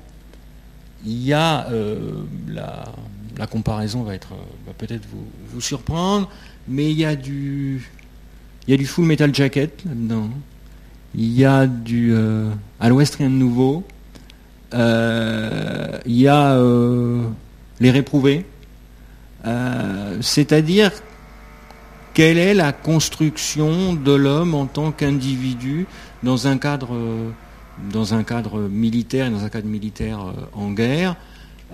Il 1.06 1.22
y 1.22 1.34
a 1.34 1.68
euh, 1.70 2.24
la, 2.48 2.86
la 3.38 3.48
comparaison 3.48 4.04
va 4.04 4.16
être 4.16 4.34
va 4.66 4.74
peut-être 4.78 5.06
vous, 5.52 5.62
surprendre, 5.62 6.30
mais 6.68 6.92
il 6.92 6.98
y 6.98 7.06
a 7.06 7.16
du 7.16 7.90
il 8.68 8.72
y 8.72 8.74
a 8.74 8.78
du 8.78 8.86
Full 8.86 9.06
Metal 9.06 9.34
Jacket 9.34 9.84
là-dedans. 9.86 10.30
Il 11.16 11.32
y 11.32 11.46
a 11.46 11.68
du 11.68 12.14
euh, 12.14 12.50
à 12.80 12.90
l'Ouest 12.90 13.16
rien 13.16 13.30
de 13.30 13.36
nouveau. 13.36 13.84
Euh, 14.74 16.00
il 16.06 16.16
y 16.16 16.28
a 16.28 16.54
euh, 16.54 17.24
les 17.80 17.92
réprouvés. 17.92 18.46
C'est-à-dire 20.22 20.92
quelle 22.14 22.38
est 22.38 22.54
la 22.54 22.72
construction 22.72 23.94
de 23.94 24.14
l'homme 24.14 24.56
en 24.56 24.68
tant 24.68 24.94
qu'individu 24.94 25.86
dans 26.24 26.48
un 26.48 26.58
cadre 26.58 26.98
dans 27.92 28.14
un 28.14 28.24
cadre 28.24 28.62
militaire 28.70 29.30
dans 29.30 29.44
un 29.44 29.50
cadre 29.50 29.68
militaire 29.68 30.20
en 30.54 30.72
guerre 30.72 31.18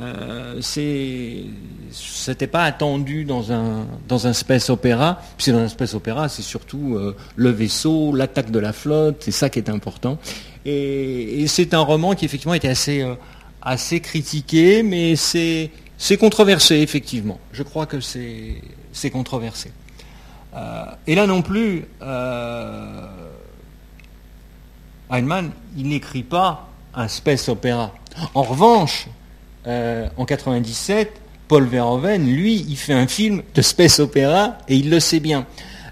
euh, 0.02 0.62
c'était 0.62 2.47
pas 2.47 2.64
attendu 2.64 3.26
dans 3.26 3.52
un, 3.52 3.86
dans 4.08 4.28
un 4.28 4.34
space 4.34 4.70
opéra. 4.70 5.22
Puis 5.38 5.52
dans 5.52 5.60
un 5.60 5.68
space 5.68 5.93
opéra, 5.93 6.30
c'est 6.30 6.41
surtout 6.41 6.95
euh, 6.95 7.16
le 7.36 7.50
vaisseau, 7.50 8.16
l'attaque 8.16 8.52
de 8.52 8.60
la 8.60 8.72
flotte, 8.72 9.18
c'est 9.20 9.32
ça 9.32 9.50
qui 9.50 9.60
est 9.60 9.70
important. 9.70 10.18
Et, 10.66 11.45
c'est 11.47 11.74
un 11.74 11.80
roman 11.80 12.14
qui 12.14 12.26
effectivement 12.26 12.54
était 12.54 12.70
assez, 12.70 13.02
euh, 13.02 13.16
assez 13.62 14.00
critiqué, 14.00 14.84
mais 14.84 15.16
c'est, 15.16 15.72
controversé 16.18 16.76
effectivement. 16.76 17.39
Je 17.52 17.64
crois 17.64 17.86
que 17.86 18.00
c'est, 18.00 18.62
c'est 18.93 19.10
controversé. 19.10 19.72
Euh, 20.56 20.86
et 21.08 21.16
là 21.16 21.28
non 21.28 21.41
plus, 21.41 21.86
Heinemann, 25.12 25.52
il 25.78 25.88
n'écrit 25.89 26.24
pas 26.24 26.70
un 26.93 27.08
space 27.08 27.50
opéra. 27.50 27.93
En 28.34 28.43
revanche, 28.43 29.08
euh, 29.68 30.07
en 30.18 30.26
97, 30.26 31.12
Paul 31.47 31.66
Verhoeven, 31.66 32.26
lui, 32.26 32.66
il 32.70 32.78
fait 32.78 32.93
un 32.93 33.07
film 33.07 33.41
de 33.55 33.62
space 33.62 33.99
opéra 33.99 34.57
et 34.68 34.76
il 34.76 34.89
le 34.89 34.99
sait 34.99 35.20
bien. 35.20 35.45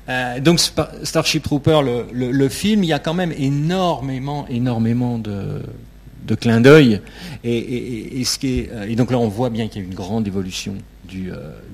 Euh, 0.10 0.40
donc 0.40 0.60
Starship 1.04 1.44
Trooper, 1.44 1.82
le, 2.14 2.50
film, 2.50 2.84
il 2.84 2.88
y 2.88 2.94
a 2.94 3.00
quand 3.00 3.14
même 3.14 3.34
énormément, 3.38 4.46
énormément 4.50 5.18
de, 5.18 5.64
clins 6.40 6.62
d'œil. 6.62 7.02
Et, 7.44 8.24
ce 8.24 8.40
qui 8.40 8.60
est, 8.60 8.72
euh, 8.72 8.88
et 8.88 8.96
donc 8.96 9.12
là, 9.12 9.18
on 9.18 9.28
voit 9.28 9.50
bien 9.50 9.68
qu'il 9.68 9.82
y 9.82 9.86
a 9.86 9.88
une 9.88 9.96
grande 9.96 10.28
évolution 10.28 10.76
du, 11.04 11.32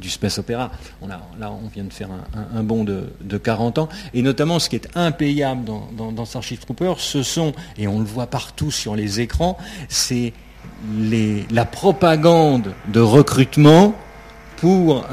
space 0.07 0.39
opéra. 0.39 0.71
On 1.01 1.09
a, 1.09 1.21
là, 1.39 1.51
on 1.51 1.67
vient 1.67 1.83
de 1.83 1.93
faire 1.93 2.09
un, 2.55 2.63
bond 2.63 2.83
de, 2.83 3.37
40 3.37 3.77
ans. 3.77 3.89
Et 4.13 4.23
notamment, 4.23 4.57
ce 4.59 4.69
qui 4.69 4.77
est 4.77 4.87
impayable 4.95 5.65
dans, 5.65 6.11
dans 6.11 6.25
Starship 6.25 6.59
Trooper, 6.59 6.93
ce 6.97 7.21
sont, 7.21 7.53
et 7.77 7.87
on 7.87 7.99
le 7.99 8.05
voit 8.05 8.27
partout 8.27 8.71
sur 8.71 8.95
les 8.95 9.19
écrans, 9.19 9.57
c'est 9.89 10.33
la 11.51 11.65
propagande 11.65 12.73
de 12.87 12.99
recrutement 12.99 13.95
pour 14.57 15.05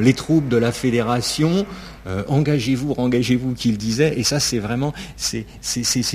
les 0.00 0.14
troupes 0.14 0.48
de 0.48 0.56
la 0.56 0.72
fédération. 0.72 1.66
Euh, 2.06 2.22
engagez-vous, 2.28 2.94
engagez-vous 2.98 3.54
qu'il 3.54 3.76
disait. 3.76 4.18
Et 4.18 4.22
ça, 4.22 4.38
c'est 4.38 4.58
vraiment 4.58 4.92
ces 5.16 5.44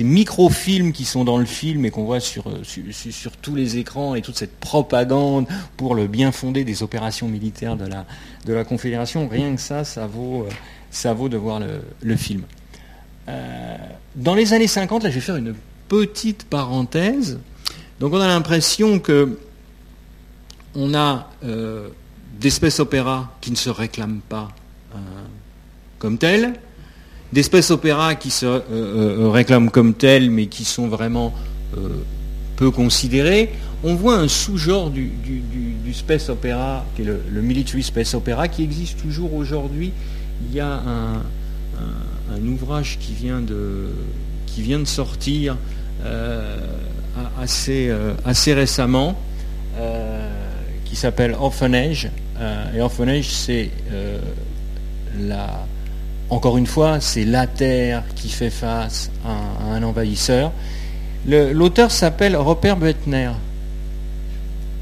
micro-films 0.00 0.92
qui 0.92 1.04
sont 1.04 1.24
dans 1.24 1.36
le 1.36 1.44
film 1.44 1.84
et 1.84 1.90
qu'on 1.90 2.04
voit 2.04 2.20
sur, 2.20 2.44
sur, 2.62 3.32
tous 3.36 3.54
les 3.54 3.76
écrans 3.76 4.14
et 4.14 4.22
toute 4.22 4.36
cette 4.36 4.58
propagande 4.58 5.46
pour 5.76 5.94
le 5.94 6.06
bien 6.06 6.32
fondé 6.32 6.64
des 6.64 6.82
opérations 6.82 7.28
militaires 7.28 7.76
de 7.76 7.86
la, 7.86 8.64
Confédération. 8.64 9.28
Rien 9.28 9.54
que 9.54 9.60
ça, 9.60 9.84
ça 9.84 10.06
vaut, 10.06 10.46
euh, 11.04 11.28
de 11.28 11.36
voir 11.36 11.60
le, 12.00 12.16
film. 12.16 12.42
Euh, 13.28 13.76
dans 14.16 14.34
les 14.34 14.54
années 14.54 14.66
50, 14.66 15.04
là, 15.04 15.10
je 15.10 15.16
vais 15.16 15.20
faire 15.20 15.36
une 15.36 15.54
petite 15.88 16.44
parenthèse. 16.44 17.38
Donc 18.02 18.14
on 18.14 18.20
a 18.20 18.26
l'impression 18.26 18.98
que 18.98 19.38
on 20.74 20.92
a 20.92 21.30
euh, 21.44 21.86
des 22.40 22.80
opéras 22.80 23.30
qui 23.40 23.52
ne 23.52 23.56
se 23.56 23.70
réclament 23.70 24.22
pas 24.28 24.48
euh, 24.96 24.98
comme 26.00 26.18
tels, 26.18 26.54
des 27.32 27.48
opéras 27.70 28.16
qui 28.16 28.30
se 28.30 28.44
euh, 28.44 29.28
réclament 29.30 29.70
comme 29.70 29.94
tels 29.94 30.32
mais 30.32 30.46
qui 30.46 30.64
sont 30.64 30.88
vraiment 30.88 31.32
peu 32.56 32.72
considérés. 32.72 33.52
On 33.84 33.94
voit 33.94 34.16
un 34.16 34.26
sous-genre 34.26 34.90
du, 34.90 35.12
space 35.94 36.28
opéra, 36.28 36.84
qui 36.96 37.02
est 37.02 37.04
le, 37.04 37.40
military 37.40 37.84
space 37.84 38.14
opéra, 38.14 38.48
qui 38.48 38.64
existe 38.64 39.00
toujours 39.00 39.32
aujourd'hui. 39.32 39.92
Il 40.48 40.56
y 40.56 40.58
a 40.58 40.82
un, 40.82 41.22
ouvrage 42.48 42.98
qui 42.98 43.14
vient 43.14 43.40
de, 43.40 43.90
sortir 44.86 45.56
assez 47.38 48.54
récemment 48.54 49.16
euh, 49.78 50.28
qui 50.84 50.96
s'appelle 50.96 51.34
Orphanage. 51.38 52.10
Euh, 52.38 52.74
et 52.74 52.80
Orphanage, 52.80 53.28
c'est 53.28 53.70
la, 55.18 55.66
encore 56.30 56.56
une 56.58 56.66
fois, 56.66 57.00
c'est 57.00 57.24
la 57.24 57.46
Terre 57.46 58.02
qui 58.14 58.28
fait 58.28 58.50
face 58.50 59.10
à, 59.24 59.74
un 59.74 59.82
envahisseur. 59.82 60.52
L'auteur 61.26 61.90
s'appelle 61.90 62.36
Robert 62.36 62.76
Bettner. 62.76 63.30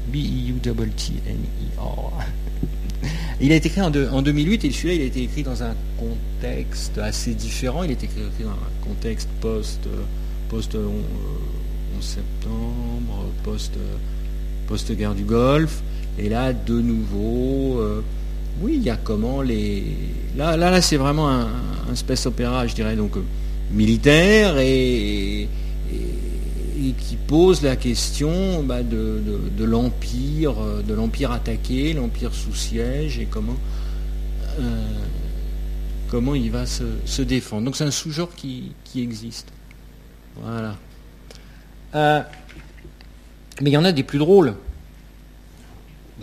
B-E-U-T-T-N-E-R. 0.07 2.11
Il 3.41 3.51
a 3.51 3.55
été 3.55 3.69
écrit 3.69 3.81
en, 3.81 3.87
en 3.87 4.21
2008 4.21 4.65
et 4.65 4.71
celui-là, 4.71 4.93
il 4.93 5.01
a 5.01 5.05
été 5.05 5.23
écrit 5.23 5.43
dans 5.43 5.63
un 5.63 5.73
contexte 5.97 6.99
assez 6.99 7.33
différent. 7.33 7.83
Il 7.83 7.89
a 7.89 7.93
été 7.93 8.05
écrit 8.05 8.21
dans 8.43 8.49
un 8.49 8.87
contexte 8.87 9.29
post, 9.39 9.87
post 10.49 10.75
septembre, 12.01 13.25
post, 13.43 13.73
post-guerre 14.67 15.15
du 15.15 15.23
Golfe. 15.23 15.81
Et 16.17 16.29
là, 16.29 16.53
de 16.53 16.79
nouveau, 16.79 17.79
euh, 17.79 18.01
oui, 18.61 18.73
il 18.75 18.83
y 18.83 18.89
a 18.89 18.97
comment 18.97 19.41
les. 19.41 19.83
Là, 20.35 20.57
là, 20.57 20.71
là 20.71 20.81
c'est 20.81 20.97
vraiment 20.97 21.29
un, 21.29 21.49
space 21.95 22.25
opéra, 22.25 22.67
je 22.67 22.75
dirais, 22.75 22.95
donc 22.95 23.17
euh, 23.17 23.23
militaire 23.71 24.57
et, 24.59 25.49
qui 26.97 27.15
pose 27.15 27.61
la 27.61 27.75
question 27.75 28.63
bah, 28.63 28.81
de, 28.83 29.63
l'empire, 29.63 30.55
euh, 30.59 30.81
de 30.81 30.93
l'empire 30.93 31.31
attaqué, 31.31 31.93
l'empire 31.93 32.33
sous 32.33 32.55
siège 32.55 33.19
et 33.19 33.25
comment. 33.25 33.57
comment 36.09 36.35
il 36.35 36.51
va 36.51 36.65
se, 36.65 37.21
défendre. 37.21 37.65
Donc 37.65 37.75
c'est 37.75 37.85
un 37.85 37.91
sous-genre 37.91 38.33
qui, 38.35 38.73
qui 38.83 39.01
existe. 39.01 39.47
Voilà. 40.41 40.75
Euh, 41.95 42.21
mais 43.61 43.69
il 43.69 43.73
y 43.73 43.77
en 43.77 43.85
a 43.85 43.91
des 43.91 44.03
plus 44.03 44.19
drôles. 44.19 44.55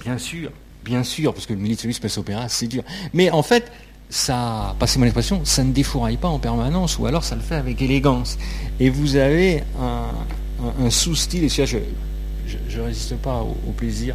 Bien 0.01 0.19
sûr, 0.19 0.51
bien 0.85 1.03
sûr, 1.03 1.35
parce 1.35 1.47
que 1.47 1.53
le 1.53 1.59
military 1.59 1.93
space 1.95 2.19
opéra, 2.19 2.49
c'est 2.49 2.69
dur. 2.69 2.83
Mais 3.13 3.31
en 3.31 3.43
fait, 3.43 3.71
ça, 4.11 4.75
passez 4.79 4.99
mon 4.99 5.05
expression, 5.05 5.41
ça 5.45 5.65
ne 5.65 5.73
défouraille 5.73 6.17
pas 6.17 6.29
en 6.29 6.39
permanence, 6.39 6.99
ou 6.99 7.07
alors 7.07 7.25
ça 7.25 7.35
le 7.35 7.43
fait 7.43 7.57
avec 7.57 7.83
élégance. 7.83 8.39
Et 8.81 8.91
vous 8.91 9.17
avez 9.17 9.63
un, 9.81 10.91
sous-style, 10.91 11.45
et 11.45 11.49
je 11.49 12.79
ne 12.79 12.83
résiste 12.83 13.17
pas 13.17 13.43
au, 13.43 13.73
plaisir 13.73 14.15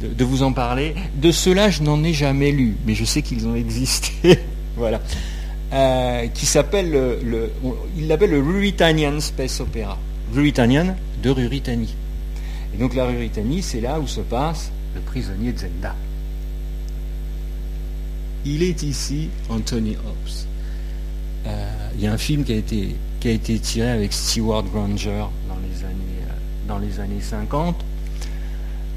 de, 0.00 0.24
vous 0.24 0.42
en 0.42 0.52
parler. 0.52 0.94
De 1.16 1.30
cela, 1.30 1.70
je 1.70 1.82
n'en 1.82 2.02
ai 2.04 2.12
jamais 2.12 2.52
lu, 2.52 2.76
mais 2.86 2.94
je 2.94 3.04
sais 3.04 3.22
qu'ils 3.22 3.46
ont 3.46 3.54
existé. 3.54 4.38
voilà. 4.76 5.00
Euh, 5.72 6.28
qui 6.28 6.46
s'appelle 6.46 6.90
le, 6.90 7.50
il 7.96 8.06
l'appelle 8.06 8.30
le 8.30 8.40
Ruritanian 8.40 9.18
Space 9.20 9.60
Opera. 9.60 9.98
Ruritanian 10.34 10.96
de 11.22 11.30
Ruritanie. 11.30 11.94
Et 12.74 12.78
donc 12.78 12.94
la 12.94 13.06
Ruritanie, 13.06 13.62
c'est 13.62 13.80
là 13.80 14.00
où 14.00 14.06
se 14.06 14.20
passe 14.20 14.72
le 14.94 15.00
prisonnier 15.00 15.52
de 15.52 15.58
Zenda. 15.58 15.94
Il 18.44 18.62
est 18.62 18.82
ici 18.82 19.30
Anthony 19.48 19.96
Hobbs. 19.96 20.46
Euh, 21.46 21.88
il 21.94 22.02
y 22.02 22.06
a 22.06 22.12
un 22.12 22.18
film 22.18 22.44
qui 22.44 22.52
a 22.52 22.56
été, 22.56 22.96
qui 23.20 23.28
a 23.28 23.30
été 23.30 23.58
tiré 23.58 23.90
avec 23.90 24.12
Stewart 24.12 24.64
Granger 24.64 25.24
dans 25.48 25.56
les 25.62 25.84
années, 25.84 26.22
euh, 26.22 26.68
dans 26.68 26.78
les 26.78 27.00
années 27.00 27.20
50. 27.20 27.76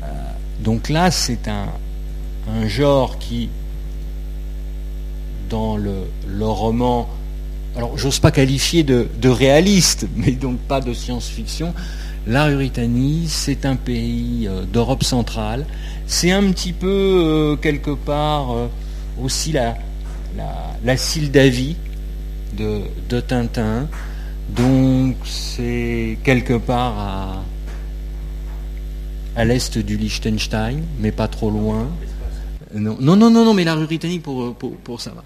Euh, 0.04 0.06
donc 0.62 0.90
là, 0.90 1.12
c'est 1.12 1.48
un, 1.48 1.68
un 2.50 2.68
genre 2.68 3.20
qui, 3.20 3.50
dans 5.50 5.78
le, 5.78 6.04
le 6.28 6.46
roman 6.46 7.08
alors 7.78 7.96
j'ose 7.96 8.20
pas 8.20 8.32
qualifier 8.32 8.84
de, 8.84 9.30
réaliste, 9.30 10.08
mais 10.16 10.32
donc 10.32 10.58
pas 10.58 10.82
de 10.82 10.94
science-fiction. 10.94 11.74
La 12.26 12.46
Ruritanie, 12.46 13.28
c'est 13.30 13.66
un 13.66 13.76
pays 13.78 14.48
euh, 14.50 14.64
d'Europe 14.66 15.04
centrale. 15.04 15.66
C'est 16.08 16.32
un 16.32 16.52
petit 16.52 16.74
peu, 16.74 16.88
euh, 16.88 17.56
quelque 17.56 17.92
part, 17.92 18.52
euh, 18.52 18.68
aussi 19.22 19.54
la, 19.54 19.78
la, 20.84 20.98
Sildavie 20.98 21.78
de, 22.58 22.82
de, 23.08 23.22
Tintin. 23.22 23.88
Donc 24.50 25.16
c'est 25.24 26.18
quelque 26.24 26.58
part 26.58 27.00
à, 27.00 27.44
à 29.38 29.46
l'est 29.46 29.78
du 29.78 29.96
Liechtenstein, 29.98 30.82
mais 31.00 31.12
pas 31.12 31.30
trop 31.30 31.50
loin. 31.50 31.88
Non, 32.74 32.98
non, 33.00 33.16
non, 33.16 33.30
non, 33.30 33.54
mais 33.54 33.64
la 33.64 33.76
Ruritanie, 33.76 34.20
pour, 34.20 34.54
pour, 34.56 34.76
pour 34.78 35.00
ça 35.00 35.12
va. 35.12 35.24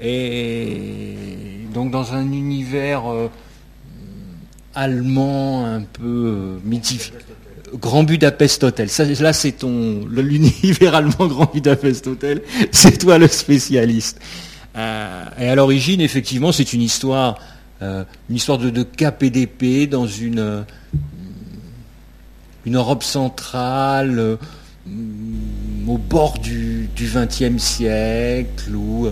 Et 0.00 1.14
donc 1.72 1.90
dans 1.90 2.12
un 2.12 2.32
univers 2.32 3.10
euh, 3.10 3.28
allemand 4.74 5.66
un 5.66 5.82
peu 5.82 6.02
euh, 6.04 6.58
mythique. 6.64 7.12
Grand 7.74 8.04
Budapest 8.04 8.62
Hotel. 8.62 8.88
Là, 9.20 9.32
c'est 9.32 9.52
ton 9.52 10.06
l'univers 10.08 10.94
allemand 10.94 11.26
Grand 11.26 11.50
Budapest 11.52 12.06
Hotel. 12.06 12.42
C'est 12.70 12.98
toi 12.98 13.18
le 13.18 13.26
spécialiste. 13.26 14.20
Euh, 14.76 15.24
et 15.38 15.48
à 15.48 15.54
l'origine, 15.54 16.00
effectivement, 16.00 16.52
c'est 16.52 16.72
une 16.72 16.82
histoire, 16.82 17.38
une 17.80 18.06
histoire 18.36 18.58
de, 18.58 18.82
KPDP 18.82 19.88
dans 19.88 20.06
une 20.06 20.64
une 22.64 22.76
Europe 22.76 23.02
centrale 23.02 24.38
au 25.86 25.98
bord 25.98 26.38
du 26.38 26.88
XXe 26.96 27.62
siècle 27.62 28.74
où 28.74 29.08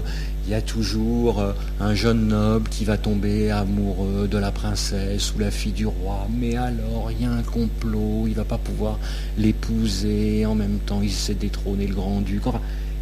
il 0.47 0.51
y 0.51 0.55
a 0.55 0.62
toujours 0.62 1.40
euh, 1.40 1.53
un 1.80 1.95
jeune 1.95 2.28
noble 2.28 2.68
qui 2.68 2.84
va 2.84 2.99
tomber 2.99 3.51
amoureux 3.51 4.28
de 4.28 4.38
la 4.38 4.53
princesse 4.53 5.34
ou 5.34 5.38
la 5.38 5.51
fille 5.51 5.72
du 5.72 5.86
roi, 5.86 6.28
mais 6.38 6.57
alors 6.57 7.11
il 7.11 7.22
y 7.22 7.24
a 7.24 7.30
un 7.30 7.42
complot, 7.42 8.24
il 8.26 8.30
ne 8.30 8.34
va 8.34 8.45
pas 8.45 8.59
pouvoir 8.59 8.99
l'épouser, 9.38 10.45
en 10.45 10.55
même 10.55 10.78
temps 10.84 11.01
il 11.03 11.09
essaie 11.09 11.34
de 11.34 11.40
détrôner 11.40 11.86
le 11.86 11.95
grand-duc. 11.95 12.42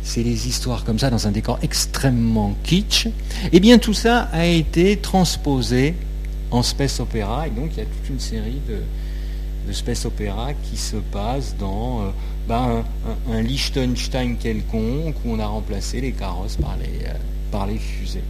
c'est 0.03 0.23
les 0.23 0.47
histoires 0.47 0.85
comme 0.85 0.99
ça 0.99 1.11
dans 1.11 1.27
un 1.27 1.33
décor 1.33 1.59
extrêmement 1.63 2.55
kitsch. 2.63 3.09
Eh 3.53 3.61
bien 3.61 3.79
tout 3.79 3.95
ça 3.95 4.29
a 4.33 4.47
été 4.47 4.97
transposé 4.99 5.95
en 6.53 6.63
space 6.63 7.01
opéra, 7.01 7.49
et 7.49 7.51
donc 7.51 7.71
il 7.73 7.79
y 7.79 7.83
a 7.83 7.87
toute 7.87 8.09
une 8.09 8.21
série 8.21 8.61
de, 8.69 9.73
space 9.73 10.05
opéra 10.05 10.53
qui 10.55 10.77
se 10.77 10.97
passe 10.97 11.57
dans... 11.59 12.03
Euh, 12.03 12.11
ben, 12.49 12.85
un, 13.31 13.43
Liechtenstein 13.43 14.37
quelconque 14.37 15.15
où 15.25 15.33
on 15.33 15.39
a 15.39 15.47
remplacé 15.47 16.01
les 16.01 16.13
carrosses 16.13 16.57
par 16.57 16.77
les, 16.77 17.07
euh, 17.07 17.79
fusées. 17.79 18.25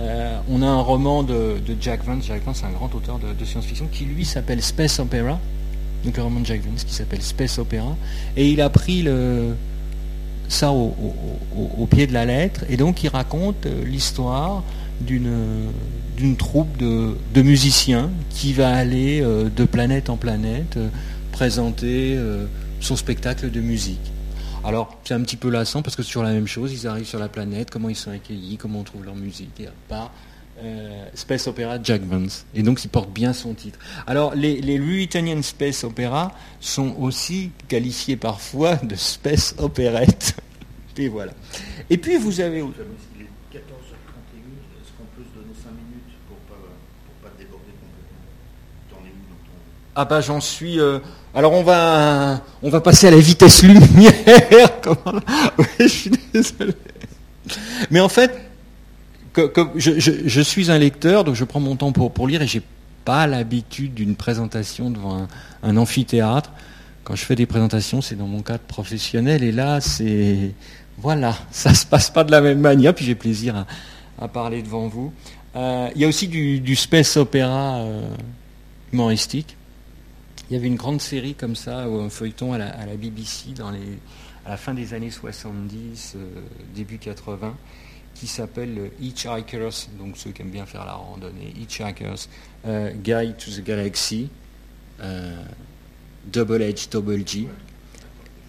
Euh, 0.00 0.38
on 0.48 0.62
a 0.62 0.66
un 0.66 0.80
roman 0.80 1.22
de, 1.22 1.60
Jack 1.80 2.04
Vance, 2.04 2.26
Jack 2.26 2.44
Vance 2.44 2.58
c'est 2.60 2.66
un 2.66 2.70
grand 2.70 2.94
auteur 2.94 3.18
de, 3.18 3.44
science-fiction, 3.44 3.88
qui 3.90 4.04
lui 4.04 4.24
s'appelle 4.24 4.62
Space 4.62 4.98
Opera, 4.98 5.38
donc 6.04 6.16
le 6.16 6.22
roman 6.22 6.40
de 6.40 6.46
Jack 6.46 6.62
Vance 6.62 6.84
qui 6.84 6.94
s'appelle 6.94 7.22
Space 7.22 7.58
Opera, 7.58 7.96
et 8.36 8.48
il 8.48 8.60
a 8.60 8.70
pris 8.70 9.06
ça 10.48 10.72
au, 10.72 11.86
pied 11.90 12.06
de 12.06 12.12
la 12.12 12.24
lettre, 12.24 12.64
et 12.70 12.76
donc 12.76 13.02
il 13.02 13.08
raconte 13.08 13.66
euh, 13.66 13.84
l'histoire 13.84 14.62
d'une 15.00 16.36
troupe 16.36 16.76
de, 16.78 17.42
musiciens 17.42 18.10
qui 18.30 18.52
va 18.52 18.74
aller 18.74 19.22
de 19.22 19.64
planète 19.64 20.10
en 20.10 20.16
planète 20.16 20.78
présenter 21.32 22.18
son 22.80 22.96
spectacle 22.96 23.50
de 23.50 23.60
musique. 23.60 24.12
Alors, 24.62 24.98
c'est 25.04 25.14
un 25.14 25.22
petit 25.22 25.36
peu 25.36 25.48
lassant 25.48 25.80
parce 25.82 25.96
que 25.96 26.02
c'est 26.02 26.08
toujours 26.08 26.24
la 26.24 26.32
même 26.32 26.46
chose. 26.46 26.72
Ils 26.72 26.86
arrivent 26.86 27.06
sur 27.06 27.18
la 27.18 27.28
planète, 27.28 27.70
comment 27.70 27.88
ils 27.88 27.96
sont 27.96 28.10
accueillis, 28.10 28.58
comment 28.58 28.80
on 28.80 28.84
trouve 28.84 29.04
leur 29.04 29.16
musique, 29.16 29.58
et 29.60 29.68
pas 29.88 30.12
euh, 30.62 31.06
Space 31.14 31.46
Opera 31.46 31.82
Jack 31.82 32.02
Vance. 32.02 32.44
Et 32.54 32.62
donc, 32.62 32.84
il 32.84 32.88
porte 32.88 33.10
bien 33.10 33.32
son 33.32 33.54
titre. 33.54 33.78
Alors, 34.06 34.34
les, 34.34 34.60
les 34.60 35.42
Space 35.42 35.84
Opera 35.84 36.32
sont 36.60 36.94
aussi 36.98 37.52
qualifiés 37.68 38.16
parfois 38.16 38.76
de 38.76 38.96
Space 38.96 39.54
Operette. 39.58 40.36
et 40.98 41.08
voilà. 41.08 41.32
Et 41.88 41.96
puis, 41.96 42.18
vous 42.18 42.40
avez... 42.40 42.60
14h31, 42.60 42.66
est-ce 42.66 42.74
qu'on 44.92 45.04
peut 45.16 45.24
se 45.24 45.30
donner 45.38 45.54
5 45.54 45.70
minutes 45.70 46.18
pour 46.28 46.36
pas 47.22 47.30
déborder 47.38 47.72
complètement 48.90 49.14
Ah 49.94 50.04
bah 50.04 50.20
j'en 50.20 50.40
suis... 50.40 50.78
Euh, 50.78 50.98
alors 51.34 51.52
on 51.52 51.62
va, 51.62 52.42
passer 52.80 53.06
à 53.06 53.10
la 53.12 53.18
vitesse 53.18 53.62
lumière. 53.62 54.12
Mais 57.90 58.00
en 58.00 58.08
fait, 58.08 58.32
je, 59.76 60.40
suis 60.40 60.70
un 60.70 60.78
lecteur, 60.78 61.24
donc 61.24 61.34
je 61.34 61.44
prends 61.44 61.60
mon 61.60 61.76
temps 61.76 61.92
pour, 61.92 62.12
pour 62.12 62.26
lire 62.26 62.42
et 62.42 62.46
j'ai 62.46 62.62
pas 63.04 63.26
l'habitude 63.26 63.94
d'une 63.94 64.16
présentation 64.16 64.90
devant 64.90 65.28
un, 65.62 65.76
amphithéâtre. 65.76 66.50
Quand 67.04 67.14
je 67.14 67.24
fais 67.24 67.36
des 67.36 67.46
présentations, 67.46 68.02
c'est 68.02 68.16
dans 68.16 68.26
mon 68.26 68.42
cadre 68.42 68.64
professionnel 68.64 69.42
et 69.42 69.52
là, 69.52 69.80
c'est 69.80 70.52
voilà, 70.98 71.34
ça 71.50 71.72
se 71.74 71.86
passe 71.86 72.10
pas 72.10 72.24
de 72.24 72.30
la 72.30 72.40
même 72.40 72.60
manière. 72.60 72.94
Puis 72.94 73.04
j'ai 73.04 73.14
plaisir 73.14 73.66
à, 74.20 74.28
parler 74.28 74.62
devant 74.62 74.88
vous. 74.88 75.12
Euh, 75.56 75.88
il 75.94 76.02
y 76.02 76.04
a 76.04 76.08
aussi 76.08 76.28
du, 76.28 76.76
space 76.76 77.16
opéra 77.16 77.78
euh, 77.78 78.02
humoristique. 78.92 79.56
Il 80.50 80.54
y 80.54 80.56
avait 80.56 80.66
une 80.66 80.76
grande 80.76 81.00
série 81.00 81.34
comme 81.34 81.54
ça, 81.54 81.84
un 81.84 82.10
feuilleton 82.10 82.52
à 82.52 82.58
la, 82.58 82.96
BBC 82.96 83.54
à 84.44 84.50
la 84.50 84.56
fin 84.56 84.74
des 84.74 84.94
années 84.94 85.12
70, 85.12 86.14
euh, 86.16 86.26
début 86.74 86.98
80, 86.98 87.54
qui 88.16 88.26
s'appelle 88.26 88.90
Hitchhikers, 89.00 89.86
donc 89.96 90.16
ceux 90.16 90.32
qui 90.32 90.42
aiment 90.42 90.50
bien 90.50 90.66
faire 90.66 90.84
la 90.84 90.94
randonnée, 90.94 91.54
Hitchhikers, 91.56 92.26
euh, 92.66 92.90
Guide 92.94 93.36
to 93.36 93.52
the 93.52 93.64
Galaxy, 93.64 94.28
euh, 95.00 95.40
Double 96.32 96.62
H, 96.62 96.90
Double 96.90 97.24
G. 97.24 97.46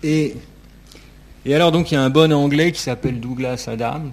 Et, 0.01 0.35
et 1.45 1.53
alors 1.53 1.71
donc 1.71 1.91
il 1.91 1.93
y 1.93 1.97
a 1.97 2.01
un 2.01 2.09
bon 2.09 2.33
anglais 2.33 2.71
qui 2.71 2.81
s'appelle 2.81 3.19
Douglas 3.19 3.65
Adams, 3.67 4.11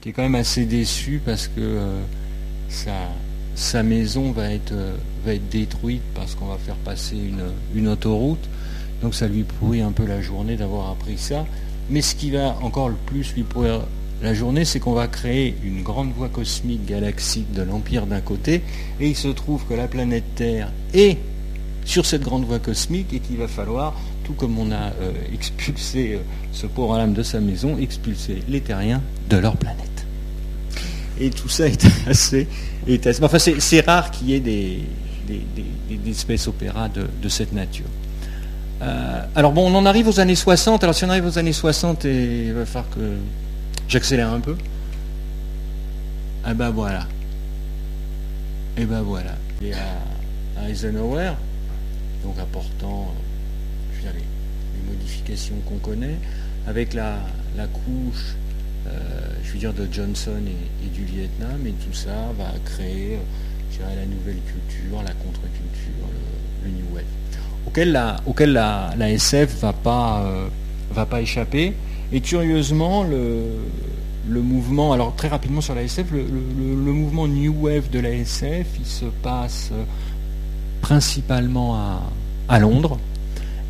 qui 0.00 0.08
est 0.08 0.12
quand 0.12 0.22
même 0.22 0.34
assez 0.34 0.64
déçu 0.64 1.22
parce 1.24 1.46
que 1.46 1.78
ça 2.68 3.10
sa 3.60 3.82
maison 3.82 4.32
va 4.32 4.50
être, 4.50 4.72
euh, 4.72 4.96
va 5.24 5.34
être 5.34 5.48
détruite 5.50 6.00
parce 6.14 6.34
qu'on 6.34 6.46
va 6.46 6.56
faire 6.56 6.76
passer 6.76 7.18
une, 7.74 7.88
autoroute. 7.88 8.48
Donc 9.02 9.14
ça 9.14 9.28
lui 9.28 9.42
pourrit 9.44 9.82
un 9.82 9.92
peu 9.92 10.06
la 10.06 10.22
journée 10.22 10.56
d'avoir 10.56 10.90
appris 10.90 11.18
ça. 11.18 11.44
Mais 11.90 12.00
ce 12.00 12.14
qui 12.14 12.30
va 12.30 12.56
encore 12.62 12.88
le 12.88 12.96
plus 13.06 13.34
lui 13.34 13.42
pourrir 13.42 13.82
la 14.22 14.32
journée, 14.32 14.64
c'est 14.64 14.80
qu'on 14.80 14.94
va 14.94 15.08
créer 15.08 15.54
une 15.62 15.82
grande 15.82 16.12
voie 16.12 16.30
cosmique 16.30 16.86
galaxique 16.86 17.52
de 17.52 17.62
l'Empire 17.62 18.06
d'un 18.06 18.20
côté, 18.20 18.62
et 18.98 19.08
il 19.08 19.16
se 19.16 19.28
trouve 19.28 19.64
que 19.66 19.74
la 19.74 19.88
planète 19.88 20.24
Terre 20.36 20.72
est 20.94 21.18
sur 21.84 22.06
cette 22.06 22.22
grande 22.22 22.44
voie 22.44 22.58
cosmique 22.60 23.12
et 23.12 23.20
qu'il 23.20 23.36
va 23.36 23.48
falloir, 23.48 23.94
tout 24.24 24.34
comme 24.34 24.58
on 24.58 24.72
a 24.72 24.92
euh, 25.02 25.12
expulsé 25.34 26.14
euh, 26.14 26.18
ce 26.52 26.66
pauvre 26.66 26.94
âme 26.94 27.12
de 27.12 27.22
sa 27.22 27.40
maison, 27.40 27.76
expulser 27.78 28.42
les 28.48 28.60
terriens 28.60 29.02
de 29.28 29.36
leur 29.36 29.56
planète. 29.56 29.89
Et 31.20 31.30
tout 31.30 31.48
ça 31.48 31.66
est 31.66 31.86
assez 32.06 32.48
Enfin, 33.22 33.38
c'est 33.38 33.80
rare 33.86 34.10
qu'il 34.10 34.30
y 34.30 34.34
ait 34.34 34.40
des, 34.40 34.80
espèces 36.08 36.48
opéras 36.48 36.88
de, 36.88 37.28
cette 37.28 37.52
nature. 37.52 37.86
Euh, 38.82 39.22
alors 39.36 39.52
bon, 39.52 39.70
on 39.70 39.74
en 39.76 39.84
arrive 39.84 40.08
aux 40.08 40.18
années 40.18 40.34
60. 40.34 40.82
Alors 40.82 40.94
si 40.94 41.04
on 41.04 41.10
arrive 41.10 41.26
aux 41.26 41.38
années 41.38 41.52
60, 41.52 42.06
et 42.06 42.46
il 42.46 42.54
va 42.54 42.64
falloir 42.64 42.90
que 42.90 43.16
j'accélère 43.86 44.32
un 44.32 44.40
peu. 44.40 44.56
Ah 46.42 46.54
ben 46.54 46.70
voilà. 46.70 47.06
Et 48.78 48.86
ben 48.86 49.02
voilà. 49.02 49.36
Et 49.62 49.72
à, 49.74 50.68
Eisenhower, 50.68 51.32
donc 52.24 52.38
apportant 52.38 53.14
je 53.92 53.96
veux 53.96 54.02
dire, 54.02 54.12
les, 54.14 54.90
modifications 54.90 55.56
qu'on 55.68 55.78
connaît, 55.78 56.16
avec 56.66 56.94
la, 56.94 57.18
couche 57.56 58.34
euh, 58.34 58.39
je 59.50 59.52
veux 59.52 59.58
dire, 59.58 59.72
de 59.72 59.88
Johnson 59.90 60.40
et, 60.46 60.88
du 60.88 61.04
Vietnam, 61.04 61.66
et 61.66 61.72
tout 61.72 61.92
ça 61.92 62.32
va 62.38 62.52
créer, 62.64 63.18
dirais, 63.70 63.96
la 63.96 64.06
nouvelle 64.06 64.38
culture, 64.46 65.02
la 65.02 65.12
contre-culture, 65.12 66.06
le, 66.64 66.70
New 66.70 66.94
Wave, 66.94 67.04
auquel 68.26 68.52
la, 68.52 69.10
SF 69.10 69.60
va 69.60 69.72
pas, 69.72 70.22
euh, 70.22 70.48
va 70.92 71.06
pas 71.06 71.20
échapper. 71.20 71.74
Et 72.12 72.20
curieusement, 72.20 73.04
le, 73.04 74.40
mouvement, 74.40 74.92
alors 74.92 75.14
très 75.16 75.28
rapidement 75.28 75.60
sur 75.60 75.74
la 75.74 75.82
SF, 75.82 76.12
le, 76.12 76.22
mouvement 76.92 77.26
New 77.26 77.54
Wave 77.62 77.90
de 77.90 78.00
la 78.00 78.10
SF, 78.10 78.66
il 78.78 78.86
se 78.86 79.06
passe 79.22 79.72
principalement 80.80 82.00
à, 82.48 82.58
Londres. 82.58 82.98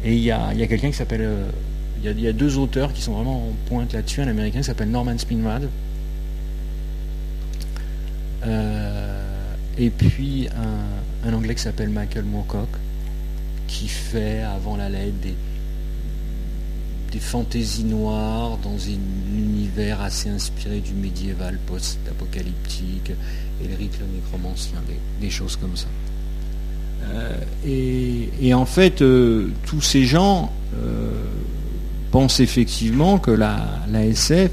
Et 0.04 0.14
il 0.14 0.22
y 0.22 0.30
a 0.30 0.66
quelqu'un 0.66 0.88
qui 0.88 0.96
s'appelle 0.96 1.28
il 2.02 2.20
y, 2.20 2.28
a, 2.28 2.32
deux 2.32 2.56
auteurs 2.56 2.92
qui 2.92 3.02
sont 3.02 3.12
vraiment 3.12 3.48
en 3.48 3.52
pointe 3.66 3.92
là-dessus. 3.92 4.22
Un 4.22 4.28
américain 4.28 4.60
qui 4.60 4.64
s'appelle 4.64 4.90
Norman 4.90 5.18
Spinrad. 5.18 5.68
Euh, 8.46 9.22
et 9.76 9.90
puis 9.90 10.48
un, 11.24 11.32
anglais 11.32 11.54
qui 11.54 11.62
s'appelle 11.62 11.90
Michael 11.90 12.24
Moorcock, 12.24 12.68
qui 13.66 13.88
fait 13.88 14.42
avant 14.42 14.76
la 14.76 14.88
lettre 14.88 15.16
des, 15.22 15.34
fantaisies 17.18 17.84
noires 17.84 18.56
dans 18.58 18.76
un 18.76 19.36
univers 19.36 20.00
assez 20.00 20.30
inspiré 20.30 20.80
du 20.80 20.94
médiéval 20.94 21.58
post-apocalyptique, 21.66 23.12
Elric 23.62 23.92
le 24.00 24.06
nécromancien, 24.14 24.78
des, 24.88 24.96
des 25.20 25.30
choses 25.30 25.56
comme 25.56 25.76
ça. 25.76 25.88
Euh, 27.12 27.36
et, 28.40 28.54
en 28.54 28.64
fait, 28.64 29.02
euh, 29.02 29.48
tous 29.66 29.80
ces 29.80 30.04
gens 30.04 30.52
pense 32.10 32.40
effectivement 32.40 33.18
que 33.18 33.30
la, 33.30 33.82
SF 33.92 34.50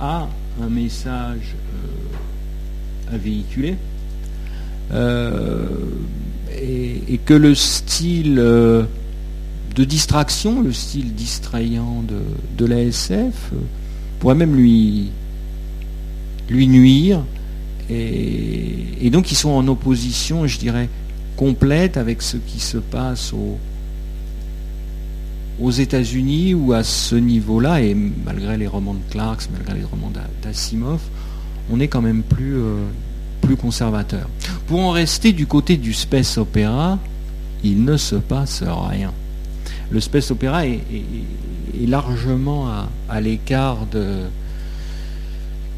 a 0.00 0.28
un 0.62 0.68
message 0.68 1.54
euh, 1.54 3.14
à 3.14 3.16
véhiculer 3.16 3.76
euh, 4.92 5.66
et, 6.60 7.18
que 7.24 7.34
le 7.34 7.54
style 7.54 8.38
euh, 8.38 8.84
de 9.74 9.84
distraction, 9.84 10.62
le 10.62 10.72
style 10.72 11.14
distrayant 11.14 12.02
de, 12.56 12.66
la 12.66 12.80
SF 12.80 13.52
pourrait 14.18 14.34
même 14.34 14.56
lui, 14.56 15.10
nuire 16.50 17.22
et, 17.90 19.08
donc 19.10 19.32
ils 19.32 19.36
sont 19.36 19.50
en 19.50 19.66
opposition, 19.68 20.46
je 20.46 20.58
dirais, 20.58 20.88
complète 21.36 21.96
avec 21.96 22.20
ce 22.20 22.36
qui 22.36 22.60
se 22.60 22.78
passe 22.78 23.32
au, 23.32 23.58
aux 25.60 25.70
États-Unis 25.70 26.54
ou 26.54 26.72
à 26.72 26.84
ce 26.84 27.16
niveau-là, 27.16 27.80
et 27.80 27.94
malgré 27.94 28.56
les 28.56 28.66
romans 28.66 28.94
de 28.94 29.10
Clarks, 29.10 29.48
malgré 29.52 29.74
les 29.74 29.84
romans 29.84 30.12
d'Asimov, 30.42 31.00
on 31.70 31.80
est 31.80 31.88
quand 31.88 32.02
même 32.02 32.22
plus, 32.22 32.56
euh, 32.56 32.84
plus 33.40 33.56
conservateur. 33.56 34.28
Pour 34.66 34.80
en 34.80 34.90
rester 34.90 35.32
du 35.32 35.46
côté 35.46 35.76
du 35.76 35.92
space 35.92 36.38
opéra, 36.38 36.98
il 37.64 37.84
ne 37.84 37.96
se 37.96 38.14
passe 38.14 38.62
rien. 38.62 39.12
Le 39.90 40.00
space 40.00 40.30
opéra 40.30 40.66
est, 40.66 40.80
largement 41.86 42.68
à, 43.08 43.20
l'écart 43.20 43.86
de, 43.86 44.22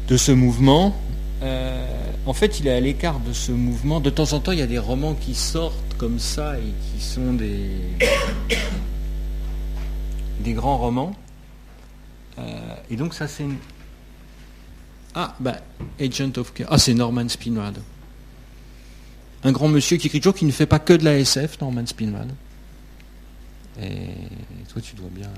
de 0.07 0.17
ce 0.17 0.31
mouvement. 0.31 0.95
en 2.25 2.33
fait, 2.33 2.59
il 2.59 2.67
est 2.67 2.75
à 2.75 2.79
l'écart 2.79 3.19
de 3.19 3.33
ce 3.33 3.51
mouvement. 3.51 3.99
De 3.99 4.09
temps 4.09 4.33
en 4.33 4.39
temps, 4.39 4.51
il 4.51 4.59
y 4.59 4.63
a 4.63 4.67
des 4.67 4.79
romans 4.79 5.15
qui 5.19 5.33
sortent 5.33 5.95
comme 5.97 6.19
ça 6.19 6.57
et 6.57 6.73
qui 6.91 7.03
sont 7.03 7.33
des, 7.33 7.69
des 10.41 10.53
grands 10.53 10.77
romans. 10.77 11.15
et 12.89 12.95
donc 12.95 13.13
ça, 13.13 13.27
c'est 13.27 13.43
une... 13.43 13.57
Ah, 15.13 15.35
bah, 15.39 15.57
Agent 15.99 16.37
of. 16.37 16.53
Ah, 16.67 16.77
c'est 16.77 16.93
Norman 16.93 17.27
Spinrad. 17.27 17.77
Un 19.43 19.51
grand 19.51 19.67
monsieur 19.67 19.97
qui 19.97 20.07
écrit 20.07 20.19
toujours 20.19 20.35
qui 20.35 20.45
ne 20.45 20.51
fait 20.51 20.67
pas 20.67 20.79
que 20.79 20.93
de 20.93 21.03
la 21.03 21.17
SF, 21.17 21.59
Norman 21.61 21.85
Spinrad. 21.85 22.31
Et 23.81 24.09
toi, 24.69 24.81
tu 24.81 24.95
dois 24.95 25.09
bien, 25.11 25.29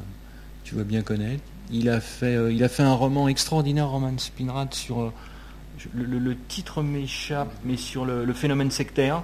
tu 0.64 0.76
dois 0.76 0.84
bien 0.84 1.02
connaître. 1.02 1.44
Il 1.72 1.90
a 1.90 2.02
fait, 2.02 2.36
euh, 2.36 2.68
un 2.80 2.94
roman 2.94 3.28
extraordinaire, 3.28 3.86
Norman 3.86 4.18
Spinrad, 4.18 4.74
sur 4.74 5.02
euh, 5.02 5.14
le, 5.94 6.36
titre 6.36 6.84
m'échappe, 6.84 7.54
mais 7.64 7.78
sur 7.78 8.06
le, 8.06 8.32
phénomène 8.34 8.72
sectaire, 8.72 9.24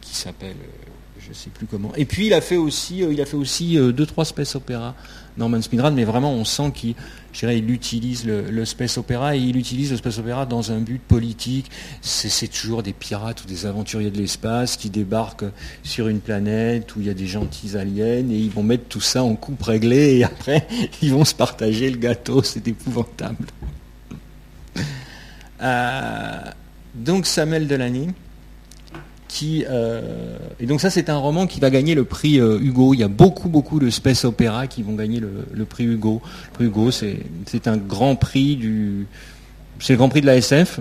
qui 0.00 0.14
s'appelle, 0.14 0.56
euh, 0.62 0.90
je 1.28 1.38
ne 1.38 1.42
sais 1.42 1.50
plus 1.50 1.66
comment. 1.66 1.92
Et 1.96 2.04
puis 2.04 2.26
il 2.26 2.34
a 2.34 2.40
fait 2.40 2.56
aussi, 2.56 2.98
il 2.98 3.20
a 3.20 3.26
fait 3.26 3.36
aussi 3.36 3.76
deux 3.76 4.06
trois 4.06 4.24
space 4.24 4.54
opéras 4.54 4.94
Norman 5.38 5.62
Spinrad, 5.62 5.94
mais 5.94 6.04
vraiment 6.04 6.32
on 6.32 6.44
sent 6.44 6.72
qu'il 6.74 6.94
il 7.42 7.70
utilise 7.70 8.26
le, 8.26 8.64
space 8.64 8.98
opéra 8.98 9.36
et 9.36 9.38
il 9.38 9.56
utilise 9.56 9.92
le 9.92 9.96
space 9.96 10.18
opéra 10.18 10.44
dans 10.44 10.72
un 10.72 10.80
but 10.80 11.00
politique. 11.00 11.70
C'est 12.02 12.48
toujours 12.48 12.82
des 12.82 12.92
pirates 12.92 13.44
ou 13.44 13.46
des 13.46 13.64
aventuriers 13.64 14.10
de 14.10 14.18
l'espace 14.18 14.76
qui 14.76 14.90
débarquent 14.90 15.46
sur 15.84 16.08
une 16.08 16.20
planète 16.20 16.96
où 16.96 17.00
il 17.00 17.06
y 17.06 17.10
a 17.10 17.14
des 17.14 17.26
gentils 17.26 17.76
aliens 17.76 18.28
et 18.30 18.36
ils 18.36 18.50
vont 18.50 18.64
mettre 18.64 18.84
tout 18.88 19.00
ça 19.00 19.22
en 19.22 19.36
coupe 19.36 19.62
réglée 19.62 20.18
et 20.18 20.24
après 20.24 20.66
ils 21.02 21.12
vont 21.12 21.24
se 21.24 21.34
partager 21.34 21.90
le 21.90 21.98
gâteau. 21.98 22.42
C'est 22.42 22.66
épouvantable. 22.66 23.46
Euh, 25.60 26.40
donc 26.94 27.26
Samuel 27.26 27.66
Delany 27.66 28.08
qui 29.28 29.64
euh, 29.68 30.38
et 30.58 30.66
donc 30.66 30.80
ça 30.80 30.90
c'est 30.90 31.10
un 31.10 31.18
roman 31.18 31.46
qui 31.46 31.60
va 31.60 31.70
gagner 31.70 31.94
le 31.94 32.04
prix 32.04 32.40
euh, 32.40 32.58
Hugo. 32.60 32.94
Il 32.94 33.00
y 33.00 33.04
a 33.04 33.08
beaucoup 33.08 33.48
beaucoup 33.48 33.78
de 33.78 33.90
space 33.90 34.24
opéra 34.24 34.66
qui 34.66 34.82
vont 34.82 34.94
gagner 34.94 35.20
le, 35.20 35.64
prix 35.64 35.84
Hugo. 35.84 36.22
Prix 36.54 36.64
Hugo 36.64 36.90
c'est 36.90 37.66
un 37.66 37.76
grand 37.76 38.16
prix 38.16 38.56
du 38.56 39.06
c'est 39.78 39.92
le 39.92 39.98
grand 39.98 40.08
prix 40.08 40.22
de 40.22 40.26
la 40.26 40.36
SF 40.36 40.80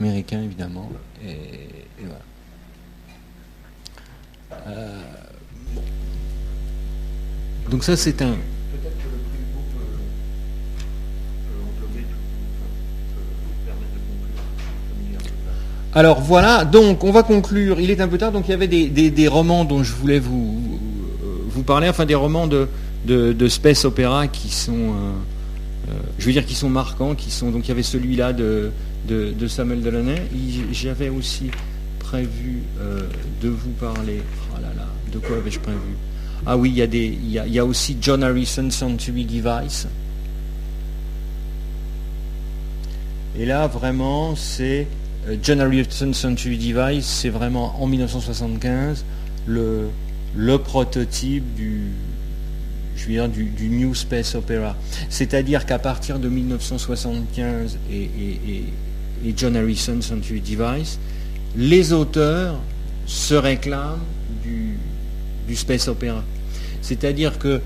américain 0.00 0.42
évidemment. 0.42 0.90
Euh, 4.66 5.02
donc 7.70 7.84
ça 7.84 7.96
c'est 7.96 8.22
un 8.22 8.36
Alors 15.94 16.20
voilà, 16.20 16.64
donc 16.64 17.02
on 17.02 17.10
va 17.10 17.22
conclure. 17.22 17.80
Il 17.80 17.90
est 17.90 18.00
un 18.00 18.08
peu 18.08 18.18
tard, 18.18 18.32
donc 18.32 18.44
il 18.46 18.50
y 18.50 18.54
avait 18.54 18.68
des, 18.68 19.28
romans 19.28 19.64
dont 19.64 19.82
je 19.82 19.92
voulais 19.94 20.18
vous, 20.18 20.78
vous 21.48 21.62
parler, 21.62 21.88
enfin 21.88 22.04
des 22.04 22.14
romans 22.14 22.46
de, 22.46 22.68
space 23.48 23.86
sont, 24.50 24.72
euh, 24.72 25.12
euh, 25.88 26.42
qui 26.42 26.54
sont 26.54 26.68
marquants, 26.68 27.14
qui 27.14 27.30
sont. 27.30 27.50
Donc 27.50 27.66
il 27.66 27.68
y 27.68 27.72
avait 27.72 27.82
celui-là 27.82 28.32
de, 28.34 28.70
Samuel 29.48 29.80
Delaney. 29.80 30.20
J'avais 30.72 31.08
aussi 31.08 31.50
prévu 31.98 32.62
euh, 32.80 33.00
de 33.42 33.48
vous 33.48 33.70
parler. 33.70 34.20
Oh 34.52 34.60
là 34.60 34.68
là, 34.76 34.86
de 35.12 35.18
quoi 35.18 35.38
avais-je 35.38 35.60
prévu? 35.60 35.96
Ah 36.46 36.56
oui, 36.56 36.70
il 36.70 36.76
y, 36.76 36.82
a 36.82 36.86
des, 36.86 37.06
il, 37.06 37.30
y 37.30 37.38
a, 37.38 37.46
il 37.46 37.52
y 37.52 37.58
a 37.58 37.64
aussi 37.64 37.96
John 38.00 38.22
Harrison 38.22 38.70
Century 38.70 39.24
Device. 39.24 39.88
Et 43.38 43.46
là, 43.46 43.66
vraiment, 43.66 44.36
c'est 44.36 44.86
euh, 45.28 45.36
Generation 45.42 46.12
Century 46.12 46.56
Device, 46.56 47.06
c'est 47.06 47.28
vraiment 47.28 47.80
en 47.80 47.86
1975 47.86 49.04
le, 49.46 49.88
prototype 50.58 51.54
du, 51.54 51.90
je 52.96 53.26
du, 53.26 53.68
New 53.68 53.94
Space 53.94 54.34
Opera. 54.34 54.76
C'est-à-dire 55.08 55.66
qu'à 55.66 55.78
partir 55.78 56.18
de 56.18 56.28
1975 56.28 57.78
et, 57.90 58.64
John 59.36 59.56
Harrison 59.56 60.00
Century 60.00 60.40
Device, 60.40 60.98
les 61.56 61.92
auteurs 61.92 62.60
se 63.06 63.34
réclament 63.34 64.04
du, 64.42 65.56
Space 65.56 65.88
Opera. 65.88 66.22
C'est-à-dire 66.82 67.38
que, 67.38 67.60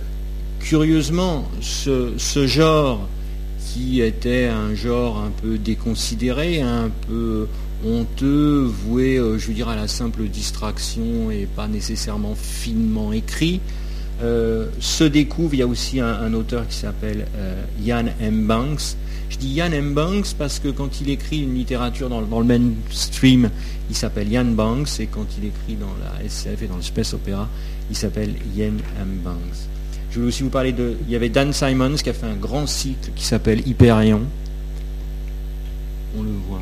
curieusement, 0.61 1.45
ce 1.61 2.47
genre 2.47 3.09
qui 3.73 4.03
était 4.03 4.47
un 4.47 4.75
genre 4.75 5.19
un 5.19 5.31
peu 5.31 5.57
déconsidéré, 5.57 6.61
un 6.61 6.91
peu 7.09 7.47
honteux, 7.87 8.65
voué, 8.65 9.17
euh, 9.17 9.39
je 9.39 9.49
veux 9.49 9.55
dire, 9.55 9.69
à 9.69 9.77
la 9.77 9.89
simple 9.89 10.25
distraction 10.25 11.31
et 11.31 11.47
pas 11.47 11.69
nécessairement 11.69 12.35
finement 12.35 13.13
écrit, 13.13 13.61
euh, 14.23 14.67
se 14.79 15.05
découvre, 15.05 15.55
il 15.55 15.61
y 15.61 15.63
a 15.63 15.67
aussi 15.67 16.01
un, 16.01 16.33
auteur 16.35 16.69
qui 16.69 16.77
s'appelle 16.77 17.27
euh, 17.37 17.65
Ian 17.83 18.05
M. 18.21 18.47
Banks. 18.47 18.97
Je 19.31 19.39
dis 19.39 19.49
Ian 19.49 19.73
M. 19.73 19.95
Banks 19.95 20.35
parce 20.39 20.59
que 20.59 20.69
quand 20.69 21.01
il 21.01 21.09
écrit 21.09 21.41
une 21.41 21.55
littérature 21.55 22.11
dans, 22.11 22.21
le 22.21 22.45
mainstream, 22.45 23.49
il 23.89 23.97
s'appelle 23.97 24.31
Ian 24.31 24.45
Banks, 24.45 25.01
et 25.01 25.07
quand 25.07 25.27
il 25.39 25.47
écrit 25.47 25.77
dans 25.81 25.95
la 26.05 26.25
SF 26.25 26.63
et 26.63 26.67
dans 26.67 26.77
le 26.77 26.83
space 26.83 27.15
opéra, 27.15 27.49
il 27.91 27.97
s'appelle 27.97 28.35
Ian 28.55 28.75
M. 29.01 29.21
Banks. 29.25 29.72
Je 30.13 30.19
voulais 30.19 30.29
aussi 30.29 30.43
vous 30.43 30.51
parler 30.51 30.73
de. 30.73 30.97
Il 31.07 31.13
y 31.13 31.17
avait 31.17 31.31
Dan 31.31 31.55
Simons 31.55 31.95
qui 31.95 32.11
a 32.11 32.13
fait 32.13 32.27
un 32.27 32.37
grand 32.37 32.67
cycle 32.67 33.13
qui 33.17 33.25
s'appelle 33.25 33.67
Hyperion. 33.67 34.21
On 36.19 36.23
le 36.23 36.31
voit. 36.49 36.61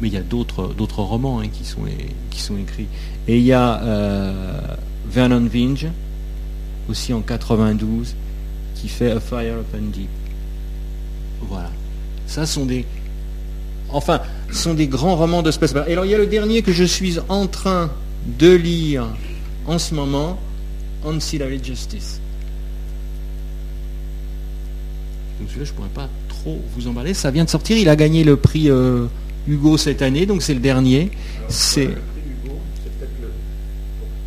Mais 0.00 0.08
il 0.08 0.14
y 0.14 0.18
a 0.18 0.22
d'autres, 0.22 0.74
romans 0.98 1.40
hein, 1.40 1.48
qui, 1.50 1.64
sont, 1.64 1.80
qui 2.30 2.40
sont 2.42 2.58
écrits. 2.58 2.88
Et 3.28 3.38
il 3.38 3.44
y 3.44 3.52
a 3.54 3.82
euh, 3.82 4.58
Vernon 5.08 5.48
Vinge, 5.50 5.86
aussi 6.90 7.14
en 7.14 7.22
92, 7.22 8.14
qui 8.74 8.88
fait 8.88 9.12
A 9.12 9.20
Fire 9.20 9.60
Upon 9.60 9.86
Deep. 9.90 10.10
Voilà. 11.48 11.70
Ça 12.26 12.44
sont 12.44 12.66
des. 12.66 12.84
Enfin, 13.88 14.20
sont 14.50 14.74
des 14.74 14.86
grands 14.86 15.16
romans 15.16 15.40
de 15.40 15.50
space. 15.50 15.72
Et 15.86 15.92
alors 15.92 16.04
il 16.04 16.10
y 16.10 16.14
a 16.14 16.18
le 16.18 16.26
dernier 16.26 16.60
que 16.60 16.72
je 16.72 16.84
suis 16.84 17.18
en 17.30 17.46
train 17.46 17.90
de 18.38 18.52
lire 18.52 19.06
en 19.66 19.78
ce 19.78 19.94
moment, 19.94 20.38
Ancillary 21.06 21.60
Justice. 21.64 22.20
Donc 25.44 25.50
celui-là, 25.50 25.66
je 25.66 25.72
ne 25.72 25.76
pourrais 25.76 25.88
pas 25.90 26.08
trop 26.26 26.58
vous 26.74 26.88
en 26.88 26.94
parler. 26.94 27.12
Ça 27.12 27.30
vient 27.30 27.44
de 27.44 27.50
sortir, 27.50 27.76
il 27.76 27.90
a 27.90 27.96
gagné 27.96 28.24
le 28.24 28.36
prix 28.36 28.70
euh, 28.70 29.08
Hugo 29.46 29.76
cette 29.76 30.00
année, 30.00 30.24
donc 30.24 30.40
c'est 30.40 30.54
le 30.54 30.60
dernier. 30.60 31.10
C'est... 31.50 31.88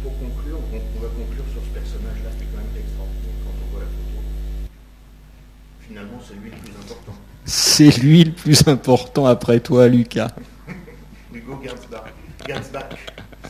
Pour, 0.04 0.14
conclure, 0.20 0.60
on, 0.72 0.76
va 1.02 1.08
conclure 1.08 1.44
sur 1.52 1.62
ce 1.64 1.74
personnage-là 1.74 2.30
qui 2.38 2.44
est 2.44 2.48
quand 2.54 2.60
même 2.60 2.68
extraordinaire 2.78 3.34
quand 3.44 3.50
on 3.50 3.72
voit 3.72 3.80
la 3.80 3.88
photo. 3.88 4.22
Finalement, 5.88 6.20
c'est 6.24 6.36
lui 6.36 6.52
le 6.52 6.58
plus 6.62 6.76
important. 6.86 7.16
C'est 7.46 7.98
lui 7.98 8.24
le 8.24 8.32
plus 8.32 8.68
important 8.68 9.26
après 9.26 9.60
toi, 9.60 9.88
Lucas. 9.88 10.30
Hugo 11.34 11.60
Gernsbach. 12.48 12.90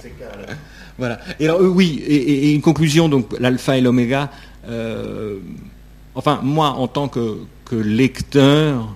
c'est 0.02 0.14
Voilà. 0.98 1.20
Et 1.38 1.44
alors, 1.44 1.60
euh, 1.60 1.68
oui, 1.68 2.02
et, 2.08 2.54
une 2.54 2.62
conclusion, 2.62 3.10
donc 3.10 3.38
l'alpha 3.38 3.78
et 3.78 3.82
l'oméga. 3.82 4.32
Euh, 4.70 5.40
enfin, 6.16 6.40
moi, 6.42 6.70
en 6.70 6.88
tant 6.88 7.10
que, 7.10 7.40
lecteur, 7.76 8.96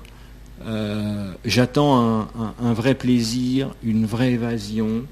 euh, 0.66 1.34
j'attends 1.46 2.28
un, 2.60 2.74
vrai 2.74 2.96
plaisir, 2.96 3.74
une 3.84 4.06
vraie 4.06 4.34
évasion. 4.34 5.06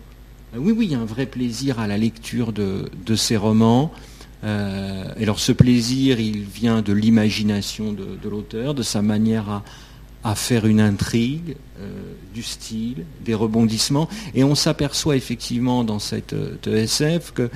Euh, 0.56 0.60
oui, 0.60 0.74
oui, 0.76 0.96
un 0.96 1.06
vrai 1.06 1.26
plaisir 1.26 1.80
à 1.80 1.88
la 1.88 1.98
lecture 1.98 2.54
de, 2.54 2.90
ces 3.16 3.38
romans. 3.38 3.92
Euh, 4.44 5.04
alors 5.20 5.40
ce 5.40 5.52
plaisir, 5.52 6.20
il 6.20 6.44
vient 6.44 6.82
de 6.82 6.94
l'imagination 6.94 7.92
de, 7.94 8.30
l'auteur, 8.30 8.74
de 8.74 8.84
sa 8.84 9.02
manière 9.02 9.64
à, 10.24 10.36
faire 10.36 10.66
une 10.66 10.82
intrigue, 10.82 11.56
du 12.34 12.44
style, 12.44 13.06
des 13.24 13.34
rebondissements. 13.34 14.10
Et 14.36 14.44
on 14.44 14.54
s'aperçoit 14.54 15.16
effectivement 15.16 15.84
dans 15.84 16.00
cette 16.00 16.36
ESF 16.68 17.32
que 17.34 17.50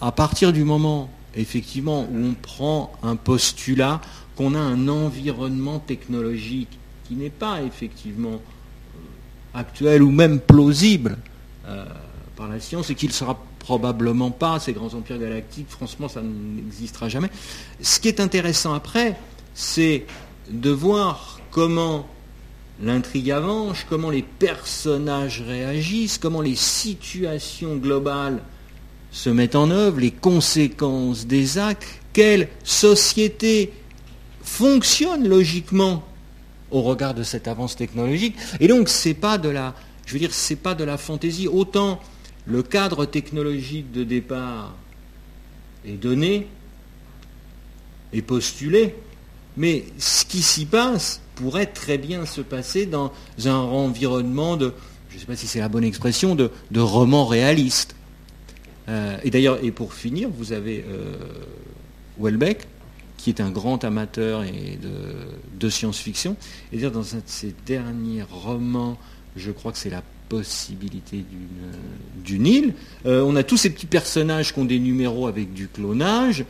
à 0.00 0.12
partir 0.12 0.52
du 0.52 0.64
moment 0.64 1.10
effectivement, 1.36 2.06
où 2.10 2.16
on 2.16 2.34
prend 2.34 2.92
un 3.02 3.16
postulat 3.16 4.00
qu'on 4.36 4.54
a 4.54 4.60
un 4.60 4.88
environnement 4.88 5.78
technologique 5.78 6.78
qui 7.04 7.14
n'est 7.14 7.30
pas 7.30 7.62
effectivement 7.62 8.34
euh, 8.34 9.58
actuel 9.58 10.02
ou 10.02 10.10
même 10.10 10.40
plausible 10.40 11.16
euh, 11.66 11.84
par 12.36 12.48
la 12.48 12.60
science 12.60 12.90
et 12.90 12.94
qu'il 12.94 13.08
ne 13.08 13.14
sera 13.14 13.38
probablement 13.58 14.30
pas, 14.30 14.60
ces 14.60 14.72
grands 14.72 14.94
empires 14.94 15.18
galactiques, 15.18 15.68
franchement, 15.68 16.08
ça 16.08 16.20
n'existera 16.22 17.08
jamais. 17.08 17.30
Ce 17.80 17.98
qui 17.98 18.08
est 18.08 18.20
intéressant 18.20 18.74
après, 18.74 19.16
c'est 19.54 20.06
de 20.50 20.70
voir 20.70 21.40
comment 21.50 22.06
l'intrigue 22.80 23.30
avance, 23.30 23.84
comment 23.88 24.10
les 24.10 24.22
personnages 24.22 25.42
réagissent, 25.42 26.18
comment 26.18 26.42
les 26.42 26.54
situations 26.54 27.76
globales 27.76 28.42
se 29.10 29.30
mettent 29.30 29.56
en 29.56 29.70
œuvre, 29.70 30.00
les 30.00 30.10
conséquences 30.10 31.26
des 31.26 31.58
actes, 31.58 32.00
quelle 32.12 32.48
société 32.62 33.72
fonctionne 34.46 35.28
logiquement 35.28 36.04
au 36.70 36.80
regard 36.80 37.14
de 37.14 37.22
cette 37.22 37.48
avance 37.48 37.76
technologique. 37.76 38.36
Et 38.60 38.68
donc, 38.68 38.88
c'est 38.88 39.14
pas 39.14 39.36
de 39.38 39.48
la, 39.48 39.74
je 40.06 40.12
veux 40.12 40.18
dire, 40.18 40.32
c'est 40.32 40.56
pas 40.56 40.74
de 40.74 40.84
la 40.84 40.96
fantaisie. 40.96 41.48
Autant 41.48 42.00
le 42.46 42.62
cadre 42.62 43.04
technologique 43.04 43.92
de 43.92 44.04
départ 44.04 44.74
est 45.84 46.00
donné, 46.00 46.46
est 48.12 48.22
postulé, 48.22 48.94
mais 49.56 49.84
ce 49.98 50.24
qui 50.24 50.42
s'y 50.42 50.64
passe 50.64 51.20
pourrait 51.34 51.66
très 51.66 51.98
bien 51.98 52.24
se 52.24 52.40
passer 52.40 52.86
dans 52.86 53.12
un 53.44 53.52
environnement 53.52 54.56
de, 54.56 54.72
je 55.10 55.16
ne 55.16 55.20
sais 55.20 55.26
pas 55.26 55.36
si 55.36 55.46
c'est 55.46 55.60
la 55.60 55.68
bonne 55.68 55.84
expression, 55.84 56.34
de, 56.34 56.50
roman 56.76 57.26
réaliste. 57.26 57.96
Euh, 58.88 59.18
et 59.24 59.30
d'ailleurs, 59.30 59.58
et 59.62 59.72
pour 59.72 59.92
finir, 59.92 60.28
vous 60.30 60.52
avez 60.52 60.84
euh, 60.88 61.16
Welbeck, 62.20 62.68
qui 63.26 63.30
est 63.30 63.40
un 63.40 63.50
grand 63.50 63.82
amateur 63.82 64.44
et 64.44 64.78
de, 65.58 65.68
science-fiction. 65.68 66.36
Et 66.72 66.76
dire 66.76 66.92
dans 66.92 67.16
un 67.16 67.18
de 67.18 67.22
ses 67.26 67.52
derniers 67.66 68.22
romans, 68.22 68.96
je 69.34 69.50
crois 69.50 69.72
que 69.72 69.78
c'est 69.78 69.90
la 69.90 70.04
possibilité 70.28 71.24
d'une 72.24 72.46
île. 72.46 72.74
Euh, 73.04 73.24
on 73.26 73.34
a 73.34 73.42
tous 73.42 73.56
ces 73.56 73.70
petits 73.70 73.88
personnages 73.88 74.54
qui 74.54 74.60
ont 74.60 74.64
des 74.64 74.78
numéros 74.78 75.26
avec 75.26 75.52
du 75.52 75.66
clonage. 75.66 76.44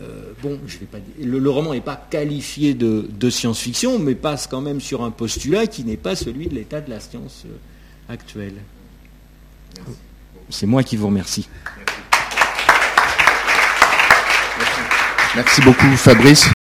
Euh, 0.00 0.32
bon, 0.42 0.58
je 0.66 0.78
vais 0.78 0.86
pas 0.86 0.96
le, 1.22 1.50
roman 1.50 1.74
n'est 1.74 1.82
pas 1.82 2.02
qualifié 2.08 2.72
de, 2.72 3.28
science-fiction, 3.28 3.98
mais 3.98 4.14
passe 4.14 4.46
quand 4.46 4.62
même 4.62 4.80
sur 4.80 5.04
un 5.04 5.10
postulat 5.10 5.66
qui 5.66 5.84
n'est 5.84 5.98
pas 5.98 6.16
celui 6.16 6.46
de 6.46 6.54
l'état 6.54 6.80
de 6.80 6.88
la 6.88 7.00
science 7.00 7.42
euh, 7.44 8.14
actuelle. 8.14 8.54
C'est 10.48 10.64
moi 10.64 10.82
qui 10.82 10.96
vous 10.96 11.08
remercie. 11.08 11.46
Merci 15.36 15.60
beaucoup 15.60 15.94
Fabrice. 15.98 16.55